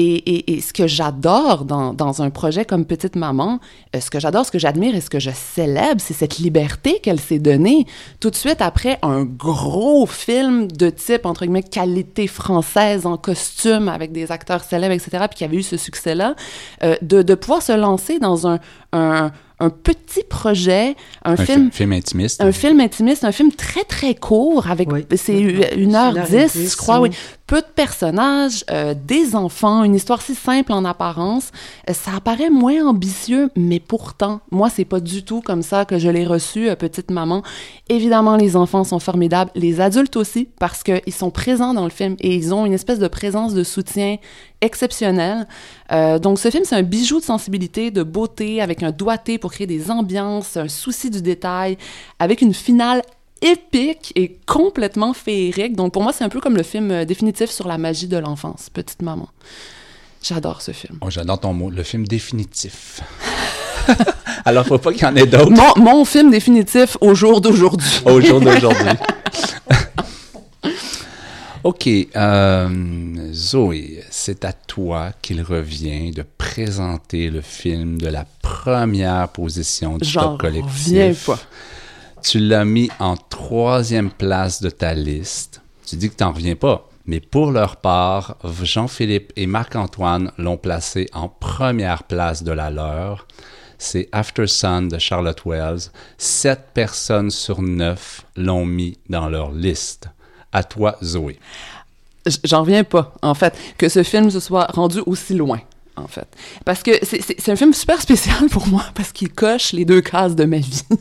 [0.00, 3.58] Et, et- et ce que j'adore dans, dans un projet comme Petite Maman,
[3.96, 7.00] euh, ce que j'adore, ce que j'admire et ce que je célèbre, c'est cette liberté
[7.02, 7.84] qu'elle s'est donnée
[8.20, 13.88] tout de suite après un gros film de type, entre guillemets, qualité française en costume
[13.88, 16.36] avec des acteurs célèbres, etc., puis qui avait eu ce succès-là,
[16.84, 18.60] euh, de, de pouvoir se lancer dans un,
[18.92, 20.94] un, un petit projet,
[21.24, 22.40] un, Un film, intimiste.
[22.40, 25.04] un film intimiste, un film très très court avec Oui.
[25.16, 27.10] c'est une heure dix, je crois, oui.
[27.48, 31.50] Peu de personnages, euh, des enfants, une histoire si simple en apparence.
[31.88, 35.98] Euh, Ça apparaît moins ambitieux, mais pourtant, moi, c'est pas du tout comme ça que
[35.98, 37.42] je l'ai reçu, euh, petite maman.
[37.88, 42.16] Évidemment, les enfants sont formidables, les adultes aussi, parce qu'ils sont présents dans le film
[42.20, 44.18] et ils ont une espèce de présence de soutien
[44.60, 45.48] exceptionnelle.
[45.90, 49.52] Euh, donc, ce film, c'est un bijou de sensibilité, de beauté, avec un doigté pour
[49.52, 51.78] créer des ambiances, un souci du détail,
[52.18, 53.00] avec une finale
[53.42, 55.76] épique et complètement féerique.
[55.76, 58.16] Donc, pour moi, c'est un peu comme le film euh, définitif sur la magie de
[58.18, 59.28] l'enfance, Petite Maman.
[60.22, 60.98] J'adore ce film.
[61.00, 63.00] Oh, J'adore ton mot, le film définitif.
[64.44, 68.00] Alors, faut pas qu'il y en ait d'autres Mon, mon film définitif au jour d'aujourd'hui.
[68.04, 68.88] au jour d'aujourd'hui.
[71.64, 71.88] OK.
[72.16, 72.68] euh,
[73.32, 80.08] Zoé, c'est à toi qu'il revient de présenter le film de la première position du
[80.08, 80.86] J'en top collectif.
[80.86, 81.38] reviens pas.
[82.22, 85.62] Tu l'as mis en troisième place de ta liste.
[85.86, 86.88] Tu dis que tu n'en reviens pas.
[87.06, 93.26] Mais pour leur part, Jean-Philippe et Marc-Antoine l'ont placé en première place de la leur.
[93.78, 95.90] C'est After Sun de Charlotte Wells.
[96.18, 100.08] Sept personnes sur neuf l'ont mis dans leur liste.
[100.52, 101.38] À toi, Zoé.
[102.44, 105.60] J'en reviens pas, en fait, que ce film se soit rendu aussi loin,
[106.02, 106.26] en fait.
[106.64, 110.34] Parce que c'est- un film super spécial pour moi, parce qu'il coche les deux cases
[110.36, 110.82] de ma vie.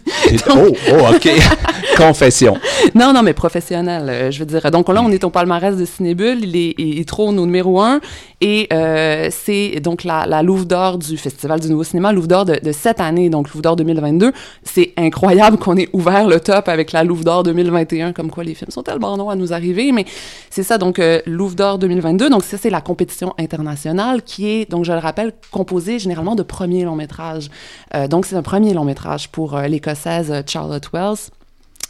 [0.49, 1.29] Oh, oh, OK.
[1.97, 2.57] Confession.
[2.95, 4.69] non, non, mais professionnel, euh, je veux dire.
[4.71, 7.99] Donc là, on est au palmarès de Cinébule, il, est, il, trône au numéro un,
[8.41, 12.45] et euh, c'est donc la, la Louve d'or du Festival du Nouveau Cinéma, Louve d'or
[12.45, 14.31] de, de cette année, donc Louve d'or 2022.
[14.63, 18.53] C'est incroyable qu'on ait ouvert le top avec la Louve d'or 2021, comme quoi les
[18.53, 20.05] films sont tellement longs à nous arriver, mais
[20.49, 24.69] c'est ça, donc euh, Louve d'or 2022, donc ça, c'est la compétition internationale qui est,
[24.69, 27.49] donc je le rappelle, composée généralement de premiers longs métrages.
[27.93, 31.29] Euh, donc c'est un premier long métrage pour euh, l'Écossaise euh, Charlotte Wells.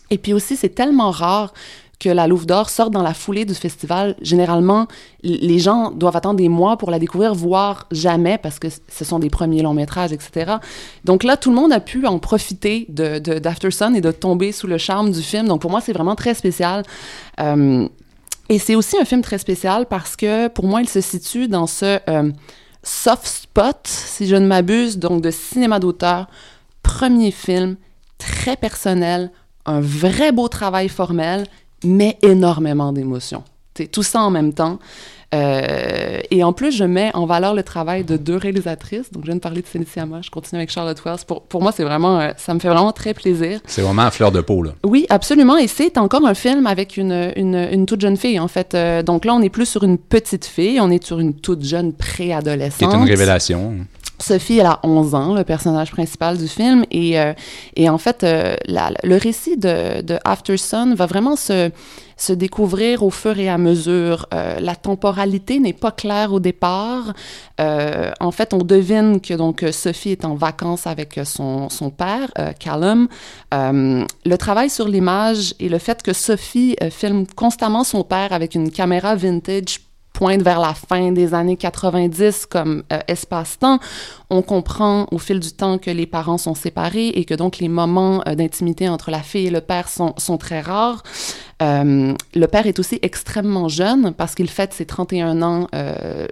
[0.10, 1.54] Et puis aussi, c'est tellement rare
[2.00, 4.16] que la Louve d'Or sorte dans la foulée du festival.
[4.22, 4.88] Généralement,
[5.24, 9.18] les gens doivent attendre des mois pour la découvrir, voire jamais, parce que ce sont
[9.18, 10.58] des premiers longs métrages, etc.
[11.06, 14.52] Donc là, tout le monde a pu en profiter de, d'After Sun et de tomber
[14.52, 15.48] sous le charme du film.
[15.48, 16.84] Donc pour moi, c'est vraiment très spécial.
[18.50, 21.68] Et c'est aussi un film très spécial parce que pour moi, il se situe dans
[21.68, 22.00] ce
[22.88, 26.28] soft spot, si je ne m'abuse, donc de cinéma d'auteur,
[26.82, 27.76] premier film,
[28.18, 29.32] très personnel,
[29.66, 31.46] un vrai beau travail formel,
[31.84, 33.44] mais énormément d'émotions.
[33.92, 34.80] Tout ça en même temps.
[35.36, 39.12] Euh, et en plus, je mets en valeur le travail de deux réalisatrices.
[39.12, 41.18] Donc, je viens de parler de Sciamma, je continue avec Charlotte Wells.
[41.28, 43.60] Pour, pour moi, c'est vraiment, euh, ça me fait vraiment très plaisir.
[43.66, 44.72] C'est vraiment à fleur de peau, là.
[44.84, 45.58] Oui, absolument.
[45.58, 48.74] Et c'est encore un film avec une, une, une toute jeune fille, en fait.
[48.74, 51.64] Euh, donc là, on n'est plus sur une petite fille, on est sur une toute
[51.64, 52.94] jeune C'est préadolescente.
[52.94, 53.76] une révélation.
[54.20, 56.86] Sophie, elle a 11 ans, le personnage principal du film.
[56.92, 57.34] Et, euh,
[57.76, 61.70] et en fait, euh, le récit de, de After Sun va vraiment se,
[62.18, 64.26] se découvrir au fur et à mesure.
[64.34, 67.14] Euh, la temporalité n'est pas claire au départ.
[67.60, 73.08] En fait, on devine que donc Sophie est en vacances avec son, son père, Callum.
[73.52, 78.70] Le travail sur l'image et le fait que Sophie filme constamment son père avec une
[78.70, 79.87] caméra vintage
[80.18, 83.78] pointe vers la fin des années 90 comme euh, espace-temps.
[84.32, 87.68] On comprend au fil du temps que les parents sont séparés et que donc les
[87.70, 91.04] moments euh, d'intimité entre la fille et le père sont, sont très rares.
[91.62, 95.68] Euh, le père est aussi extrêmement jeune parce qu'il fête ses 31 ans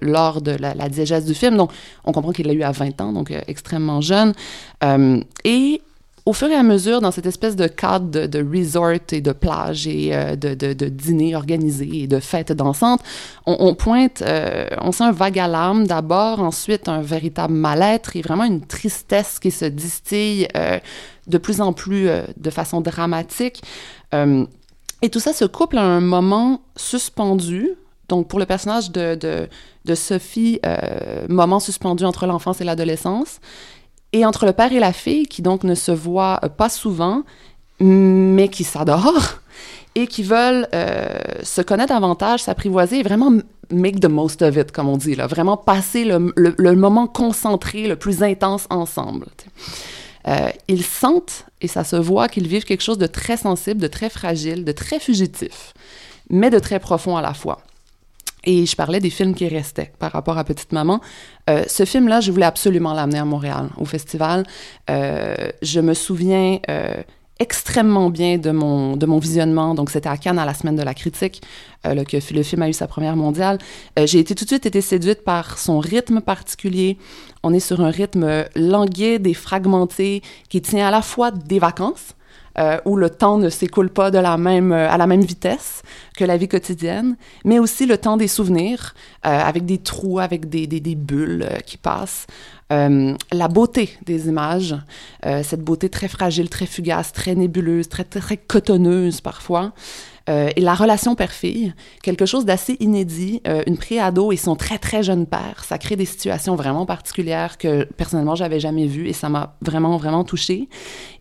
[0.02, 1.56] lors de la, la diégèse du film.
[1.56, 1.70] Donc,
[2.06, 4.34] on comprend qu'il l'a eu à 20 ans, donc extrêmement jeune.
[5.44, 5.82] Et
[6.26, 9.32] au fur et à mesure, dans cette espèce de cadre de, de resort et de
[9.32, 13.02] plage et euh, de, de, de dîner organisé et de fêtes dansantes,
[13.46, 18.22] on, on pointe, euh, on sent un vague alarme d'abord, ensuite un véritable mal-être et
[18.22, 20.80] vraiment une tristesse qui se distille euh,
[21.28, 23.62] de plus en plus euh, de façon dramatique.
[24.16, 24.46] Euh,
[25.04, 27.70] et tout ça se couple à un moment suspendu.
[28.08, 29.48] Donc, pour le personnage de, de,
[29.86, 33.40] de Sophie, euh, moment suspendu entre l'enfance et l'adolescence
[34.16, 37.24] et entre le père et la fille, qui donc ne se voient euh, pas souvent,
[37.82, 39.42] mais qui s'adorent
[39.96, 43.34] et qui veulent euh, se connaître davantage, s'apprivoiser et vraiment
[43.72, 47.98] make the most of it, comme on dit, là, vraiment passer le, moment concentré le
[47.98, 49.26] plus intense ensemble.
[50.30, 53.88] Euh, ils sentent, et ça se voit, qu'ils vivent quelque chose de très sensible, de
[53.88, 55.74] très fragile, de très fugitif,
[56.30, 57.60] mais de très profond à la fois.
[58.46, 61.02] Et je parlais des films qui restaient par rapport à Petite Maman.
[61.50, 64.46] Euh, ce film-là, je voulais absolument l'amener à Montréal, au festival.
[64.90, 67.02] Euh, je me souviens euh,
[67.40, 69.74] extrêmement bien de mon, de mon visionnement.
[69.74, 71.42] Donc, c'était à Cannes à la semaine de la critique.
[71.84, 73.58] là, que le film a eu sa première mondiale,
[73.98, 76.98] j'ai été tout de suite été séduite par son rythme particulier.
[77.44, 82.16] On est sur un rythme languide et fragmenté qui tient à la fois des vacances,
[82.58, 85.82] euh, où le temps ne s'écoule pas de la même, euh, à la même vitesse
[86.18, 88.94] que la vie quotidienne, mais aussi le temps des souvenirs,
[89.26, 92.28] euh, avec des trous, avec des, des, des bulles euh, qui passent.
[92.74, 94.76] Euh, la beauté des images,
[95.26, 99.74] euh, cette beauté très fragile, très fugace, très nébuleuse, très, très cotonneuse parfois.
[100.28, 103.42] Euh, et la relation père-fille, quelque chose d'assez inédit.
[103.68, 107.84] Une pré-ado et son très très jeune père, ça crée des situations vraiment particulières que
[107.84, 110.68] personnellement j'avais jamais vues et ça m'a vraiment vraiment touchée.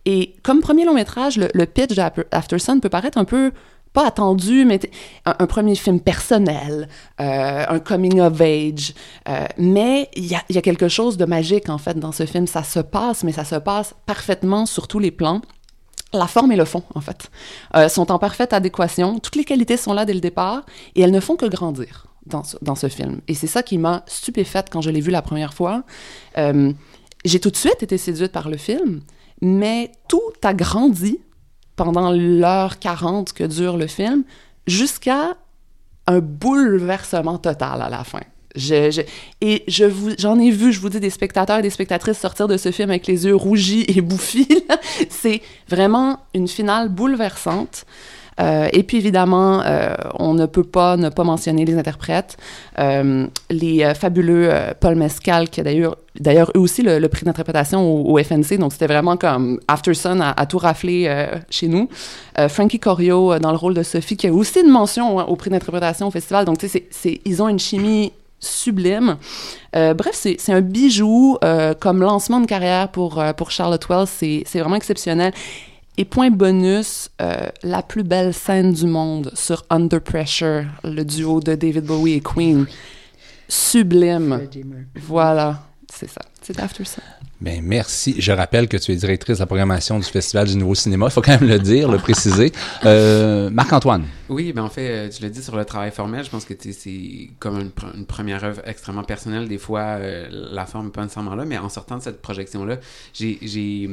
[0.05, 3.51] Et comme premier long métrage, le, le pitch d'After Sun peut paraître un peu
[3.95, 4.79] pas attendu, mais
[5.25, 6.89] un, un, premier film personnel,
[7.21, 8.93] euh, un coming of age.
[9.29, 12.45] Euh, mais il y a, quelque chose de magique, en fait, dans ce film.
[12.45, 15.41] Ça se passe, mais ça se passe parfaitement sur tous les plans.
[16.13, 17.31] La forme et le fond, en fait,
[17.75, 19.19] euh, sont en parfaite adéquation.
[19.19, 20.65] Toutes les qualités sont là dès le départ
[20.95, 23.21] et elles ne font que grandir dans ce, dans ce film.
[23.29, 25.83] Et c'est ça qui m'a stupéfaite quand je l'ai vu la première fois.
[26.35, 29.01] J'ai tout de suite été séduite par le film,
[29.41, 31.19] mais tout a grandi
[31.75, 34.23] pendant l'heure 40 que dure le film,
[34.67, 35.35] jusqu'à
[36.07, 38.21] un bouleversement total à la fin.
[39.41, 42.47] Et je vous, j'en ai vu, je vous dis, des spectateurs et des spectatrices sortir
[42.47, 44.63] de ce film avec les yeux rougis et bouffis.
[45.09, 47.85] C'est vraiment une finale bouleversante.
[48.39, 52.37] Euh, et puis évidemment, euh, on ne peut pas ne pas mentionner les interprètes.
[52.79, 58.57] Euh, les fabuleux Paul Mescal, qui a d'ailleurs, eux aussi le, prix d'interprétation au, FNC,
[58.57, 61.89] donc c'était vraiment comme After Sun à, à tout rafler chez nous.
[62.49, 65.49] Frankie Corio dans le rôle de Sophie, qui a aussi une mention hein, au prix
[65.49, 66.45] d'interprétation au festival.
[66.45, 69.17] Donc tu sais, ils ont une chimie sublime.
[69.73, 71.37] Bref, c'est un bijou
[71.79, 74.07] comme lancement de carrière pour Charlotte Wells.
[74.07, 75.33] C'est vraiment exceptionnel.
[75.97, 81.39] Et point bonus, euh, la plus belle scène du monde sur Under Pressure, le duo
[81.39, 82.65] de David Bowie et Queen.
[83.47, 84.47] Sublime.
[84.95, 85.63] Voilà,
[85.93, 86.21] c'est ça.
[86.41, 87.01] C'est After Sun.
[87.41, 88.15] Ben, merci.
[88.19, 91.07] Je rappelle que tu es directrice de la programmation du Festival du Nouveau Cinéma.
[91.07, 92.51] Il faut quand même le dire, le préciser.
[92.85, 94.05] Euh, Marc-Antoine.
[94.29, 96.23] Oui, ben en fait, euh, tu l'as dit sur le travail formel.
[96.23, 99.47] Je pense que c'est comme une, pr une, première œuvre extrêmement personnelle.
[99.47, 102.77] Des fois, euh, la forme n'est pas nécessairement là, mais en sortant de cette projection-là,
[103.13, 103.87] j'ai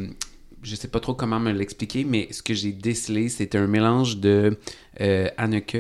[0.63, 4.19] je sais pas trop comment me l'expliquer, mais ce que j'ai décelé, c'est un mélange
[4.19, 4.59] de
[5.01, 5.79] euh, Anneke,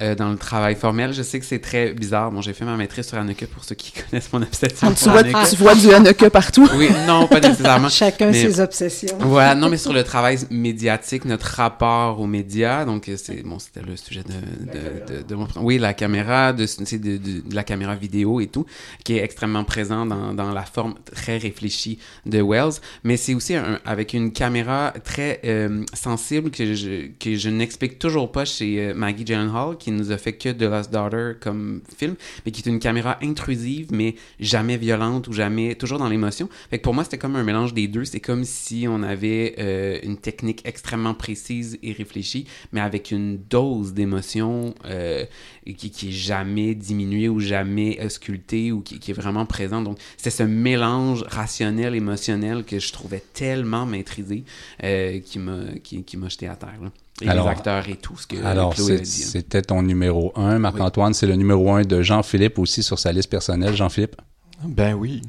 [0.00, 1.12] euh, dans le travail formel.
[1.12, 2.30] Je sais que c'est très bizarre.
[2.30, 4.92] Bon, j'ai fait ma maîtrise sur Anneke pour ceux qui connaissent mon obsession.
[4.94, 6.68] Tu, vois, tu vois du Anneke partout.
[6.76, 7.88] Oui, non, pas nécessairement.
[7.88, 9.18] Chacun mais, ses obsessions.
[9.18, 12.84] Voilà, non, mais sur le travail médiatique, notre rapport aux médias.
[12.84, 15.48] Donc, c'est bon, c'était le sujet de, de, de, de, mon.
[15.56, 18.66] Oui, la caméra, de, de, de, la caméra vidéo et tout,
[19.02, 22.74] qui est extrêmement présent dans, dans la forme très réfléchie de Wells.
[23.02, 27.98] Mais c'est aussi un, avec une caméra très euh, sensible que je, que je n'explique
[27.98, 31.32] toujours pas chez euh, Maggie Gyllenhaal, qui qui nous a fait que The Lost Daughter
[31.40, 36.08] comme film, mais qui est une caméra intrusive, mais jamais violente ou jamais, toujours dans
[36.08, 36.50] l'émotion.
[36.68, 38.04] Fait que pour moi, c'était comme un mélange des deux.
[38.04, 43.38] C'est comme si on avait euh, une technique extrêmement précise et réfléchie, mais avec une
[43.38, 45.24] dose d'émotion euh,
[45.64, 49.84] qui, qui est jamais diminuée ou jamais auscultée ou qui, est vraiment présente.
[49.84, 54.44] Donc, c'est ce mélange rationnel, émotionnel que je trouvais tellement maîtrisé
[54.84, 56.78] euh, qui m'a jeté à terre.
[57.20, 61.08] Et alors, les acteurs et tout ce que Alors, c'était ton numéro un, Marc-Antoine.
[61.08, 61.14] Oui.
[61.14, 63.74] C'est le numéro un de Jean-Philippe aussi sur sa liste personnelle.
[63.74, 64.16] Jean-Philippe?
[64.62, 65.22] Ben oui.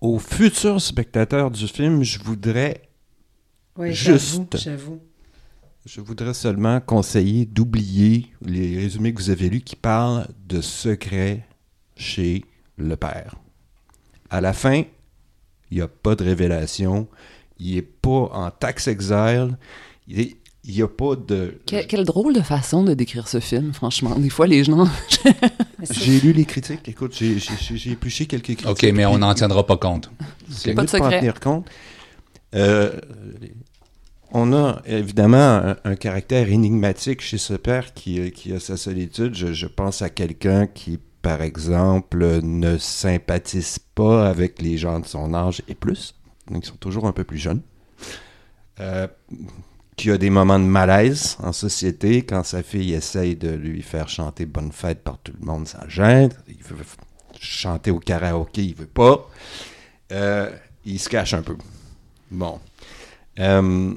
[0.00, 2.82] Aux futurs spectateurs du film, je voudrais
[3.76, 4.56] oui, juste...
[4.56, 5.00] J'avoue.
[5.84, 11.46] Je voudrais seulement conseiller d'oublier les résumés que vous avez lus qui parlent de secrets
[11.96, 12.44] chez
[12.78, 13.34] le père.
[14.30, 14.84] À la fin,
[15.70, 17.06] il n'y a pas de révélation.
[17.58, 19.58] Il n'est pas en tax exile
[20.08, 20.36] il
[20.66, 21.60] n'y a pas de...
[21.66, 24.16] Quelle, quelle, drôle de façon de décrire ce film, franchement.
[24.18, 24.86] Des fois, les gens...
[25.90, 26.88] j'ai lu les critiques.
[26.88, 28.66] Écoute, j'ai épluché quelques critiques.
[28.66, 30.10] OK, mais on n'en tiendra pas compte.
[30.48, 31.66] C'est de pas en tenir compte.
[32.54, 33.00] Euh,
[34.30, 39.34] on a évidemment un, un, caractère énigmatique chez ce père qui, qui a sa solitude.
[39.34, 45.06] Je, je pense à quelqu'un qui, par exemple, ne sympathise pas avec les gens de
[45.06, 46.14] son âge et plus.
[46.50, 47.62] Donc, ils sont toujours un peu plus jeunes.
[48.80, 49.06] Euh,
[49.96, 54.08] qui a des moments de malaise en société quand sa fille essaye de lui faire
[54.08, 56.30] chanter Bonne fête par tout le monde sans gêne?
[56.48, 56.76] Il veut
[57.38, 59.28] chanter au karaoké, il veut pas.
[60.12, 60.50] Euh,
[60.84, 61.56] il se cache un peu.
[62.30, 62.60] Bon.
[63.38, 63.94] Euh,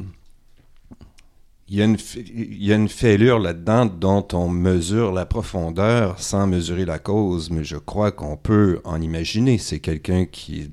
[1.69, 6.17] il y, a une, il y a une fêlure là-dedans dont on mesure la profondeur
[6.17, 9.57] sans mesurer la cause, mais je crois qu'on peut en imaginer.
[9.57, 10.71] C'est quelqu'un qui,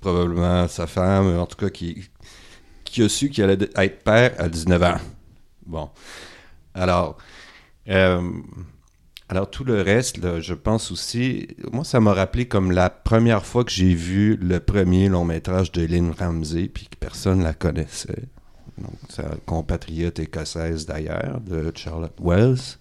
[0.00, 2.08] probablement sa femme, en tout cas, qui,
[3.02, 4.98] qui su qu'il allait être père à 19 ans.
[5.66, 5.90] Bon.
[6.74, 7.18] Alors,
[7.88, 8.20] Euh,
[9.30, 13.64] alors tout le reste, je pense aussi, moi ça m'a rappelé comme la première fois
[13.64, 18.24] que j'ai vu le premier long métrage de Lynn Ramsey, puis que personne la connaissait.
[18.78, 22.77] Donc sa compatriote écossaise d'ailleurs, de Charlotte Wells.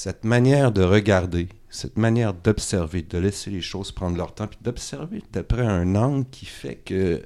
[0.00, 4.60] Cette manière de regarder, cette manière d'observer, de laisser les choses prendre leur temps, puis
[4.62, 7.20] d'observer d'après un angle qui fait que,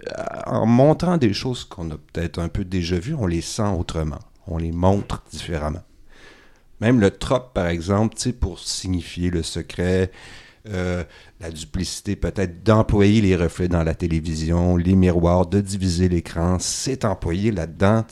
[0.47, 4.21] en montrant des choses qu'on a peut-être un peu déjà vues, on les sent autrement,
[4.47, 5.83] on les montre différemment.
[6.81, 10.11] Même le trope, par exemple, pour signifier le secret,
[10.67, 11.05] euh,
[11.41, 17.05] la duplicité peut-être d'employer les reflets dans la télévision, les miroirs, de diviser l'écran, c'est
[17.05, 18.07] employé là-dedans.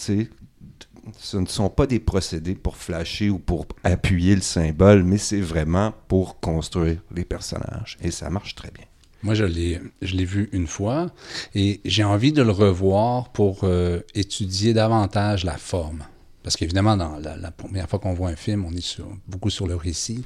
[1.19, 5.41] Ce ne sont pas des procédés pour flasher ou pour appuyer le symbole, mais c'est
[5.41, 7.99] vraiment pour construire les personnages.
[8.03, 8.85] Et ça marche très bien.
[9.23, 11.11] Moi, je l'ai, vu une fois
[11.55, 16.05] et j'ai envie de le revoir pour euh, étudier davantage la forme.
[16.43, 19.77] Parce qu'évidemment, dans la, première fois qu'on voit un film, on est beaucoup sur le
[19.77, 20.24] récit,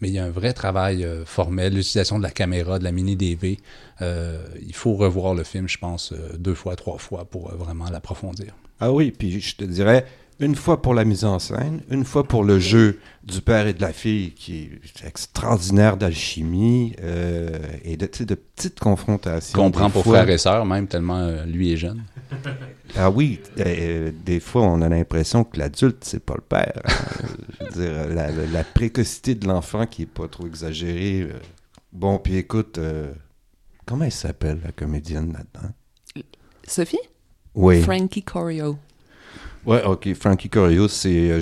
[0.00, 2.90] mais il y a un vrai travail euh, formel, l'utilisation de la caméra, de la
[2.90, 3.60] mini-DV.
[4.02, 8.54] Euh, il faut revoir le film, je pense, deux fois, trois fois pour vraiment l'approfondir.
[8.80, 10.04] Ah oui, puis je te dirais,
[10.38, 13.72] une fois pour la mise en scène, une fois pour le jeu du père et
[13.72, 14.68] de la fille, qui
[15.02, 19.58] est extraordinaire d'alchimie euh, et de, de petites confrontations.
[19.58, 22.02] Qu'on prend pour fois- frère et sœur, même tellement euh, lui est jeune.
[22.98, 26.80] Ah oui, euh, des fois, on a l'impression que l'adulte, c'est pas le père.
[26.84, 26.92] hein.
[27.74, 31.28] je veux dire, la, précocité de l'enfant qui est pas trop exagérée.
[31.92, 33.12] Bon, puis écoute, euh,
[33.84, 35.74] comment elle s'appelle, la comédienne là-dedans?
[36.66, 36.96] Sophie?
[37.56, 37.80] Oui.
[37.82, 38.76] Frankie Corio.
[39.64, 41.30] Ouais, ok, Frankie Corio, c'est...
[41.30, 41.40] euh,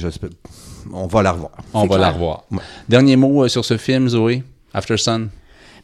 [0.93, 1.51] on va la revoir.
[1.75, 2.45] On va la revoir.
[2.51, 2.59] Ouais.
[2.89, 4.43] Dernier mot euh, sur ce film, Zoé,
[4.73, 5.29] After Sun.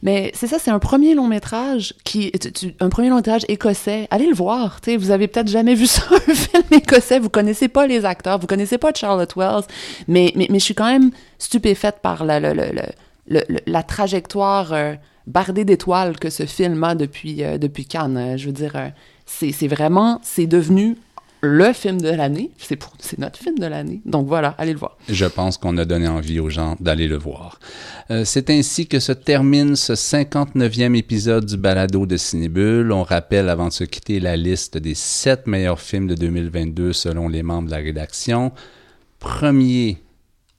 [0.03, 3.45] Mais c'est ça, c'est un premier long métrage qui, tu- tu- un premier long métrage
[3.47, 4.07] écossais.
[4.09, 4.81] Allez le voir.
[4.81, 7.19] Tu sais, vous avez peut-être jamais vu ça, un film écossais.
[7.19, 9.63] Vous connaissez pas les acteurs, vous connaissez pas Charlotte Wells,
[10.07, 12.81] mais mais, mais je suis quand même stupéfaite par la le- le- le-
[13.27, 14.95] le- le- la trajectoire euh,
[15.27, 18.17] bardée d'étoiles que ce film a depuis euh, depuis Cannes.
[18.17, 18.87] Euh, Je veux dire, euh,
[19.39, 20.97] c'est vraiment, c'est devenu
[21.41, 22.51] le film de l'année.
[22.57, 24.01] C'est notre film de l'année.
[24.05, 24.97] Donc voilà, allez le voir.
[25.09, 27.59] Je pense qu'on a donné envie aux gens d'aller le voir.
[28.11, 32.91] Euh, c'est ainsi que se termine ce 59e épisode du balado de Cinébule.
[32.91, 37.27] On rappelle avant de se quitter la liste des sept meilleurs films de 2022 selon
[37.27, 38.51] les membres de la rédaction.
[39.19, 39.97] Premier,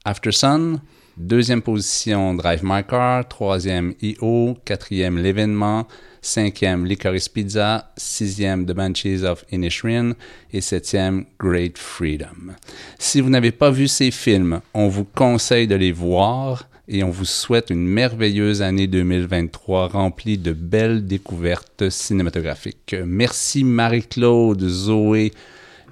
[0.04, 0.80] After Sun.
[1.16, 3.28] Deuxième position, Drive My Car.
[3.28, 4.56] Troisième, E.O.
[4.64, 5.86] Quatrième, L'événement.
[6.24, 7.92] Cinquième, Licorice Pizza.
[7.96, 10.12] Sixième, The Banshees of Inisherin.
[10.52, 12.54] Et septième, Great Freedom.
[13.00, 17.10] Si vous n'avez pas vu ces films, on vous conseille de les voir et on
[17.10, 22.94] vous souhaite une merveilleuse année 2023 remplie de belles découvertes cinématographiques.
[23.04, 25.32] Merci Marie-Claude, Zoé,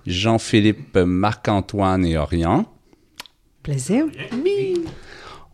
[0.07, 2.67] Jean-Philippe, Marc-Antoine et Orion.
[3.65, 4.07] Plaisir.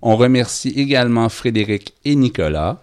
[0.03, 2.83] On remercie également Frédéric et Nicolas.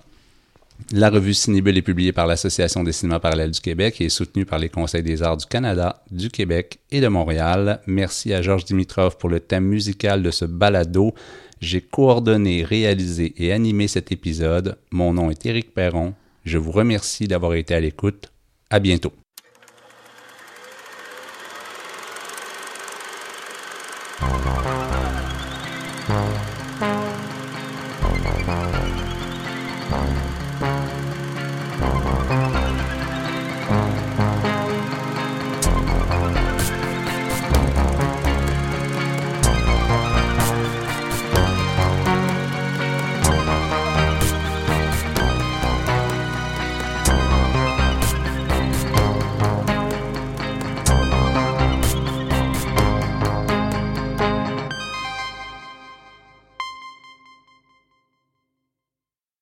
[0.91, 4.45] La revue Cinébule est publiée par l'Association des cinémas parallèles du Québec et est soutenue
[4.45, 7.81] par les Conseils des arts du Canada, du Québec et de Montréal.
[7.87, 11.13] Merci à Georges Dimitrov pour le thème musical de ce balado.
[11.61, 14.77] J'ai coordonné, réalisé et animé cet épisode.
[14.91, 16.13] Mon nom est Éric Perron.
[16.45, 18.31] Je vous remercie d'avoir été à l'écoute.
[18.69, 19.13] À bientôt.